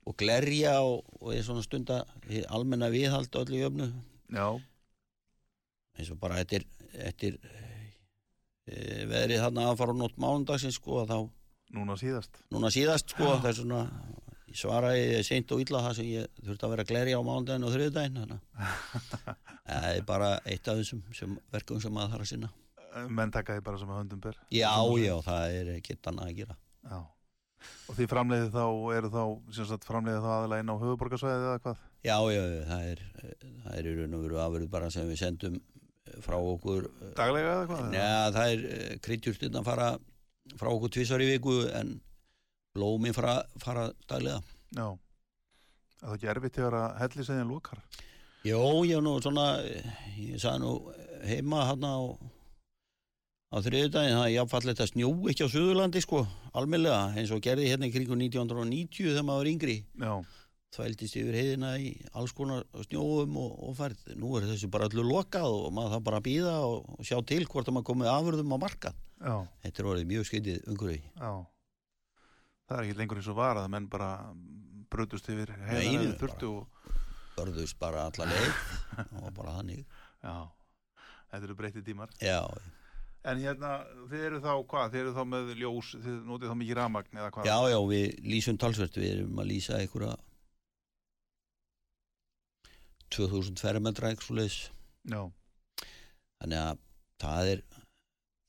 og 0.07 0.17
glerja 0.17 0.79
og, 0.85 1.05
og 1.21 1.35
ég 1.35 1.45
svona 1.45 1.65
stunda 1.65 2.01
almenna 2.53 2.89
viðhald 2.93 3.37
öllu 3.41 3.61
jöfnu 3.61 3.89
Já, 4.33 4.47
eins 5.97 6.11
og 6.11 6.19
bara 6.21 6.41
eftir, 6.41 6.65
eftir 6.93 7.37
e, 8.67 9.05
veðrið 9.07 9.43
þarna 9.45 9.69
að 9.71 9.79
fara 9.81 9.95
á 9.95 9.99
nótt 10.01 10.17
mánundagsins 10.21 10.79
sko 10.81 11.03
að 11.03 11.13
þá 11.13 11.19
núna 11.77 11.97
síðast. 11.99 12.41
núna 12.53 12.71
síðast 12.73 13.13
sko 13.13 13.29
það 13.37 13.49
er 13.51 13.57
svona 13.61 13.81
ég 14.47 14.59
svaraði 14.61 15.23
seint 15.27 15.51
og 15.51 15.63
illa 15.63 15.81
það 15.85 15.97
sem 15.99 16.07
ég 16.11 16.29
þurfti 16.43 16.67
að 16.67 16.73
vera 16.73 16.85
að 16.85 16.91
glerja 16.93 17.19
á 17.19 17.27
mánudaginn 17.27 17.67
og 17.67 17.75
að 17.75 18.37
það 19.67 19.89
er 19.91 20.05
bara 20.07 20.31
eitt 20.47 20.69
af 20.71 20.79
þessum 20.79 21.03
sem, 21.15 21.35
verkum 21.51 21.81
sem 21.83 21.93
maður 21.93 22.15
þarf 22.15 22.27
að 22.27 22.31
sinna 22.31 22.53
Menn 23.13 23.29
taka 23.29 23.53
því 23.53 23.61
bara 23.61 23.77
sem 23.77 23.89
að 23.91 23.99
höndum 23.99 24.21
ber. 24.23 24.37
Já, 24.49 24.71
já, 24.97 25.13
það 25.21 25.55
er 25.59 25.67
ekkert 25.75 26.07
annað 26.09 26.31
að 26.31 26.39
gera 26.39 26.55
Já. 26.87 26.99
Og 27.87 27.97
því 27.97 28.07
framleiði 28.09 28.47
þá, 28.53 28.63
eru 28.97 29.09
þá, 29.11 29.21
sem 29.57 29.67
sagt, 29.69 29.85
framleiði 29.87 30.23
þá 30.23 30.29
aðalega 30.33 30.63
inn 30.63 30.71
á 30.71 30.81
höfuborgarsvæðið 30.81 31.47
eða 31.47 31.61
hvað? 31.65 31.83
Já, 32.07 32.17
já, 32.31 32.41
það 32.69 32.91
er 32.93 33.01
það 33.65 33.77
er 33.77 33.89
í 33.89 33.95
raun 33.97 34.17
og 34.17 34.23
veru 34.23 34.39
afurð 34.43 34.69
bara 34.71 34.91
sem 34.93 35.09
við 35.09 35.21
sendum 35.21 35.57
frá 36.23 36.37
okkur 36.37 36.87
Daglega 37.17 37.53
eða 37.53 37.65
hvað? 37.71 37.87
Neða, 37.93 38.27
það 38.37 38.53
er 38.53 38.99
kryddjurstinn 39.07 39.59
að 39.59 39.67
fara 39.67 39.87
frá 40.55 40.69
okkur 40.71 40.93
tvisar 40.95 41.23
í 41.23 41.29
viku 41.33 41.57
en 41.75 41.97
blómin 42.77 43.17
fara, 43.17 43.41
fara 43.63 43.89
daglega 44.07 44.39
Já. 44.77 44.87
Er 45.97 46.07
það 46.07 46.15
ekki 46.17 46.31
erfitt 46.33 46.57
þegar 46.59 46.75
að 46.77 46.97
helli 47.01 47.25
segðin 47.25 47.51
lókar? 47.51 47.79
Jó, 48.45 48.61
ég 48.85 48.99
er 48.99 49.03
nú 49.05 49.17
svona 49.23 49.45
ég 49.65 50.37
sagði 50.39 50.61
nú 50.63 50.73
heima 51.25 51.63
hann 51.71 51.83
á 51.87 51.97
á 53.47 53.57
þriðudaginn 53.63 54.17
það 54.17 54.25
er 54.27 54.33
jáfnfallet 54.35 54.81
að 54.83 54.89
snjú 54.91 55.09
ekki 55.31 55.47
á 55.47 55.53
Suðurlandi 55.53 56.01
sko, 56.03 56.23
almennlega, 56.59 57.13
eins 57.17 57.31
og 57.31 57.41
gerði 57.43 57.69
hérna 57.71 57.87
í 57.87 57.93
kringu 57.95 58.17
1990 58.19 59.07
þegar 59.13 59.25
maður 59.27 59.41
var 59.43 59.51
yngri 59.53 59.75
Já. 60.03 60.13
þvældist 60.75 61.19
yfir 61.21 61.37
heiðina 61.39 61.73
í 61.79 61.93
alls 62.19 62.35
konar 62.35 62.65
snjóum 62.89 63.37
og, 63.39 63.53
og 63.69 63.77
færð. 63.79 64.03
Nú 64.19 64.33
er 64.37 64.49
þessu 64.51 64.69
bara 64.71 64.89
öllu 64.91 65.05
lokað 65.07 65.47
og 65.47 65.69
maður 65.73 65.95
það 65.95 66.07
bara 66.09 66.19
að 66.21 66.27
býða 66.27 66.55
og, 66.67 66.89
og 66.97 67.07
sjá 67.07 67.17
til 67.31 67.45
hvort 67.47 67.71
að 67.71 67.77
maður 67.77 67.89
komið 67.93 68.11
afurðum 68.13 68.55
á 68.59 68.63
markað. 68.67 68.99
Já. 69.17 69.35
Þetta 69.63 69.81
er 69.81 69.91
orðið 69.93 70.11
mjög 70.11 70.27
skytið 70.29 70.67
umhverfi. 70.73 70.99
Já. 71.15 71.31
Það 72.67 72.77
er 72.77 72.87
ekki 72.87 72.97
lengur 72.99 73.21
eins 73.21 73.29
og 73.31 73.37
var 73.37 73.59
að 73.61 73.69
menn 73.71 73.87
bara 73.91 74.09
brutust 74.91 75.29
yfir 75.31 75.53
heiðan 75.69 76.17
þurftu 76.19 76.53
og... 76.61 76.95
Börðust 77.37 77.77
bara 77.79 78.07
alla 78.09 78.25
leið 78.27 78.61
og 79.21 79.29
bara 79.37 79.59
þannig. 79.59 79.85
Já. 80.23 80.35
Þetta 81.31 81.45
eru 81.45 81.57
breytið 81.59 81.85
tímar. 81.85 82.11
Já, 82.23 82.41
En 83.27 83.41
hérna, 83.43 83.71
þið 84.07 84.21
eru 84.29 84.37
þá, 84.39 84.51
hvað? 84.71 84.91
Þið 84.93 85.01
eru 85.01 85.13
þá 85.17 85.23
með 85.27 85.49
ljós, 85.59 85.89
þið 85.99 86.19
notið 86.29 86.51
þá 86.51 86.57
mikið 86.61 86.77
ramagn 86.77 87.17
eða 87.19 87.31
hvað? 87.35 87.49
já, 87.49 87.57
já, 87.73 87.77
við 87.89 88.05
lýsum 88.31 88.59
talsvert, 88.61 88.99
við 89.01 89.09
erum 89.15 89.41
að 89.41 89.49
lýsa 89.49 89.79
einhverja 89.81 90.13
2000 93.17 93.59
fermetra 93.59 94.13
eitthvað 94.13 94.39
leis. 94.39 94.57
Já. 95.11 95.21
Þannig 96.39 96.61
að 96.61 96.81
það 97.23 97.51
er 97.51 97.65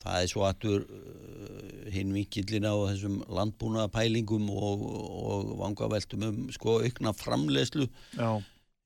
það 0.05 0.23
er 0.23 0.31
svo 0.31 0.47
aftur 0.47 0.87
uh, 0.87 1.78
hinn 1.95 2.13
vinkillin 2.17 2.67
á 2.69 2.75
þessum 2.91 3.19
landbúnaða 3.29 3.91
pælingum 3.95 4.49
og, 4.51 4.85
og 4.85 5.53
vangaveltum 5.63 6.25
um 6.29 6.39
sko 6.55 6.79
aukna 6.85 7.13
framlegslu 7.17 7.89
Já. 8.17 8.31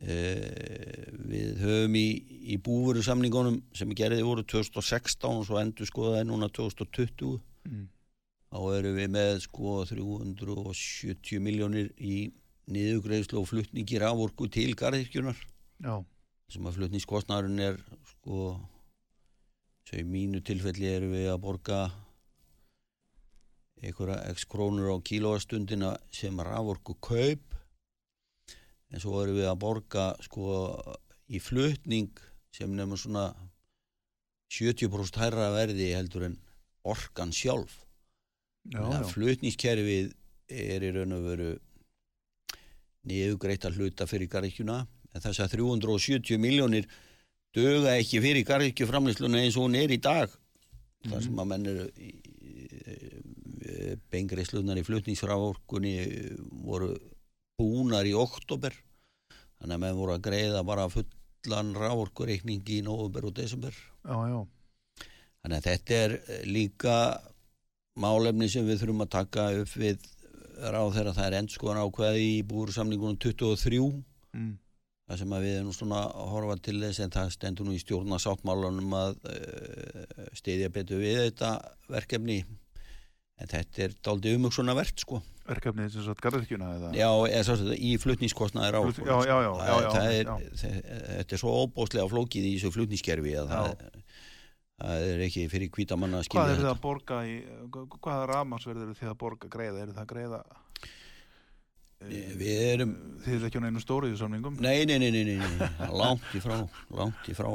Eh, 0.02 1.06
við 1.30 1.60
höfum 1.62 1.94
í, 1.94 2.06
í 2.50 2.56
búveru 2.58 3.04
samningunum 3.06 3.60
sem 3.76 3.92
gerði 3.94 4.24
voru 4.26 4.42
2016 4.42 5.28
og 5.30 5.44
svo 5.46 5.60
endur 5.62 5.86
skoðaði 5.86 6.28
núna 6.30 6.50
2020 6.50 7.40
Mm. 7.62 7.84
þá 8.50 8.58
erum 8.74 8.96
við 8.98 9.10
með 9.14 9.36
sko 9.44 9.72
370 9.86 11.38
miljónir 11.44 11.92
í 12.02 12.32
niðugreifslu 12.74 13.38
og 13.38 13.46
flutningi 13.46 14.00
raforku 14.02 14.48
til 14.50 14.72
garðirkjunar 14.78 15.38
Já. 15.82 15.94
sem 16.50 16.66
að 16.66 16.80
flutningskostnarinn 16.80 17.62
er 17.62 17.78
sko 18.16 18.56
svo 19.86 20.00
í 20.00 20.04
mínu 20.06 20.42
tilfelli 20.42 20.90
erum 20.90 21.14
við 21.14 21.30
að 21.32 21.40
borga 21.44 21.78
einhverja 23.82 24.18
x 24.32 24.46
krónur 24.46 24.94
á 24.94 24.96
kílóastundina 25.02 25.96
sem 26.14 26.38
raforku 26.38 26.96
kaup. 27.02 27.42
En 28.92 29.00
svo 29.00 29.22
erum 29.22 29.38
við 29.40 29.48
að 29.48 29.60
borga 29.62 30.06
sko 30.22 30.44
í 31.32 31.40
flutning 31.40 32.12
sem 32.52 32.70
nefnum 32.76 33.00
svona 33.00 33.30
70% 34.52 35.18
hærra 35.20 35.48
verði 35.54 35.92
heldur 35.96 36.28
en 36.28 36.38
orkan 36.84 37.32
sjálf. 37.32 37.78
Já, 38.70 38.82
já. 38.84 39.02
flutningskerfið 39.10 40.12
er 40.52 40.84
í 40.86 40.90
raun 40.94 41.16
og 41.16 41.24
veru 41.26 41.52
niðugreitt 43.08 43.64
að 43.66 43.80
hluta 43.80 44.06
fyrir 44.06 44.30
garðikjuna 44.30 44.84
en 44.84 45.24
þess 45.24 45.42
að 45.42 45.56
370 45.56 46.38
miljónir 46.38 46.86
döga 47.56 47.96
ekki 47.98 48.20
fyrir 48.22 48.46
garðikju 48.46 48.86
framlýsluna 48.86 49.42
eins 49.42 49.58
og 49.58 49.66
hún 49.66 49.80
er 49.80 49.90
í 49.90 49.98
dag. 49.98 50.30
Þar 51.08 51.24
sem 51.24 51.40
að 51.42 51.48
menn 51.50 51.66
eru 51.72 51.88
beingreislunar 54.12 54.80
í 54.80 54.84
flutningsfrávorkunni 54.86 55.94
voru 56.66 56.92
búnar 57.60 58.08
í 58.08 58.14
oktober 58.16 58.74
þannig 59.60 59.76
að 59.76 59.82
menn 59.84 59.98
voru 59.98 60.16
að 60.16 60.24
greiða 60.28 60.62
bara 60.66 60.88
fullan 60.92 61.74
rávorkureikning 61.78 62.64
í 62.74 62.80
november 62.86 63.28
og 63.30 63.36
desember 63.38 63.76
Já, 64.02 64.16
já. 64.32 64.40
Þannig 65.42 65.58
að 65.58 65.66
þetta 65.68 65.94
er 65.98 66.12
eh, 66.20 66.42
líka 66.46 66.96
málefni 67.98 68.48
sem 68.50 68.66
við 68.66 68.80
þurfum 68.82 69.04
að 69.04 69.12
taka 69.18 69.46
upp 69.60 69.76
við 69.78 70.08
ráð 70.62 70.94
þegar 70.96 71.16
það 71.16 71.26
er 71.26 71.36
endskoðan 71.40 71.82
ákveði 71.82 72.26
í 72.38 72.42
búrsamningunum 72.48 73.18
23 73.20 74.02
Mm. 74.32 74.54
það 75.04 75.18
sem 75.20 75.32
að 75.36 75.42
við 75.44 75.54
erum 75.58 75.74
svona 75.76 75.98
að 76.08 76.28
horfa 76.32 76.54
til 76.64 76.78
þess 76.80 77.00
en 77.04 77.10
það 77.12 77.32
stendur 77.34 77.66
nú 77.68 77.74
í 77.76 77.80
stjórna 77.82 78.16
sáttmálanum 78.22 78.94
að 78.96 79.18
uh, 79.28 80.22
stiðja 80.38 80.70
betur 80.72 81.02
við 81.02 81.18
þetta 81.26 81.50
verkefni 81.92 82.38
en 83.42 83.50
þetta 83.50 83.84
er 83.88 83.94
dálítið 84.06 84.38
umhugsunar 84.38 84.78
verkt 84.78 85.04
sko 85.04 85.20
Verkefnið 85.42 85.88
sem 85.96 86.04
sagt 86.06 86.20
garðirkjuna 86.22 86.68
eða? 86.76 86.90
já, 86.94 87.08
eða 87.26 87.44
svo 87.48 87.56
þetta 87.58 87.76
í 87.82 87.92
flutningskostnaðir 87.98 88.76
á 88.78 88.80
Flutning- 88.86 89.08
já, 89.10 89.16
já, 89.26 89.36
já, 89.42 89.50
já, 89.58 89.72
já, 89.82 89.88
það 89.96 90.12
er, 90.18 90.28
þetta 91.18 91.34
er 91.36 91.42
svo 91.42 91.54
óbóðslega 91.64 92.10
flókið 92.12 92.46
í 92.46 92.52
þessu 92.54 92.70
flutningskerfi 92.76 93.32
að 93.40 93.50
það, 93.50 93.72
það 94.82 95.06
er 95.10 95.24
ekki 95.26 95.46
fyrir 95.50 95.72
hvítamanna 95.74 96.20
að 96.22 96.28
Hvað 96.28 96.30
skilja 96.30 96.44
er 96.46 96.52
þið 96.54 96.62
þetta 96.62 96.76
að 96.76 96.82
borga 96.86 97.18
í, 97.26 97.34
hvaða 98.06 98.28
ramarsverð 98.30 98.84
eru 98.86 98.96
þið 99.02 99.10
að 99.10 99.18
borga 99.24 99.50
greiða? 99.56 99.82
Eru 99.82 99.96
það 99.98 100.04
að 100.06 100.12
greiða, 100.14 100.40
við 102.02 102.62
erum, 102.68 102.94
þið 103.26 103.34
er 103.40 103.44
ekki 103.50 103.60
á 103.62 103.64
neinu 103.66 103.82
stóriðu 103.82 104.18
samningum? 104.22 104.56
nei, 104.62 104.86
nei, 104.86 104.96
nei, 105.02 105.10
nei, 105.10 105.36
nei 105.38 105.90
langt 105.90 106.30
í 106.34 106.40
frá, 106.42 106.56
langt 106.94 107.28
í 107.30 107.34
frá 107.38 107.50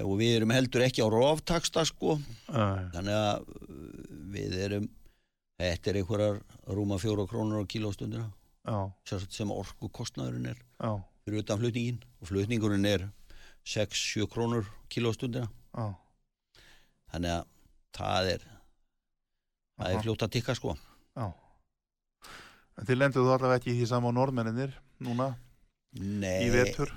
og 0.00 0.12
við 0.20 0.38
erum 0.38 0.52
heldur 0.54 0.84
ekki 0.86 1.04
á 1.04 1.08
roftaksta 1.12 1.84
sko. 1.88 2.16
Nei. 2.48 2.88
þannig 2.94 3.16
að 3.18 3.42
uh, 3.44 3.72
við 4.32 4.58
erum 4.66 4.86
þetta 5.62 5.90
er 5.90 5.98
einhverjar 6.00 6.38
rúma 6.74 6.98
fjóra 7.02 7.26
krónur 7.28 7.62
á 7.62 7.70
kílóstundina. 7.70 8.30
Sem 9.04 9.50
orku 9.50 9.90
kostnaðurinn 9.90 10.52
er 10.52 10.58
já, 10.58 10.92
fyrir 11.24 11.42
utan 11.42 11.58
flutningin 11.58 11.98
og 12.22 12.28
flutningurinn 12.30 12.86
er 12.86 13.08
6-7 13.66 14.28
krónur 14.30 14.68
kílóstundina. 14.92 15.50
Já. 15.72 15.94
þannig 17.12 17.32
að 17.36 17.46
það 17.96 18.28
er 18.32 18.42
það 19.76 19.92
er 19.92 20.02
fljótt 20.04 20.24
að 20.26 20.34
tikka 20.36 20.54
sko. 20.56 20.76
Já. 21.16 21.26
En 22.78 22.88
þið 22.88 22.98
lenduðu 22.98 23.32
allavega 23.34 23.60
ekki 23.60 23.72
í 23.74 23.78
því 23.80 23.88
sama 23.90 24.12
á 24.12 24.16
norðmenninir 24.16 24.76
núna 25.04 25.32
nei, 26.00 26.46
í 26.46 26.52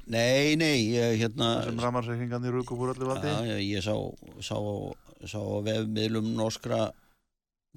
nei, 0.07 0.55
nei, 0.59 0.77
ég 0.95 1.17
hérna 1.19 1.49
sem 1.65 1.79
ramarsreikningarnir 1.83 2.55
ruku 2.55 2.77
úr 2.79 2.93
öllu 2.93 3.09
valdi? 3.09 3.31
já, 3.49 3.57
ég 3.59 3.83
sá, 3.83 3.95
sá, 4.39 4.55
sá 5.27 5.39
vefmiðlum 5.65 6.31
norskra 6.37 6.87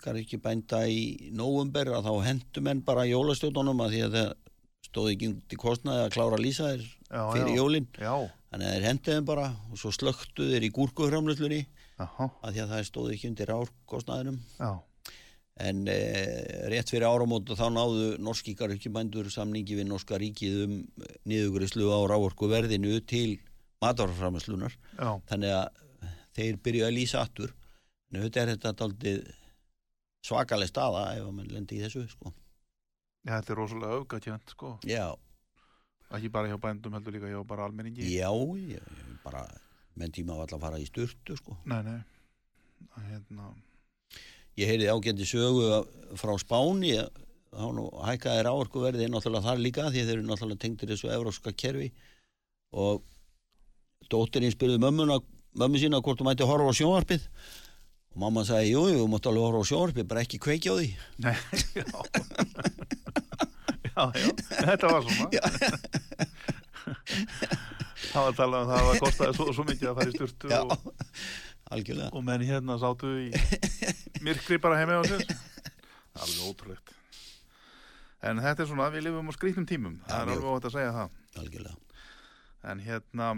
garðiki 0.03 0.39
bænda 0.43 0.85
í 0.87 1.31
nóvumber 1.35 1.91
að 1.97 2.07
þá 2.07 2.29
hendu 2.29 2.63
menn 2.63 2.85
bara 2.87 3.09
jólastjóðunum 3.09 3.83
að 3.83 3.97
því 3.97 4.05
að 4.07 4.19
það 4.19 4.35
stóði 4.89 5.15
ekki 5.17 5.31
í 5.57 5.59
kostnaði 5.61 6.05
að 6.05 6.13
klára 6.15 6.39
að 6.39 6.45
lýsa 6.45 6.69
þér 6.71 6.85
fyrir 7.09 7.51
já. 7.51 7.57
jólin. 7.59 7.89
Já, 7.99 8.15
þannig 8.53 8.69
að 8.69 8.77
þeir 8.77 8.87
hendu 8.89 9.17
þeim 9.17 9.29
bara 9.29 9.49
og 9.73 9.81
svo 9.83 9.93
slöktu 9.95 10.49
þeir 10.53 10.69
í 10.69 10.75
gúrkuhramluslunni 10.79 11.63
Aha, 11.99 12.29
að 12.47 12.55
því 12.55 12.63
að 12.63 12.73
það 12.73 12.85
stóði 12.87 13.17
ekki 13.17 13.31
undir 13.33 13.53
árkostnaðinum 13.57 14.39
já, 14.55 14.71
en 15.59 15.85
e, 15.91 15.97
rétt 16.71 16.91
fyrir 16.93 17.09
áramót 17.09 17.51
þá 17.59 17.67
náðu 17.75 18.09
norski 18.23 18.55
garðkjubændur 18.59 19.31
samningi 19.35 19.79
við 19.79 19.89
norska 19.91 20.19
ríkið 20.21 20.59
um 20.65 20.75
niðugrislu 21.29 21.89
á 21.91 21.99
rávorku 22.11 22.47
verðinu 22.51 23.01
til 23.11 23.41
matarframslunar 23.83 24.75
já, 24.99 25.11
þannig 25.31 25.55
að 25.57 25.83
þeir 26.39 26.61
byrju 26.63 26.87
að 26.87 26.95
lýsa 26.95 27.23
aftur 27.25 27.55
en 28.11 28.21
auðvitað 28.21 28.43
er 28.45 28.53
þetta 28.55 28.75
daldið 28.83 29.25
svakaleg 30.29 30.71
staða 30.71 31.05
ef 31.19 31.31
mann 31.35 31.51
lendi 31.51 31.79
í 31.79 31.83
þessu 31.85 32.05
sko. 32.11 32.33
já, 33.27 33.39
þetta 33.39 33.53
er 33.55 33.59
rosalega 33.63 33.99
öfgatjönd, 34.03 34.55
sko. 34.55 34.77
já, 34.87 35.07
Ekki 36.09 36.31
bara 36.33 36.49
hjá 36.49 36.57
bændum 36.57 36.95
heldur 36.97 37.13
líka 37.13 37.29
hjá 37.29 37.43
bara 37.45 37.67
almenningi. 37.69 38.07
já 38.15 38.31
ég, 38.33 38.87
bara 39.25 39.43
menn 39.99 40.15
tíma 40.15 40.39
var 40.39 40.47
alltaf 40.47 40.61
að 40.63 40.65
fara 40.69 40.79
í 40.81 40.87
styrtu 40.89 41.37
sko. 41.37 41.59
Nei, 41.69 41.83
nei, 41.85 41.99
hérna, 43.11 43.51
ég 44.59 44.69
heyrði 44.71 44.89
ágændi 44.93 45.27
sögu 45.29 45.63
frá 46.19 46.35
Spáni. 46.43 46.95
Nú 47.59 47.87
hækkaði 48.05 48.45
ráorkuverði 48.47 49.09
náttúrulega 49.11 49.47
þar 49.49 49.63
líka 49.65 49.87
því 49.89 50.03
þeir 50.05 50.17
eru 50.19 50.27
náttúrulega 50.29 50.63
tengdir 50.65 50.91
þessu 50.93 51.09
evróska 51.15 51.51
kerfi. 51.57 51.89
Og 52.77 53.01
dóttirinn 54.13 54.53
spurði 54.55 54.79
mömmuna 54.83 55.17
mömmu 55.59 55.81
sína 55.81 56.03
hvort 56.05 56.21
þú 56.21 56.29
mætti 56.29 56.47
horfa 56.47 56.71
á 56.71 56.79
sjónvarpið. 56.79 57.25
Og 58.15 58.21
mamma 58.23 58.45
sagði, 58.47 58.75
jú, 58.75 58.83
jú, 58.93 58.99
þú 59.03 59.09
mátti 59.15 59.31
alveg 59.31 59.47
horfa 59.49 59.63
á 59.65 59.71
sjónvarpið 59.73 60.09
bara 60.13 60.23
ekki 60.27 60.39
kveikja 60.45 60.75
á 60.75 60.77
því. 60.79 60.89
Nei, 61.25 61.37
já. 61.81 61.87
já, 63.89 64.03
já, 64.23 64.29
þetta 64.69 64.93
var 64.93 65.09
svona. 65.09 65.29
Það 68.09 68.23
var 68.23 68.31
að 68.31 68.37
tala 68.39 68.61
um 68.63 68.69
það 68.71 68.79
að 68.79 68.87
það 68.89 69.01
kostaði 69.03 69.37
svo, 69.37 69.47
svo 69.53 69.65
mikið 69.69 69.89
að 69.91 69.97
fara 69.99 70.09
í 70.09 70.15
styrtu 70.15 70.51
Já, 70.53 70.61
og, 70.65 70.71
algjörlega. 71.77 72.11
og 72.17 72.23
menn 72.25 72.45
hérna 72.49 72.77
sátu 72.81 73.11
í 73.21 73.27
myrkri 74.25 74.59
bara 74.63 74.79
heima 74.81 75.01
á 75.01 75.05
sér. 75.09 75.25
Alveg 76.19 76.47
ótrúlegt. 76.49 76.95
En 78.27 78.41
þetta 78.43 78.65
er 78.65 78.71
svona, 78.71 78.89
við 78.91 79.07
lifum 79.07 79.31
á 79.31 79.33
skrýtnum 79.37 79.69
tímum. 79.69 80.01
Það 80.09 80.25
er 80.25 80.33
alveg 80.35 80.49
óvægt 80.51 80.69
að 80.71 80.75
segja 80.75 80.97
það. 80.97 81.21
algjörlega 81.43 81.77
En 82.69 82.81
hérna, 82.83 83.29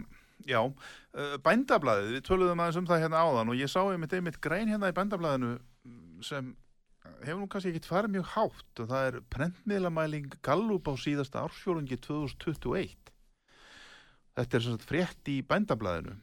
já, 0.48 0.60
uh, 0.64 1.34
bændablaðið, 1.44 2.14
við 2.16 2.24
töluðum 2.24 2.62
aðeins 2.64 2.80
um 2.80 2.88
það 2.88 3.02
hérna 3.04 3.20
áðan 3.20 3.52
og 3.52 3.58
ég 3.60 3.68
sá 3.68 3.82
einmitt 3.84 4.14
einmitt 4.16 4.40
grein 4.40 4.70
hérna 4.72 4.88
í 4.88 4.96
bændablaðinu 4.96 5.58
sem 6.24 6.54
hefur 7.24 7.42
nú 7.42 7.48
kannski 7.52 7.72
ekkit 7.74 7.88
farið 7.88 8.14
mjög 8.16 8.30
hátt 8.34 8.82
og 8.82 8.88
það 8.90 9.06
er 9.10 9.18
prentmiðlamæling 9.34 10.36
Gallup 10.46 10.88
á 10.88 10.94
síðasta 11.00 11.44
ársfjórungi 11.44 12.00
2021. 12.00 13.12
Þetta 14.38 14.56
er 14.56 14.64
sagt 14.64 14.86
frétt 14.88 15.30
í 15.32 15.40
bændablaðinu. 15.44 16.16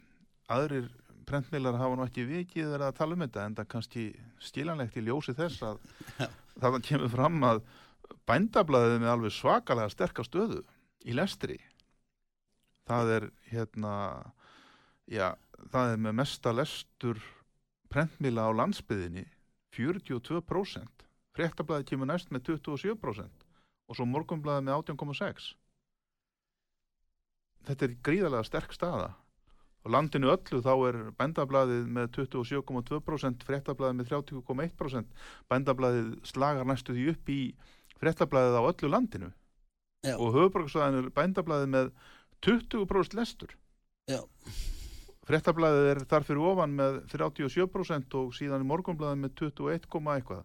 Aðrir 0.53 0.89
prentmiðlar 1.27 1.77
hafa 1.79 1.97
nú 1.97 2.05
ekki 2.07 2.25
vikið 2.27 2.71
verið 2.73 2.87
að 2.87 2.97
tala 2.99 3.17
um 3.17 3.23
þetta 3.25 3.45
en 3.45 3.57
það 3.57 3.69
kannski 3.73 4.03
skilanlegt 4.47 4.97
í 4.97 5.03
ljósi 5.05 5.35
þess 5.37 5.65
að 5.67 5.81
það 6.61 6.77
kemur 6.87 7.13
fram 7.13 7.47
að 7.47 7.63
bændablaðið 8.29 9.01
með 9.03 9.13
alveg 9.13 9.35
svakalega 9.35 9.91
sterka 9.91 10.23
stöðu 10.23 10.61
í 11.07 11.15
lestri. 11.15 11.57
Það 12.87 13.11
er 13.17 13.25
hérna 13.51 13.93
já, 15.11 15.35
það 15.71 15.93
er 15.93 16.05
með 16.05 16.17
mesta 16.21 16.53
lestur 16.55 17.19
prentmila 17.91 18.47
á 18.47 18.51
landsbyðinni 18.55 19.25
42% 19.75 21.05
fréttablaði 21.37 21.91
kemur 21.91 22.09
næst 22.09 22.31
með 22.33 22.53
27% 22.55 23.45
og 23.87 23.97
svo 23.97 24.07
morgunblaði 24.09 24.65
með 24.67 24.79
18,6 24.95 25.51
þetta 27.67 27.87
er 27.87 27.95
gríðarlega 28.07 28.47
sterk 28.47 28.75
staða 28.75 29.11
og 29.87 29.93
landinu 29.95 30.31
öllu 30.33 30.59
þá 30.63 30.71
er 30.89 30.97
bændablaðið 31.15 31.89
með 31.95 32.09
27,2% 32.17 33.45
fréttablaðið 33.47 33.99
með 34.01 34.09
30,1% 34.11 35.27
bændablaðið 35.51 36.09
slagar 36.27 36.67
næstu 36.67 36.95
því 36.95 37.05
upp 37.13 37.31
í 37.31 37.41
fréttablaðið 38.01 38.57
á 38.59 38.63
öllu 38.67 38.89
landinu 38.91 39.29
Já. 40.03 40.15
og 40.19 40.35
höfuborgarsvæðinu 40.35 41.05
er 41.05 41.13
bændablaðið 41.15 41.71
með 41.73 41.91
20% 42.45 43.17
lestur 43.17 43.55
Já. 44.11 44.19
fréttablaðið 45.29 45.91
er 45.93 46.03
þar 46.11 46.27
fyrir 46.27 46.49
ofan 46.51 46.75
með 46.75 46.99
37% 47.15 48.17
og 48.19 48.35
síðan 48.35 48.65
er 48.65 48.71
morgunblaðið 48.73 49.23
með 49.23 49.37
21, 49.39 49.87
komma 49.91 50.17
eitthvað 50.19 50.43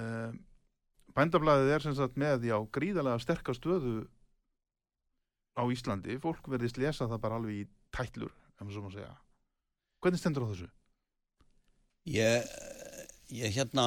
um, 0.00 0.40
bændablaðið 1.16 1.74
er 1.76 1.84
sem 1.84 1.98
sagt 1.98 2.16
með 2.20 2.48
já, 2.48 2.56
gríðarlega 2.72 3.20
sterka 3.20 3.54
stöðu 3.56 4.00
á 5.60 5.64
Íslandi 5.72 6.18
fólk 6.22 6.48
verðist 6.50 6.80
lesa 6.80 7.08
það 7.10 7.22
bara 7.24 7.40
alveg 7.40 7.62
í 7.62 7.66
tætlur 7.94 8.32
ef 8.32 8.64
maður 8.64 8.76
svo 8.76 8.84
má 8.86 8.94
segja 8.94 9.12
hvernig 10.00 10.22
stendur 10.22 10.46
á 10.48 10.50
þessu? 10.50 10.68
Ég, 12.10 12.50
ég 13.36 13.54
hérna 13.54 13.86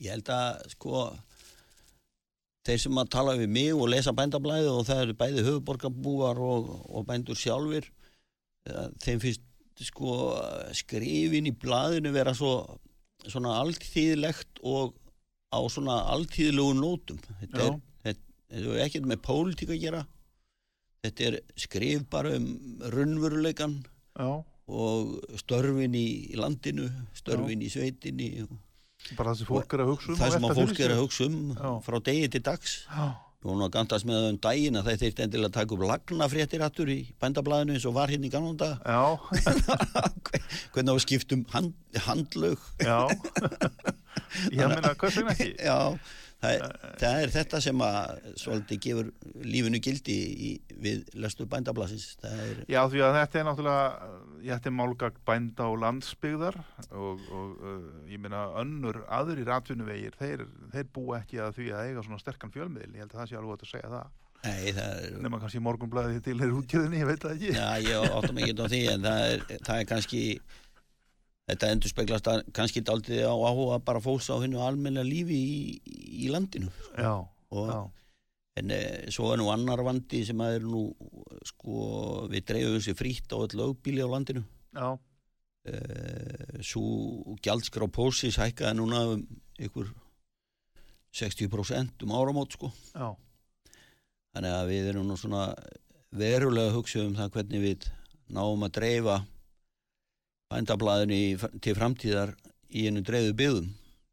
ég 0.00 0.12
held 0.12 0.30
að 0.32 0.64
sko 0.74 1.04
þeir 2.66 2.82
sem 2.84 3.00
að 3.00 3.12
tala 3.14 3.36
við 3.40 3.52
mig 3.52 3.70
og 3.74 3.88
lesa 3.92 4.14
bændablaðið 4.16 4.72
og 4.74 4.86
það 4.88 5.02
eru 5.04 5.16
bæði 5.22 5.46
höfuborgarbúar 5.46 6.42
og, 6.44 6.70
og 6.92 7.06
bændur 7.08 7.38
sjálfur 7.38 7.86
eh, 7.88 8.88
þeim 9.00 9.22
finnst 9.24 9.46
sko 9.80 10.36
skrifin 10.76 11.48
í 11.48 11.54
blaðinu 11.56 12.12
vera 12.12 12.34
svo 12.36 12.52
svona 13.24 13.56
alltíðlegt 13.62 14.60
og 14.66 14.92
á 15.50 15.60
svona 15.72 16.02
alltíðlegu 16.12 16.74
nótum 16.76 17.20
þetta 17.40 17.62
Já. 17.64 17.70
er, 17.70 17.78
þetta, 18.50 18.74
er 18.74 18.82
ekkert 18.86 19.08
með 19.10 19.22
pólitík 19.26 19.72
að 19.74 19.84
gera. 19.84 20.02
Þetta 21.04 21.28
er 21.30 21.38
skrif 21.56 22.04
bara 22.12 22.34
um 22.36 22.48
runnveruleikan 22.92 23.78
Já, 24.20 24.30
og 24.70 25.38
störfin 25.40 25.96
í 25.96 26.08
landinu, 26.38 26.90
störfin 27.16 27.64
í 27.64 27.70
sveitinni. 27.72 28.28
Bara 29.16 29.32
það 29.32 29.40
sem 29.40 29.48
fólk 29.48 29.74
er 29.74 29.82
að 29.86 29.90
hugsa 29.94 30.12
um 30.12 30.20
það 30.20 30.34
sem 30.34 30.46
að 30.46 30.58
fólk 30.60 30.84
er 30.84 30.94
að 30.94 31.02
hugsa 31.06 31.26
um 31.30 31.40
Já. 31.56 31.70
frá 31.86 31.98
degi 32.10 32.30
til 32.34 32.42
dags. 32.50 32.76
Já, 32.90 33.06
og 33.40 33.54
hún 33.54 33.62
var 33.64 33.70
gandast 33.72 34.04
með 34.04 34.18
það 34.18 34.30
um 34.30 34.38
daginn 34.44 34.76
að 34.76 34.88
það 34.88 35.02
þeirst 35.02 35.20
endilega 35.24 35.48
að 35.48 35.54
taka 35.54 35.76
upp 35.76 35.84
lagnafréttir 35.88 36.64
hattur 36.64 36.90
í 36.92 36.98
bændablaðinu 37.22 37.76
eins 37.76 37.86
og 37.88 37.94
var 37.96 38.12
hérna 38.12 38.28
í 38.28 38.32
já, 38.84 39.04
hvernig 40.74 40.92
á 40.92 40.96
að 40.98 41.04
skiptum 41.06 41.44
hand, 41.54 41.72
handlög? 42.04 42.60
Já. 42.84 43.08
Ég 44.52 44.68
meina, 44.68 44.92
segna 45.08 45.32
ekki? 45.32 45.54
já, 45.56 45.96
það, 46.40 46.62
það 47.00 47.22
er 47.24 47.32
þetta 47.34 47.60
sem 47.64 47.82
að 47.84 48.28
svolítið 48.40 48.80
gefur 48.86 49.10
lífinu 49.44 49.80
gildi 49.84 50.16
í, 50.48 50.50
við 50.80 51.10
lestu 51.20 51.46
bændablasins 51.50 52.14
er, 52.26 52.62
Já, 52.70 52.80
því 52.92 53.04
að 53.06 53.18
þetta 53.18 53.40
er 53.40 53.46
náttúrulega, 53.48 54.08
ég 54.44 54.54
þetta 54.54 54.70
er 54.70 54.76
málgagn 54.78 55.20
bænda 55.28 55.68
og 55.68 55.76
landsbyggðar 55.84 56.58
og, 56.88 57.28
og 57.28 57.60
uh, 57.60 57.76
ég 58.10 58.22
meina 58.22 58.46
önnur 58.62 59.02
aðri 59.12 59.44
ratvinnuvegir, 59.48 60.16
þeir, 60.20 60.46
þeir 60.72 60.88
búa 60.94 61.20
ekki 61.20 61.42
að 61.44 61.54
því 61.60 61.68
að 61.74 61.90
eiga 61.90 62.06
svona 62.08 62.22
sterkan 62.22 62.54
fjölmiðl, 62.56 62.96
ég 62.96 63.04
held 63.04 63.14
að 63.14 63.22
það 63.22 63.30
sé 63.32 63.40
alveg 63.40 63.68
að 63.68 63.72
segja 63.74 63.92
það. 63.92 64.16
nei, 64.40 64.72
það 64.72 64.90
er 64.96 65.20
Nefna 65.20 65.42
kannski 65.42 65.60
morgunblæði 65.66 66.24
til 66.24 66.38
er 66.40 66.56
útgjöðinni, 66.56 67.02
ég 67.02 67.10
veit 67.10 67.24
það 67.26 67.36
ekki. 67.36 67.52
Já, 67.58 67.68
ég 67.84 68.14
áttum 68.16 68.40
ekki 68.40 68.56
á 68.56 68.66
því 68.72 68.82
en 68.94 69.08
það 69.08 69.24
er, 69.28 69.46
það 69.68 69.76
er 69.76 69.88
kannski 69.90 70.22
þetta 71.50 71.70
endur 71.74 71.92
speglast 71.92 72.28
að 72.30 72.42
kannski 72.56 72.82
daldið 72.86 73.24
á 73.26 73.34
áhuga 73.34 73.80
bara 73.84 74.02
fólks 74.02 74.30
á 74.32 74.36
hennu 74.42 74.60
almenna 74.64 75.04
lífi 75.06 75.38
í, 75.38 75.60
í 76.26 76.30
landinu 76.32 76.70
Já, 76.96 77.14
og, 77.20 77.70
já, 77.70 77.80
en 78.60 78.74
e, 78.74 78.80
svo 79.14 79.30
er 79.32 79.40
nú 79.40 79.50
annar 79.52 79.82
vandi 79.86 80.22
sem 80.26 80.40
að 80.42 80.58
er 80.58 80.66
nú 80.66 80.82
sko 81.48 82.26
við 82.30 82.46
dreifum 82.50 82.82
sér 82.84 82.98
frítt 82.98 83.32
á 83.32 83.36
öll 83.40 83.56
lögbíli 83.56 84.04
á 84.04 84.08
landinu. 84.10 84.42
Já, 84.76 84.88
uh, 84.94 86.60
svo 86.64 87.36
gjaldskrá 87.42 87.88
pósis 87.92 88.38
hækkaði 88.40 88.78
núna 88.78 89.02
um 89.14 89.24
ykkur 89.60 89.90
60% 91.16 92.04
um 92.06 92.14
áramót 92.16 92.56
sko. 92.56 92.70
Já, 92.94 93.14
þannig 94.34 94.56
að 94.58 94.70
við 94.70 94.92
erum 94.92 95.08
nú 95.08 95.18
svona 95.18 95.48
verulega 96.10 96.70
að 96.70 96.78
hugsa 96.78 97.04
um 97.06 97.16
það 97.18 97.34
hvernig 97.36 97.64
við 97.64 97.90
náum 98.30 98.66
að 98.66 98.74
dreifa 98.78 99.20
bændablaðinu 100.50 101.50
til 101.62 101.74
framtíðar 101.78 102.34
í 102.74 102.86
einu 102.90 103.02
dreifu 103.06 103.34
byggðum. 103.38 103.68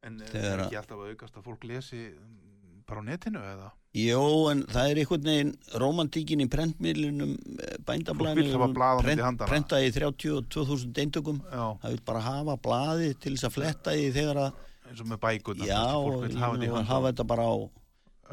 En 0.08 0.22
er 0.22 0.30
Þegar 0.32 0.60
að- 0.60 0.66
ekki 0.68 0.80
alltaf 0.82 0.98
að 1.02 1.12
aukast 1.14 1.38
að 1.40 1.44
fólk 1.50 1.64
lesi 1.68 2.02
mm, 2.14 2.84
bara 2.88 3.02
á 3.02 3.06
netinu 3.10 3.40
eða? 3.42 3.72
Jó, 3.98 4.52
en 4.52 4.62
það 4.70 4.90
er 4.92 5.00
einhvern 5.02 5.24
veginn 5.26 5.52
romantíkin 5.82 6.42
í 6.44 6.48
prentmiðlunum 6.54 7.32
Fólk 7.88 8.36
vill 8.38 8.52
hafa 8.54 8.68
blað 8.76 9.00
á 9.02 9.04
milli 9.08 9.24
handanna. 9.26 9.50
prenta 9.50 9.80
í 9.82 9.90
32.000 9.96 11.02
eintökum 11.02 11.40
það 11.50 11.90
vil 11.96 12.02
bara 12.06 12.22
hafa 12.22 12.56
blaðið 12.62 13.16
til 13.24 13.34
þess 13.34 13.48
að 13.50 13.56
fletta 13.58 13.96
í 13.98 14.12
þegar 14.14 14.38
að 14.44 14.62
eins 14.88 15.02
og 15.02 15.08
með 15.10 15.20
bækurnar, 15.26 15.68
já, 15.68 15.82
og 15.98 16.28
hafa 16.38 16.84
hafa 16.86 17.10
þetta 17.12 17.26
bara 17.28 17.48
á 17.50 17.56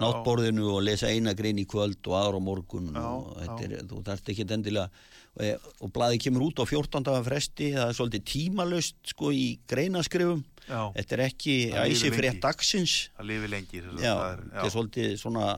náttborðinu 0.05 0.69
og 0.75 0.83
lesa 0.85 1.09
eina 1.09 1.33
grein 1.39 1.59
í 1.63 1.65
kvöld 1.71 2.03
og 2.11 2.15
aðra 2.19 2.39
á 2.39 2.43
morgun 2.45 2.93
Já, 2.93 3.03
og 3.09 3.41
er, 3.65 3.75
þú 3.89 4.03
þarft 4.05 4.31
ekki 4.35 4.47
endilega 4.51 4.91
og, 5.35 5.69
og 5.83 5.93
blaðið 5.95 6.25
kemur 6.27 6.47
út 6.49 6.63
á 6.63 6.65
14 6.67 7.07
daga 7.07 7.23
fresti. 7.27 7.71
Það 7.75 7.91
er 7.91 7.97
svolítið 7.99 8.27
tímalöst 8.31 8.99
sko 9.15 9.33
í 9.35 9.47
greinaskrifum. 9.71 10.45
Já, 10.65 10.81
þetta 10.95 11.17
er 11.17 11.23
ekki 11.27 11.55
Það 11.75 11.93
æsi 11.93 12.13
frétt 12.15 12.43
dagsins. 12.43 12.97
Það 13.19 13.31
lifi 13.31 13.51
lengi 13.53 13.81
já, 13.83 14.13
það 14.15 14.29
er, 14.31 14.45
er 14.63 14.75
svolítið 14.75 15.17
svona 15.21 15.49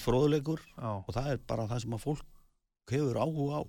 fróðuleikur 0.00 0.62
já. 0.64 0.90
og 0.96 1.10
það 1.12 1.32
er 1.34 1.42
bara 1.46 1.66
það 1.68 1.82
sem 1.84 1.96
að 1.96 2.04
fólk 2.06 2.24
hefur 2.90 3.20
áhuga 3.20 3.60
á. 3.60 3.62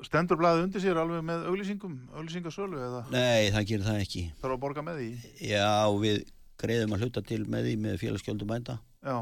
Stendur 0.00 0.38
blaðið 0.40 0.64
undir 0.64 0.82
sér 0.82 0.98
alveg 0.98 1.24
með 1.28 1.42
auglýsingum, 1.50 1.96
auglýsingasölu 2.16 2.78
eða? 2.80 3.00
Nei, 3.12 3.50
það 3.52 3.66
gerir 3.68 3.86
það 3.86 3.98
ekki. 4.06 4.22
Þarf 4.40 4.54
að 4.54 4.62
borga 4.62 4.84
með 4.86 5.00
því? 5.00 5.10
Já, 5.50 5.66
við 6.00 6.22
greiðum 6.60 6.94
að 6.96 7.04
hluta 7.04 7.22
til 7.28 7.40
með 7.44 7.68
því 7.68 7.74
með 7.84 7.98
félagsgjöldum 8.00 8.50
bænda. 8.50 8.78
Já, 9.04 9.18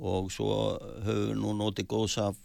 og 0.00 0.30
svo 0.32 0.52
höfum 1.04 1.26
við 1.26 1.40
nú 1.42 1.56
notið 1.58 1.90
góðs 1.90 2.16
af 2.22 2.38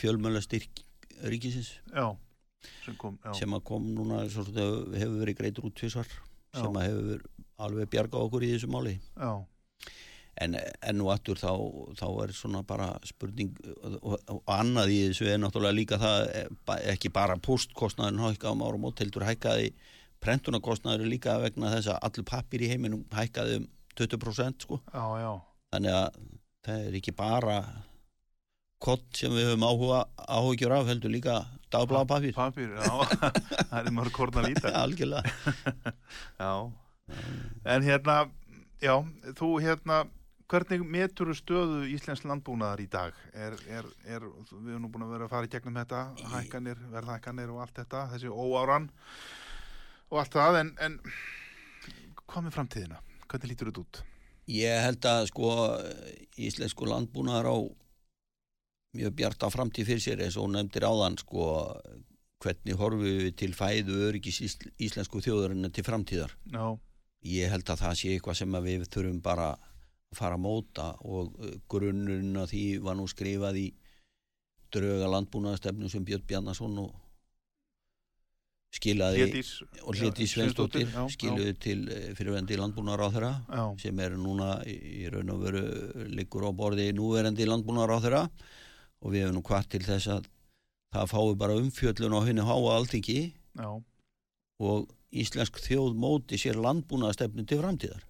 fjölmjöla 0.00 0.42
styrk 0.44 0.82
ríkisins 1.30 1.74
já, 1.92 2.06
sem 2.84 2.96
kom, 3.00 3.18
sem 3.36 3.54
að 3.56 3.64
kom 3.70 3.86
núna 3.96 4.24
svolítið, 4.32 4.98
hefur 5.00 5.22
verið 5.22 5.38
greitur 5.38 5.68
út 5.68 5.76
tvisvar 5.78 6.08
Já. 6.10 6.62
sem 6.64 6.76
að 6.80 6.86
hefur 6.88 7.24
alveg 7.60 7.90
bjargað 7.92 8.26
okkur 8.26 8.44
í 8.46 8.52
þessu 8.54 8.70
máli. 8.72 8.94
Já, 9.14 9.32
en 10.40 10.56
enn 10.56 11.02
og 11.04 11.10
aftur 11.12 11.38
þá, 11.38 11.50
þá 11.98 12.06
er 12.24 12.32
svona 12.36 12.62
bara 12.66 12.88
spurning 13.06 13.52
og, 14.00 14.16
og 14.30 14.40
annað 14.54 14.94
í 14.94 14.98
þessu 15.08 15.28
er 15.28 15.40
náttúrulega 15.42 15.76
líka 15.76 15.98
það 16.00 16.20
eh, 16.38 16.48
ekki 16.94 17.12
bara 17.12 17.36
postkostnaðurinn 17.44 18.24
hækkaði 18.24 18.56
um 18.56 18.64
árum 18.64 18.88
og 18.88 18.96
tildur 18.98 19.26
hækkaði 19.28 19.72
prentunarkostnaður 20.24 21.10
líka 21.10 21.36
vegna 21.42 21.74
þess 21.74 21.92
að 21.92 22.00
allur 22.08 22.28
pappir 22.28 22.64
í 22.64 22.70
heiminum 22.72 23.04
hækkaði 23.14 23.60
um 23.60 23.68
20% 24.00 24.66
sko. 24.66 24.80
Já, 24.94 25.04
já, 25.20 25.32
þannig 25.74 25.96
að 25.98 26.20
það 26.64 26.84
er 26.86 26.98
ekki 27.00 27.16
bara 27.16 27.56
kott 28.80 29.04
sem 29.16 29.32
við 29.36 29.50
höfum 29.50 29.66
áhuga 29.66 30.04
áhugjur 30.24 30.74
af 30.74 30.88
heldur 30.88 31.12
líka 31.12 31.40
dagbladapapir 31.70 32.34
papír, 32.34 32.72
já, 32.74 32.94
það 33.70 33.76
er 33.80 33.90
mörg 33.94 34.14
korna 34.14 34.44
líta. 34.46 34.72
algjörlega 34.80 35.30
Já, 36.40 36.52
en 37.74 37.84
hérna, 37.86 38.16
já, 38.82 38.94
þú 39.38 39.50
hérna, 39.62 40.00
hvernig 40.50 40.82
metur 40.82 41.30
stöðu 41.36 41.84
Íslensk 41.92 42.26
landbúnaðar 42.26 42.82
í 42.82 42.88
dag? 42.90 43.18
Er, 43.34 43.54
er, 43.70 43.86
er, 44.06 44.26
við 44.50 44.72
erum 44.72 44.86
nú 44.86 44.92
búin 44.92 45.06
að 45.06 45.14
vera 45.14 45.28
að 45.28 45.34
fara 45.34 45.50
í 45.50 45.52
gegnum 45.52 45.78
þetta, 45.78 46.02
hækkanir, 46.32 46.80
verðhækkanir 46.94 47.52
og 47.54 47.62
allt 47.66 47.82
þetta, 47.82 48.06
þessi 48.14 48.32
óáran 48.32 48.88
og 50.10 50.22
allt 50.22 50.34
það, 50.34 50.62
en, 50.64 50.72
en 50.82 50.98
hvað 52.24 52.46
með 52.46 52.56
framtíðina? 52.56 53.04
Hvernig 53.30 53.52
lítur 53.52 53.70
þetta 53.70 53.84
út? 53.84 54.02
Ég 54.50 54.82
held 54.82 55.06
að 55.06 55.28
sko 55.30 55.52
íslensku 56.40 56.88
landbúnaðar 56.88 57.46
á 57.46 57.56
mjög 58.96 59.14
bjarta 59.20 59.50
framtíð 59.54 59.86
fyrir 59.90 60.02
sér 60.04 60.22
eins 60.24 60.36
og 60.36 60.46
hún 60.48 60.56
nefndir 60.58 60.86
áðan 60.88 61.18
sko 61.20 61.44
hvernig 62.40 62.78
horfum 62.80 63.04
við 63.04 63.34
til 63.36 63.52
fæðu 63.54 63.98
öryggis 64.08 64.40
ísl- 64.46 64.70
íslensku 64.80 65.20
þjóðurinn 65.22 65.70
til 65.76 65.84
framtíðar. 65.84 66.32
Já, 66.52 66.78
Ég 67.20 67.50
held 67.52 67.68
að 67.68 67.82
það 67.82 67.98
sé 68.00 68.14
eitthvað 68.14 68.36
sem 68.38 68.54
við 68.64 68.86
þurfum 68.88 69.18
bara 69.20 69.50
að 69.52 70.16
fara 70.16 70.38
að 70.38 70.40
móta 70.46 70.86
og 71.04 71.34
uh, 71.36 71.50
grunnurinn 71.68 72.38
að 72.40 72.48
því 72.54 72.62
var 72.86 72.96
nú 72.96 73.04
skrifað 73.12 73.58
í 73.60 73.66
drauga 74.72 75.10
landbúnaðastefnu 75.12 75.90
sem 75.92 76.04
Björn 76.08 76.24
Bjarnason 76.30 76.78
og 76.80 76.94
skilaði 78.70 79.24
Hlédís. 79.26 79.50
og 79.82 79.96
Hliti 79.98 80.26
Svensdóttir 80.30 80.88
skiluði 81.10 81.54
til 81.60 81.78
eh, 81.90 82.08
fyrirvendi 82.16 82.56
landbúnaðar 82.60 83.02
á 83.02 83.08
þeirra 83.14 83.30
Já, 83.50 83.64
sem 83.82 83.98
er 84.04 84.14
núna 84.16 84.50
í 84.70 85.08
raun 85.10 85.32
og 85.34 85.40
veru 85.44 85.62
liggur 86.14 86.46
á 86.46 86.50
borði 86.54 86.88
núverandi 86.94 87.48
landbúnaðar 87.50 87.98
á 87.98 88.02
þeirra 88.06 88.22
og 89.00 89.14
við 89.14 89.24
hefum 89.24 89.38
nú 89.38 89.42
hvart 89.46 89.70
til 89.72 89.82
þess 89.86 90.10
að 90.16 90.28
það 90.94 91.10
fái 91.14 91.34
bara 91.40 91.58
umfjöllun 91.60 92.16
á 92.16 92.20
henni 92.26 92.44
háa 92.44 92.76
alþingi. 92.76 93.20
Já, 93.60 93.70
og 94.60 94.88
íslensk 95.10 95.58
þjóð 95.64 95.96
móti 95.98 96.38
sér 96.38 96.58
landbúnaðastefnu 96.60 97.46
til 97.48 97.60
framtíðar. 97.62 98.06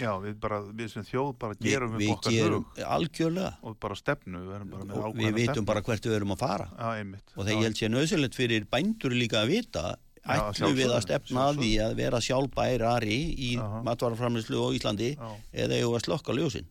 já, 0.00 0.10
við 0.22 0.36
bara, 0.40 0.60
við 0.72 0.92
sem 0.94 1.04
þjóð 1.04 1.32
bara 1.38 1.56
gerum 1.60 1.96
við 1.98 2.08
upp 2.08 2.16
okkar 2.16 2.32
gerum 2.32 2.66
algjörlega. 2.86 3.50
Og 3.66 3.74
bara 3.82 3.96
stefnu, 3.98 4.44
við 4.46 4.54
erum 4.56 4.70
bara 4.70 4.86
með 4.86 5.00
og 5.00 5.16
við 5.18 5.34
vitum 5.34 5.52
stefnu. 5.52 5.66
bara 5.68 5.82
hvert 5.82 6.06
við 6.06 6.14
erum 6.16 6.32
að 6.32 6.38
fara. 6.40 6.68
Já, 6.78 6.86
einmitt. 7.02 7.34
og 7.36 7.42
þegar 7.44 7.58
ég 7.58 7.66
held 7.68 7.80
sé 7.80 7.90
nöðsilegt 7.90 8.38
fyrir 8.38 8.64
bændur 8.70 9.12
líka 9.12 9.42
að 9.42 9.52
vita 9.52 9.84
Já, 10.20 10.36
ætlum 10.50 10.74
við 10.76 10.94
að 10.94 11.02
stefna 11.04 11.44
að 11.50 11.60
því 11.62 11.72
að 11.84 11.94
vera 11.96 12.20
sjálfbærari 12.20 13.18
í 13.40 13.50
matvaraframlislu 13.86 14.60
á 14.60 14.68
Íslandi 14.76 15.10
Já, 15.16 15.28
eða 15.52 15.78
við 15.80 15.96
að 15.96 16.04
slokka 16.06 16.36
ljósin. 16.36 16.66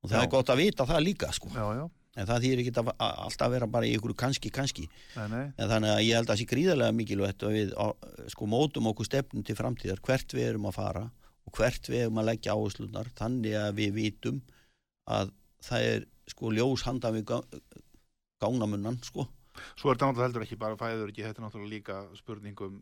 Og 0.00 0.10
það 0.10 0.18
Já. 0.18 0.24
er 0.24 0.30
gott 0.32 0.52
að 0.52 0.62
vita 0.62 0.86
það 0.88 1.02
líka 1.04 1.32
sko. 1.36 1.50
já, 1.52 1.66
já, 1.76 1.84
en 2.18 2.28
það 2.28 2.44
þýr 2.44 2.62
ekki 2.62 2.74
að, 2.80 2.90
að 2.96 3.18
alltaf 3.26 3.52
vera 3.52 3.68
bara 3.70 3.88
í 3.88 3.94
ykkur 3.96 4.14
kannski 4.18 4.52
kannski. 4.54 4.86
Nei, 5.16 5.26
nei, 5.32 5.44
en 5.54 5.70
þannig 5.70 5.94
að 5.94 6.04
ég 6.04 6.18
held 6.18 6.26
að 6.26 6.32
það 6.32 6.40
sé 6.40 6.48
gríðarlega 6.50 6.96
mikilvægt 6.98 7.46
að 7.46 7.56
við 7.56 7.74
sko, 8.34 8.48
mótum 8.50 8.90
okkur 8.90 9.08
stefnum 9.08 9.46
til 9.46 9.58
framtíðar 9.58 10.02
hvert 10.06 10.36
við 10.36 10.48
erum 10.48 10.70
að 10.70 10.78
fara 10.78 11.04
og 11.46 11.56
hvert 11.56 11.90
við 11.90 12.06
erum 12.06 12.22
að 12.22 12.30
leggja 12.32 12.56
áherslunar 12.56 13.12
þannig 13.18 13.58
að 13.58 13.76
við 13.78 13.92
vitum 13.98 14.40
að 15.10 15.34
það 15.64 15.90
er 15.90 16.08
sko 16.30 16.54
ljós 16.54 16.86
handan 16.86 17.16
við 17.18 17.34
gangnamunnan 18.40 19.00
sko. 19.06 19.26
Svo 19.76 19.90
er 19.90 19.98
þetta 19.98 20.08
náttúrulega 20.08 20.26
heldur 20.28 20.46
ekki 20.46 20.58
bara 20.60 20.78
fæður 20.78 21.10
ekki, 21.10 21.24
þetta 21.26 21.40
er 21.42 21.46
náttúrulega 21.46 21.74
líka 21.74 22.00
spurningum 22.18 22.80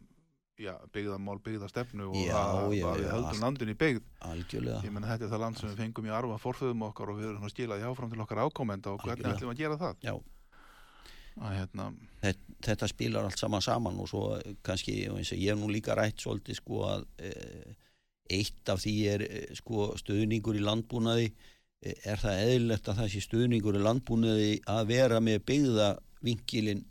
byggðamál, 0.59 1.39
byggðastefnu 1.45 2.09
og 2.09 2.17
Já, 2.19 2.35
að, 2.39 2.73
já, 2.75 2.87
að 2.89 3.01
við 3.03 3.13
höldum 3.13 3.45
landin 3.45 3.71
í 3.71 3.77
byggð. 3.79 4.09
algjörlega. 4.27 4.81
Ég 4.87 4.95
menna 4.95 5.11
þetta 5.13 5.27
er 5.27 5.33
það 5.33 5.43
land 5.45 5.61
sem 5.61 5.71
við 5.71 5.83
fengum 5.85 6.09
í 6.09 6.15
arfa 6.15 6.39
forföðum 6.43 6.85
okkar 6.89 7.13
og 7.13 7.21
við 7.21 7.29
erum 7.31 7.47
að 7.47 7.55
skila 7.55 7.79
því 7.79 7.87
áfram 7.91 8.11
til 8.13 8.25
okkar 8.25 8.43
ákomenda 8.43 8.95
og 8.95 9.05
hvernig 9.05 9.31
ætlum 9.31 9.53
við 9.53 9.55
að 9.55 9.63
gera 9.63 9.79
það? 9.79 10.09
Að, 11.39 11.53
hérna, 11.55 11.87
þetta, 12.25 12.57
þetta 12.67 12.89
spilar 12.91 13.29
allt 13.29 13.39
saman 13.39 13.63
saman 13.63 14.01
og 14.03 14.11
svo 14.11 14.25
eh, 14.41 14.57
kannski, 14.67 14.97
eins 15.07 15.31
og 15.31 15.39
ég 15.39 15.53
hef 15.53 15.61
nú 15.61 15.71
líka 15.71 15.95
rætt 15.95 16.25
svolítið 16.25 16.59
sko 16.59 16.81
að 16.89 17.05
e, 17.23 17.31
eitt 18.35 18.73
af 18.75 18.83
því 18.83 18.95
er 19.13 19.23
e, 19.29 19.45
sko 19.55 19.93
stuðningur 20.01 20.59
í 20.59 20.65
landbúnaði. 20.67 21.31
E, 21.79 21.95
er 22.03 22.19
það 22.19 22.43
eðlilegt 22.49 22.91
að 22.91 23.05
það 23.05 23.13
sé 23.15 23.23
stuðningur 23.29 23.79
í 23.79 23.85
landbúnaði 23.87 24.55
að 24.67 24.91
vera 24.91 25.23
með 25.23 25.45
byggða 25.53 25.93
vinkilin 26.27 26.83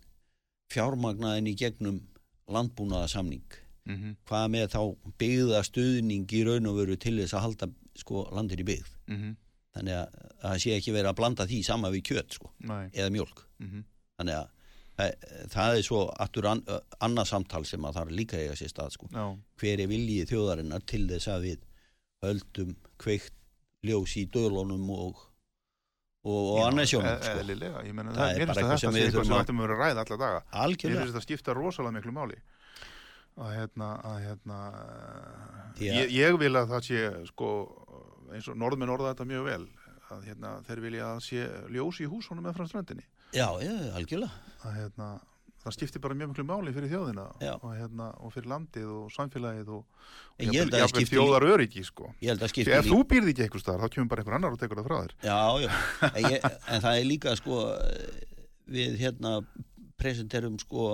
fjármagnaðin 0.71 1.51
í 1.51 1.57
gegnum 1.59 1.99
landbúnaðasamning 2.47 3.47
mm 3.87 4.15
hvað 4.27 4.47
með 4.51 4.71
þá 4.73 4.81
byggða 5.19 5.59
stuðning 5.63 6.33
í 6.35 6.43
raun 6.43 6.67
og 6.67 6.79
veru 6.81 6.97
til 6.99 7.17
þess 7.21 7.35
að 7.37 7.45
halda 7.45 7.69
sko 7.95 8.27
landin 8.35 8.59
í 8.59 8.67
byggð? 8.67 8.89
-hmm. 9.07 9.35
þannig 9.77 9.93
að 10.01 10.27
að 10.37 10.51
það 10.51 10.61
sé 10.63 10.75
ekki 10.77 10.93
verið 10.95 11.11
að 11.11 11.17
blanda 11.21 11.47
því 11.49 11.59
sama 11.65 11.91
við 11.93 12.03
kjöt 12.11 12.37
sko, 12.37 12.51
eða 12.93 13.13
mjólk. 13.13 13.45
Mm 13.59 13.85
þannig 14.17 14.33
að 14.33 14.47
það, 15.53 15.75
er 15.77 15.83
svo 15.85 15.99
aftur 16.09 16.47
an, 16.49 16.61
annað 17.05 17.27
samtal 17.29 17.65
sem 17.69 17.83
að 17.85 17.97
það 17.99 18.07
er 18.07 18.15
líka 18.17 18.37
eiga 18.41 18.55
sér 18.57 18.71
stað 18.71 18.95
sko. 18.95 19.09
hver 19.61 19.83
er 19.83 19.87
viljið 19.91 20.31
þjóðarinnar 20.31 20.85
til 20.89 21.03
þess 21.11 21.27
að 21.27 21.43
við 21.45 21.59
höldum 22.25 22.71
kveikt 22.97 23.35
ljós 23.85 24.15
í 24.17 24.25
döðlunum 24.33 24.89
og, 24.89 25.21
og, 26.27 26.43
og 26.57 26.61
annað 26.67 26.89
sjónum 26.91 27.09
e- 27.09 27.17
sko. 27.23 27.33
eðlilega, 27.41 27.81
ég 27.87 27.95
menna 27.97 28.11
Það 28.11 28.19
það, 28.21 28.35
er 28.41 28.45
bara 28.51 28.53
að 28.53 28.63
eitthvað 28.63 28.81
sem 28.83 28.95
við 28.97 29.07
þurfum 29.15 29.33
að- 29.37 29.51
að 29.53 29.61
vera 29.63 29.75
að 29.77 29.81
ræða 29.83 30.03
alla 30.05 30.17
daga. 30.23 30.41
Algjörlega 30.65 31.01
finnst 31.01 31.13
þetta 31.15 31.25
skipta 31.27 31.55
rosalega 31.57 31.95
miklu 31.97 32.13
máli 32.17 32.39
að 33.37 33.51
hérna, 33.53 33.87
að 34.01 34.17
hérna 34.25 34.57
ég, 35.83 36.09
ég 36.15 36.37
vil 36.41 36.53
að 36.57 36.71
það 36.73 36.85
sé 36.87 37.01
sko, 37.29 37.49
eins 38.33 38.47
og 38.49 38.57
norðmenn 38.57 38.89
orða 38.95 39.11
þetta 39.13 39.27
mjög 39.29 39.45
vel 39.51 39.65
að 40.15 40.23
hérna, 40.29 40.53
þeir 40.67 40.81
vilja 40.87 41.09
að 41.13 41.21
sé 41.27 41.43
ljós 41.75 41.99
í 42.01 42.07
húsunum 42.09 42.45
með 42.47 42.55
frá 42.57 42.65
ströndinni 42.71 43.03
já, 43.35 43.47
já, 43.61 43.73
algjörlega 43.99 44.31
að 44.65 44.77
hérna, 44.81 45.09
það 45.67 45.75
skiptir 45.75 46.03
bara 46.03 46.17
mjög 46.17 46.31
miklu 46.33 46.45
máli 46.47 46.73
fyrir 46.75 46.91
þjóðina 46.93 47.25
og, 47.57 47.67
hérna, 47.75 48.07
og 48.23 48.33
fyrir 48.35 48.51
landið 48.53 48.93
og 48.95 49.11
samfélagið 49.15 49.73
og 49.75 50.07
það 50.37 50.57
jafnvel 50.57 50.89
skipti 50.93 51.15
þjóðar 51.15 51.47
öryggi 51.51 51.83
sko. 51.87 52.11
skipti 52.21 52.75
ef 52.77 52.87
þú 52.87 53.01
býrði 53.11 53.33
ekki 53.35 53.47
einhver 53.47 53.63
staðar 53.63 53.85
þá 53.85 53.95
kemur 53.97 54.11
bara 54.13 54.23
einhver 54.23 54.37
annar 54.39 54.55
og 54.55 54.61
tekur 54.61 54.81
það 54.81 54.89
frá 54.89 54.97
þér 55.03 55.15
Já, 55.27 55.39
já, 55.63 55.69
en, 56.09 56.31
ég, 56.31 56.47
en 56.47 56.85
það 56.87 57.01
er 57.01 57.07
líka 57.11 57.35
sko 57.39 57.61
við 58.77 58.99
hérna 59.03 59.37
presenterum 59.97 60.59
sko 60.61 60.89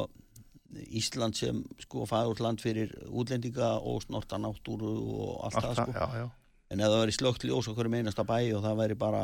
Ísland 0.73 1.37
sem 1.37 1.59
sko 1.83 2.07
fagurt 2.09 2.39
land 2.41 2.61
fyrir 2.63 2.89
útlendinga 3.05 3.75
og 3.85 4.01
snorta 4.07 4.39
náttúru 4.41 4.93
og 4.97 5.43
allt, 5.45 5.59
Allt 5.59 5.67
það 5.67 5.81
sko 5.83 5.93
já, 5.93 6.23
já. 6.23 6.25
En 6.73 6.81
ef 6.81 6.89
það 6.89 7.01
væri 7.03 7.13
slögt 7.15 7.43
ljós 7.47 7.67
okkur 7.69 7.89
um 7.89 7.97
einasta 7.99 8.23
bæ 8.25 8.37
og 8.57 8.63
það 8.65 8.79
væri 8.81 8.97
bara 8.97 9.23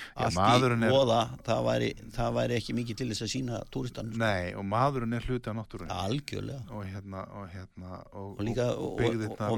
Já, 0.00 0.30
allt 0.30 0.36
í 0.40 0.64
er- 0.64 0.92
voða 0.92 1.18
það 1.44 1.60
væri, 1.66 1.88
það 2.14 2.30
væri 2.36 2.54
ekki 2.56 2.74
mikið 2.76 2.96
til 3.00 3.06
þess 3.10 3.24
að 3.26 3.30
sína 3.34 3.58
túristan 3.74 4.12
sko. 4.12 4.20
Nei, 4.22 4.52
og 4.56 4.64
maðurinn 4.64 5.16
er 5.18 5.26
hluti 5.26 5.50
af 5.50 5.56
náttúrunni 5.58 5.92
algjörlega 5.92 6.76
og 6.76 6.84
hérna 6.88 7.24
og 7.36 7.48
hérna 7.52 7.90
og, 8.14 8.30
og 8.38 8.44
líka 8.46 8.68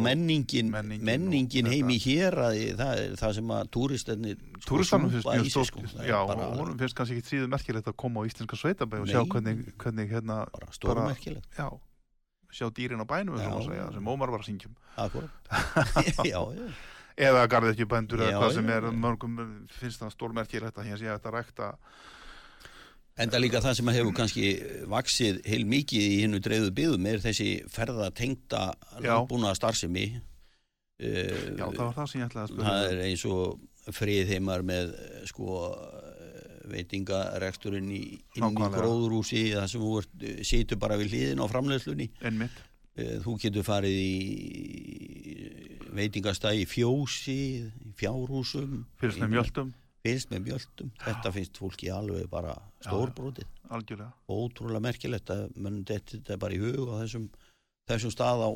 menningin 0.03 0.71
menningin 0.73 1.05
menningin, 1.07 1.67
og 1.69 1.73
heim 1.77 1.93
í 1.95 1.99
þetta. 1.99 2.09
hér 2.09 2.39
það 2.81 3.03
er 3.05 3.15
það 3.21 3.35
sem 3.39 3.53
að 3.59 3.71
túristarnir 3.77 4.37
sko, 4.41 4.67
Túristanum 4.73 5.13
finnst 5.13 5.31
mjög 5.31 5.51
stórt, 5.53 5.71
sko. 5.71 5.85
Er 6.03 6.11
já, 6.11 6.19
og 6.23 6.43
honum 6.59 6.79
finnst 6.81 6.99
kannski 6.99 7.19
ekki 7.21 7.35
síðu 7.37 7.51
merkilegt 7.53 7.93
að 7.93 7.99
koma 8.03 8.23
á 8.23 8.29
íslenska 8.31 8.59
sveitabæ 8.59 9.03
og 9.03 9.11
sjá 9.11 9.23
hvernig, 9.27 9.63
hvernig 9.79 10.11
hérna, 10.11 10.43
bara 10.55 10.73
stórmerkilegt 10.75 11.59
já, 11.59 11.69
sjá 12.53 12.67
dýrin 12.75 13.03
á 13.03 13.07
bænum, 13.07 13.39
sem 13.39 14.11
Ómar 14.11 14.31
var 14.33 14.43
að 14.43 14.51
syngjum. 14.51 14.75
Akkurat 14.97 15.31
já, 16.27 16.41
já, 16.43 16.67
Eða 17.17 17.45
garðekjubændur 17.53 18.25
eða 18.25 18.41
hvað 18.41 18.57
sem 18.57 18.73
er, 18.73 18.89
mörgum 18.97 19.39
finnst 19.69 20.01
það 20.01 20.15
stórmerkilegt 20.17 20.79
að 20.81 20.91
hér 20.91 21.01
sé 21.03 21.13
að 21.13 21.31
rækta, 21.35 21.73
Enda 23.21 23.37
líka 23.37 23.61
það 23.61 23.75
sem 23.77 23.89
hefur 23.93 24.15
kannski 24.17 24.45
vaksið 24.89 25.43
heil 25.45 25.67
mikið 25.69 26.05
í 26.07 26.21
hinnu 26.23 26.39
dreifðu 26.41 26.71
byggðum 26.79 27.09
er 27.11 27.19
þessi 27.21 27.49
ferðatengda 27.69 28.63
Já. 28.73 29.11
landbúna 29.11 29.53
starfsemi 29.59 30.07
já, 30.97 31.67
það 31.67 31.83
var 31.83 31.95
það 31.99 32.09
sem 32.09 32.23
ég 32.23 32.31
ætlaði 32.31 32.45
að 32.47 32.51
spyrja. 32.55 32.71
það 32.71 32.87
er 32.89 33.03
eins 33.11 33.25
og 33.29 33.93
friðheimar 33.99 34.65
með 34.65 34.95
eh, 34.97 35.21
sko 35.29 35.61
veitingareksturinn 36.73 37.91
í, 37.93 38.03
inn 38.39 38.49
í 38.49 38.69
gróðrúsi 38.79 39.45
það 39.59 39.71
sem 39.75 39.83
þú 39.85 39.93
situr 40.47 40.81
bara 40.81 40.97
við 41.01 41.13
hliðin 41.13 41.43
á 41.43 41.47
framleiðslunni. 41.53 42.09
Einmitt, 42.23 42.63
Eh, 42.93 43.15
þú 43.25 43.39
getur 43.41 43.65
farið 43.65 43.95
í 43.97 45.72
veitingastæði 45.97 46.65
í 46.65 46.69
fjósi 46.69 47.39
í 47.63 47.95
fjárhúsum. 47.99 48.83
Fyrst 49.01 49.21
með 49.23 49.35
mjöldum, 49.37 49.73
fyrst 50.05 50.33
með 50.33 50.47
mjöldum 50.49 50.93
þetta 51.03 51.33
finnst 51.35 51.61
fólki 51.61 51.91
alveg 51.95 52.29
bara 52.33 52.57
stórbrótið 52.83 53.49
algjörlega. 53.73 54.13
ótrúlega 54.29 54.85
merkilegt 54.89 55.33
að 55.33 55.47
þetta 55.55 56.17
þetta 56.17 56.35
er 56.35 56.43
bara 56.43 56.57
í 56.57 56.61
hug 56.63 56.93
á 56.93 56.95
þessum, 57.03 57.31
þessum 57.91 58.15
stað 58.15 58.45
á, 58.45 58.51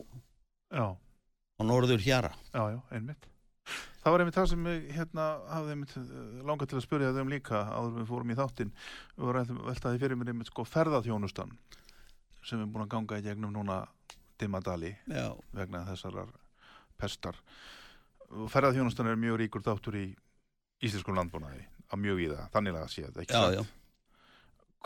á 0.77 1.63
norður 1.65 2.03
hjara 2.05 2.33
já, 2.53 2.63
já, 2.75 2.81
einmitt. 2.91 3.31
Það 4.03 4.15
var 4.15 4.23
einmitt 4.23 4.37
það 4.39 4.51
sem 4.53 4.67
ég 4.71 4.91
hérna, 4.95 5.25
hafði 5.51 5.73
einmitt 5.75 5.97
eh, 5.99 6.43
langað 6.47 6.69
til 6.71 6.79
að 6.79 6.85
spyrja 6.85 7.15
þau 7.15 7.25
um 7.25 7.33
líka 7.33 7.63
áður 7.67 7.89
en 7.89 7.97
við 7.99 8.11
fórum 8.13 8.31
í 8.31 8.37
þáttinn. 8.39 8.75
Vorum 9.19 9.63
veltaði 9.67 10.03
fyrir 10.03 10.21
mér 10.21 10.31
einmitt 10.31 10.53
sko 10.53 10.67
ferðaþjónustan 10.69 11.57
sem 12.47 12.61
við 12.61 12.63
erum 12.63 12.75
búin 12.77 12.85
að 12.87 12.93
ganga 12.95 13.19
í 13.19 13.25
gegnum 13.27 13.55
núna 13.57 13.81
Dimmadali 14.39 14.93
já, 15.11 15.33
vegna 15.57 15.83
þessarar 15.89 16.31
pestar. 16.99 17.39
Og 18.31 18.51
ferðaþjónustan 18.53 19.11
er 19.11 19.19
mjög 19.21 19.41
ríkur 19.43 19.65
þáttur 19.67 19.99
í 20.01 20.07
íslenskum 20.85 21.17
landbúnaði, 21.17 21.63
að 21.93 22.03
mjög 22.03 22.23
í 22.25 22.29
það, 22.33 22.47
þannig 22.55 22.79
að 22.81 22.89
séð, 22.93 23.21
ekki 23.23 23.33
já, 23.35 23.41
satt? 23.43 23.55
já. 23.57 23.65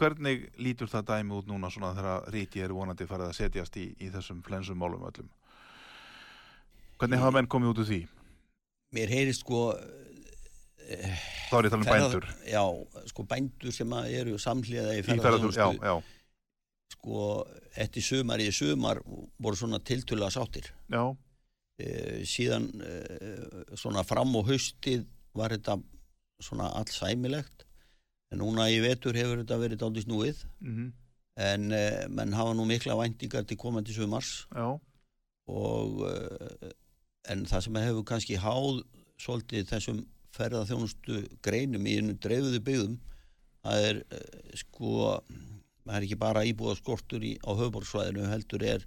Hvernig 0.00 0.46
lítur 0.56 0.88
það 0.88 1.08
dæmi 1.10 1.34
út 1.36 1.48
núna 1.50 1.68
svona 1.72 1.90
þegar 1.96 2.30
ríti 2.32 2.62
er 2.64 2.72
vonandi 2.72 3.04
farið 3.08 3.32
að 3.32 3.36
setjast 3.36 3.76
í, 3.76 3.88
í 4.00 4.08
þessum 4.14 4.38
flensum 4.46 4.78
málum 4.80 5.02
öllum? 5.08 5.28
Hvernig 7.00 7.20
hafa 7.20 7.34
menn 7.36 7.48
komið 7.50 7.72
út 7.74 7.82
úr 7.84 7.88
því? 7.90 8.00
mér 8.90 9.06
heyrist 9.12 9.44
sko 9.44 9.70
Þá 10.90 11.52
er 11.54 11.66
ég 11.68 11.68
að 11.68 11.70
tala 11.70 11.78
um 11.78 11.86
bændur. 11.86 12.24
já, 12.50 12.62
sko 13.12 13.24
bændur 13.30 13.74
sem 13.74 13.92
eru 14.10 14.38
samhliða 14.42 14.96
í 14.98 15.04
ferðarþjónustu 15.06 15.92
sko 16.90 17.20
eftir 17.78 18.02
sumar 18.02 18.42
í 18.42 18.48
sumar 18.50 18.98
voru 19.38 19.56
svona 19.60 19.78
tiltölulega 19.78 20.34
sáttir 20.34 20.72
já, 20.90 21.04
síðan 22.28 22.68
e, 22.84 22.94
svona 23.78 24.04
fram 24.06 24.34
á 24.36 24.40
haustið 24.46 25.06
var 25.36 25.54
þetta 25.54 25.78
svona 26.42 26.70
allt 26.78 26.92
sæmilegt. 26.94 27.66
En 28.30 28.40
núna 28.42 28.68
í 28.70 28.78
vetur 28.82 29.16
hefur 29.18 29.42
þetta 29.42 29.58
verið 29.60 29.82
dándi 29.82 30.04
snúið. 30.04 30.44
Mhm, 30.62 30.92
en 31.40 31.72
e, 31.72 31.84
menn 32.12 32.36
hafa 32.36 32.54
nú 32.54 32.66
mikla 32.68 32.98
væntingar 32.98 33.46
til 33.48 33.58
komandi 33.58 33.94
sumars. 33.96 34.46
Já, 34.54 34.78
og 35.50 36.04
en 37.28 37.44
það 37.48 37.64
sem 37.66 37.78
hefur 37.82 38.06
kannski 38.06 38.38
háð 38.40 38.82
svolítið 39.20 39.68
þessum 39.70 40.00
ferðaþjónustu 40.36 41.24
greinum 41.44 41.86
í 41.88 41.96
einu 41.98 42.16
dreifuðu 42.22 42.60
byggðum 42.66 42.98
það 43.64 43.86
er 43.88 44.00
sko 44.62 44.92
það 45.18 45.96
er 45.96 46.06
ekki 46.06 46.18
bara 46.20 46.46
íbúða 46.48 46.76
skortur 46.78 47.24
í, 47.26 47.34
á 47.42 47.50
höfuborgsvæðinu 47.50 48.28
heldur 48.30 48.64
er 48.64 48.86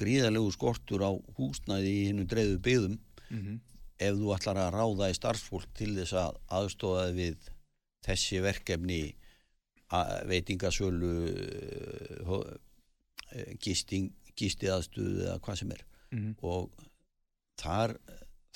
gríðalegu 0.00 0.50
skortur 0.54 1.04
á 1.04 1.10
húsnæði 1.38 1.92
í 1.92 2.08
einu 2.10 2.26
dreifuðu 2.28 2.62
byggðum. 2.66 2.98
Mhm, 3.30 3.60
ef 4.06 4.18
þú 4.20 4.32
ætlar 4.36 4.60
að 4.60 4.74
ráða 4.76 5.10
í 5.10 5.16
starfsfólk 5.16 5.70
til 5.74 5.94
þess 5.96 6.16
að 6.20 6.36
aðstofa 6.58 7.06
þig 7.08 7.16
við 7.16 7.48
þessi 8.06 8.42
verkefni 8.44 9.00
að 9.96 10.12
veitingasölu 10.30 11.12
eh, 11.30 12.34
eh, 13.32 13.54
gisting, 13.62 14.12
gistiðaðstuð 14.36 15.24
eða 15.24 15.40
hvað 15.40 15.60
sem 15.62 15.72
er. 15.72 15.84
Mhm, 16.12 16.36
og 16.44 16.70
þar, 17.60 17.96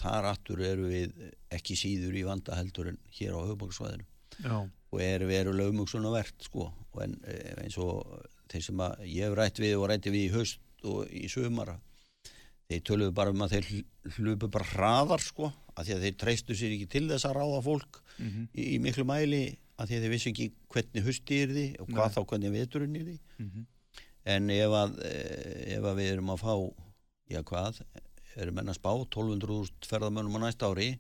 þar 0.00 0.30
aftur 0.34 0.62
eru 0.66 0.90
við 0.90 1.14
ekki 1.50 1.78
síður 1.78 2.18
í 2.20 2.26
vanda 2.26 2.58
heldur 2.58 2.92
en 2.92 3.00
hér 3.16 3.34
á 3.34 3.40
höfuborgsvæðinu 3.40 4.06
já, 4.44 4.56
og 4.92 5.02
er 5.02 5.24
verulega 5.28 5.72
umugsunavert 5.72 6.46
sko. 6.46 6.70
Og 6.92 7.04
en, 7.04 7.16
eh, 7.24 7.54
eins 7.64 7.78
og 7.78 8.04
þeir 8.50 8.66
sem 8.66 8.82
að 8.82 9.06
ég 9.06 9.28
hef 9.28 9.38
rætt 9.38 9.62
við 9.62 9.78
og 9.78 9.88
rætti 9.90 10.12
við 10.12 10.26
í 10.28 10.34
haust 10.34 10.60
og 10.88 11.10
í 11.12 11.26
sömara 11.32 11.78
þeir 12.70 12.84
töluðu 12.86 13.14
bara 13.16 13.34
um 13.34 13.42
að 13.44 13.56
þeir 13.56 13.68
hl- 13.70 14.14
hlupu 14.16 14.50
bara 14.52 14.68
hraðar 14.74 15.24
sko 15.24 15.50
að 15.74 15.88
því 15.88 15.96
að 15.96 16.04
þeir 16.06 16.16
treystu 16.22 16.56
sér 16.58 16.74
ekki 16.76 16.88
til 16.92 17.06
þess 17.10 17.26
að 17.26 17.36
ráða 17.40 17.60
fólk 17.66 18.00
mhm, 18.18 18.46
í, 18.54 18.66
í 18.74 18.78
miklu 18.82 19.06
mæli 19.08 19.42
að 19.80 19.90
því 19.90 19.96
að 19.98 20.04
þeir 20.04 20.14
vissi 20.14 20.30
ekki 20.30 20.48
hvernig 20.74 21.06
hausti 21.08 21.40
er 21.44 21.54
því 21.56 21.66
og 21.80 21.90
hvað 21.90 22.06
Nei. 22.06 22.14
þá 22.14 22.20
hvernig 22.32 22.54
veturinn 22.54 22.98
er 23.00 23.06
því 23.08 23.16
mhm, 23.44 23.66
en 24.34 24.50
ef 24.54 24.76
að, 24.82 24.96
eh, 25.08 25.76
ef 25.78 25.88
að 25.90 26.00
við 26.00 26.12
erum 26.14 26.34
að 26.34 26.42
fá 26.44 26.54
já 27.30 27.40
hvað, 27.46 27.80
erum 28.42 28.58
enn 28.60 28.72
að 28.72 28.78
spá 28.78 28.90
1200.000 28.92 29.88
ferðamönnum 29.90 30.38
á 30.38 30.40
næsta 30.44 30.70
ári 30.70 30.90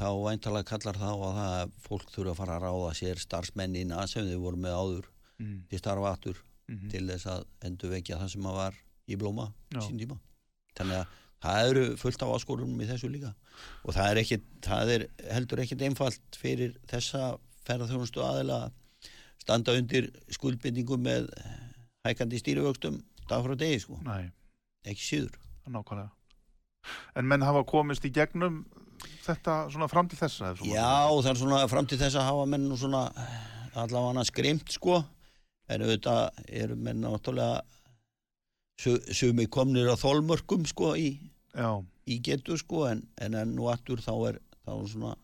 þá 0.00 0.08
væntalega 0.24 0.68
kallar 0.72 0.98
þá 0.98 1.10
að 1.12 1.36
það 1.38 1.52
að 1.60 1.76
fólk 1.84 2.08
þurfa 2.10 2.32
að 2.34 2.40
fara 2.40 2.56
að 2.58 2.64
ráða 2.66 2.94
sér 2.98 3.20
starfsmennina 3.22 4.06
sem 4.10 4.26
þau 4.26 4.40
voru 4.42 4.60
með 4.64 4.74
áður 4.80 5.08
mhm, 5.38 5.60
til 5.70 5.80
starfa 5.80 6.16
aftur 6.64 6.80
mhm, 6.80 6.90
til 6.90 7.08
þess 7.08 7.26
að 7.28 7.44
endur 7.68 7.92
vekja 7.92 8.18
það 8.18 8.30
sem 8.32 8.46
að 8.48 8.56
var 8.56 8.74
í 9.08 9.16
blóma 9.16 9.52
Já. 9.72 9.80
sín 9.84 9.98
tíma. 9.98 10.18
Þannig 10.74 10.96
að 10.96 11.06
það 11.44 11.68
eru 11.68 11.96
fullt 12.00 12.22
af 12.22 12.32
áskorunum 12.38 12.80
í 12.80 12.86
þessu 12.88 13.10
líka. 13.12 13.34
Og 13.84 13.94
það 13.94 14.10
er, 14.10 14.20
ekki, 14.22 14.38
það 14.64 14.92
er 14.94 15.06
heldur 15.30 15.60
ekkit 15.60 15.82
einfalt 15.84 16.38
fyrir 16.40 16.78
þessa 16.88 17.36
ferðarþjónustu 17.66 18.22
aðila 18.24 18.64
að 18.64 18.72
standa 19.44 19.74
undir 19.76 20.10
skuldbindingum 20.32 21.04
með 21.04 21.28
hækandi 22.06 22.40
stýrivöxtum 22.40 23.02
dag 23.28 23.44
frá 23.44 23.54
degi 23.56 23.80
sko, 23.80 23.98
næ, 24.04 24.30
ekki 24.88 25.04
síður. 25.04 25.38
Nákvæmlega. 25.68 26.10
En 27.16 27.28
menn 27.28 27.44
hafa 27.44 27.62
komist 27.64 28.04
í 28.04 28.12
gegnum 28.12 28.64
þetta 29.24 29.66
svona 29.72 29.88
fram 29.88 30.08
til 30.08 30.18
þessa? 30.20 30.52
Já, 30.68 31.08
er 31.08 31.38
svona 31.40 31.62
fram 31.68 31.88
til 31.88 32.00
þess 32.00 32.18
að 32.20 32.28
hafa 32.28 32.48
menn 32.48 32.68
svona 32.76 33.06
allavega 33.74 34.10
hana 34.10 34.24
skreimt 34.28 34.72
sko 34.72 35.00
en 35.68 35.82
auðvitað 35.84 36.42
eru 36.62 36.76
menn 36.76 37.00
náttúrulega 37.04 37.62
su- 38.80 39.00
sumi 39.14 39.46
komnir 39.46 39.88
á 39.88 39.96
þolmörkum 39.96 40.66
sko 40.68 40.94
í, 41.00 41.10
í 42.06 42.18
getu 42.20 42.56
sko 42.60 42.86
en, 42.90 43.04
en 43.22 43.58
og 43.58 43.70
aftur 43.72 44.02
þá 44.04 44.12
er 44.32 44.40
þá 44.64 44.72
er 44.80 44.88
svona 44.92 45.14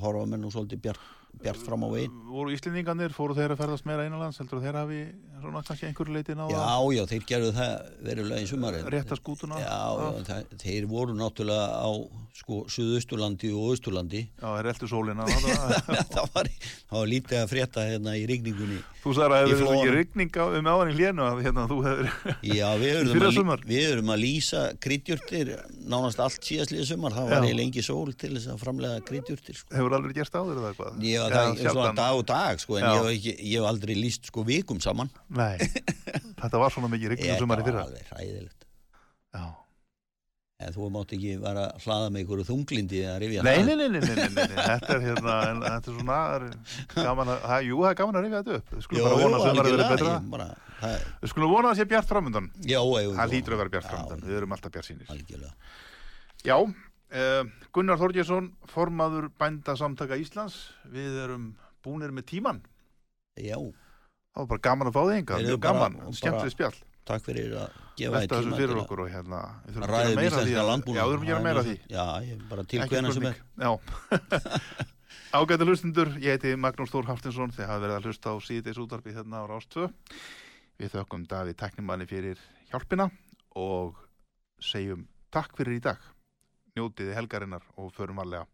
horfa 0.00 0.26
menn 0.30 0.40
nú 0.44 0.50
svolítið 0.54 0.80
bjart, 0.86 1.00
bjart 1.40 1.62
fram 1.64 1.84
á 1.84 1.88
veginn 1.94 2.16
voru 2.30 2.52
Íslendingarnir, 2.54 3.12
fóru 3.16 3.34
þeir 3.38 3.54
að 3.54 3.60
ferðast 3.62 3.86
meira 3.88 4.04
einanlands, 4.06 4.38
heldur 4.42 4.58
að 4.60 4.66
þeir 4.68 4.78
hafi 4.80 5.00
svona 5.40 5.62
kannski 5.64 5.86
einhverju 5.88 6.14
leiti 6.18 6.34
náða 6.36 6.52
Já, 6.52 6.66
já, 6.98 7.02
þeir 7.14 7.24
gerðu 7.30 7.52
það 7.56 7.72
verulega 8.08 8.40
í 8.44 8.48
sumarið 8.50 8.90
rétta 8.94 9.16
skútuna? 9.18 9.60
Já, 9.62 9.78
já, 10.00 10.10
það, 10.28 10.50
þeir 10.64 10.88
voru 10.90 11.16
náttúrulega 11.16 11.68
á 11.80 11.90
sko 12.40 12.60
Suðausturlandi 12.72 13.50
og 13.56 13.70
Austurlandi 13.72 14.20
Já, 14.26 14.46
þeir 14.58 14.68
eldu 14.74 14.88
sólina. 14.90 15.26
það- 15.28 16.06
það, 16.14 16.28
var, 16.34 16.50
það 16.60 16.98
var 17.00 17.10
lítið 17.14 17.40
að 17.40 17.50
frétta 17.54 17.86
hérna 17.88 18.14
í 18.20 18.26
rigningunni 18.30 18.80
Þú 19.00 19.14
sagði 19.16 19.36
að 19.38 19.46
Í 19.46 19.50
við 19.54 19.60
flóanum. 19.62 19.80
ekki 19.80 19.92
rigning 19.96 20.34
á- 20.36 20.52
um 20.60 20.66
áðan 20.68 20.90
í 20.92 20.96
hlénu 20.98 21.24
að 21.24 21.38
hérna 21.46 21.62
þú 21.70 21.76
hefur... 21.86 22.10
Já, 22.44 22.66
við 22.76 22.90
Í 23.00 23.14
erum, 23.16 23.52
að, 23.54 23.62
við 23.70 23.86
erum 23.94 24.10
að 24.12 24.20
lýsa 24.20 24.64
kryddjurtir 24.84 25.52
nánast 25.88 26.20
allt 26.20 26.44
síðastlið 26.44 26.84
sumar 26.90 27.16
það 27.16 27.30
var 27.30 27.38
Já. 27.38 27.46
eiginlega 27.48 27.66
engi 27.70 27.84
sól 27.86 28.12
til 28.20 28.34
þess 28.36 28.50
að 28.52 28.60
framlega 28.60 29.00
kryddjurtir 29.08 29.56
sko. 29.56 29.72
Hefur 29.78 29.96
aldrei 29.96 30.16
gerst 30.20 30.36
áður 30.36 30.60
eða 30.60 30.72
eitthvað? 30.74 31.00
Ég 31.20 31.26
var 31.26 31.36
Eða 31.36 31.54
það 31.60 31.74
svona 31.76 31.94
dag 32.00 32.18
og 32.20 32.26
dag 32.30 32.62
sko, 32.64 32.78
en 32.80 32.86
ég 32.88 32.98
hef, 32.98 33.08
ekki, 33.14 33.34
ég 33.52 33.56
hef 33.60 33.70
aldrei 33.70 33.96
lýst 33.98 34.30
sko 34.32 34.44
vikum 34.48 34.80
saman 34.82 35.10
Nei, 35.28 35.56
Þetta 36.40 36.60
var 36.64 36.74
svona 36.74 36.90
mikið 36.92 37.14
rignum 37.14 37.40
sumar 37.44 37.60
í 37.60 37.64
Þetta 37.64 37.70
fyrra. 37.70 37.82
var 37.82 37.90
alveg 37.90 38.14
hræðilegt. 38.14 38.68
Já. 39.36 39.44
En 40.60 40.74
þú 40.74 40.88
mátt 40.92 41.12
ekki 41.16 41.30
vera 41.40 41.62
að 41.70 41.84
hlaða 41.86 42.08
með 42.12 42.22
ykkur 42.26 42.40
þunglindi 42.44 42.98
að 43.08 43.14
rifja 43.22 43.44
Nei, 43.46 43.52
það. 43.54 43.68
nei, 43.70 43.76
nei, 43.80 43.86
nei, 43.88 44.00
nei, 44.00 44.16
nei, 44.18 44.26
nei, 44.34 44.64
þetta 44.66 44.90
er 44.92 45.04
hérna, 45.06 45.36
en, 45.48 45.62
þetta 45.64 45.92
er 45.92 45.94
svona, 45.96 46.18
er 46.34 46.42
gaman 46.98 47.30
að, 47.32 47.38
það, 47.46 47.62
jú, 47.64 47.78
það 47.80 47.88
er 47.92 47.96
gaman 48.00 48.18
að 48.20 48.26
rifja 48.26 48.40
þetta 48.42 48.58
upp. 48.58 48.74
Við 48.74 48.84
skulum 48.84 49.06
bara 49.06 49.20
vona 49.22 49.38
að 49.38 49.46
vera 49.46 49.62
algjörlega, 49.64 49.94
betra. 49.94 50.50
Við 51.22 51.32
skulum 51.32 51.54
vona 51.54 51.62
að 51.64 51.72
það 51.72 51.80
sé 51.80 51.86
bjart 51.94 52.10
framöndan. 52.12 52.50
Það 52.60 53.00
jú. 53.06 53.14
hlýtur 53.32 53.56
að 53.56 53.62
vera 53.62 53.72
bjart 53.76 53.88
framöndan. 53.88 54.26
Við 54.28 54.36
erum 54.42 54.54
alltaf 54.58 54.74
bjart 54.76 54.90
sínir. 54.90 55.08
Algjörlega. 55.16 55.54
Já, 56.44 56.56
Gunnar 57.74 57.98
Þorgjesson, 57.98 58.52
formaður 58.70 59.30
bænda 59.40 59.74
samtaka 59.78 60.18
Íslands. 60.20 60.60
Við 60.90 61.16
erum 61.24 61.48
búnir 61.82 62.12
með 62.14 62.28
tíman. 62.34 62.60
Já, 63.40 63.56
Það 64.30 64.44
var 64.44 64.48
bara 64.52 64.62
gaman 64.62 64.88
að 64.88 64.94
fá 64.94 65.00
þig 65.02 65.16
enga, 65.18 65.38
mjög 65.42 65.60
gaman, 65.64 65.96
skemmtileg 66.14 66.52
spjall. 66.54 66.76
takk 67.10 67.24
fyrir 67.26 67.54
að 67.58 67.78
gefa 67.98 68.20
þessu 68.20 68.44
tíma 68.44 68.58
fyrir 68.60 68.70
til 68.70 68.76
að 68.76 68.82
okkur 68.84 69.00
og 69.02 69.08
hérna, 69.10 69.40
við 69.64 69.74
þurfum 69.74 69.96
að 69.96 70.04
gera 70.04 70.12
um 70.12 70.20
meira 70.20 70.44
því. 70.44 70.52
Já, 70.94 71.00
við 71.00 71.10
þurfum 71.10 71.24
að 71.24 71.30
gera 71.30 71.40
meira 71.46 71.64
því. 71.66 71.74
Já, 71.90 72.04
ég 72.28 72.44
bara 72.52 72.64
til 72.70 72.84
hvena 72.92 73.14
sem 73.16 73.26
er. 73.30 73.40
Já. 73.58 73.70
Ágæta 75.40 75.66
hlustundur, 75.66 76.12
ég 76.22 76.36
heiti 76.36 76.54
Magnús 76.58 76.92
Þór 76.94 77.10
Haftinsson, 77.10 77.54
þið 77.56 77.66
hafa 77.66 77.82
verið 77.82 77.96
að 77.96 78.06
hlusta 78.06 78.34
á 78.34 78.36
síðdeis 78.46 78.78
útvarpi 78.82 79.14
hérna 79.16 79.42
á 79.42 79.50
Rástvö. 79.50 79.90
Við 80.78 80.94
þökkum 80.94 81.26
Davíð 81.30 81.58
teknimanni 81.58 82.06
fyrir 82.10 82.38
hjálpina 82.70 83.08
og 83.58 83.98
segjum 84.62 85.08
takk 85.34 85.58
fyrir 85.58 85.80
í 85.80 85.84
dag. 85.90 85.98
Njótiði 86.80 87.12
helgarinnar 87.12 87.64
og 87.76 87.92
förum 87.92 88.16
varlega. 88.16 88.46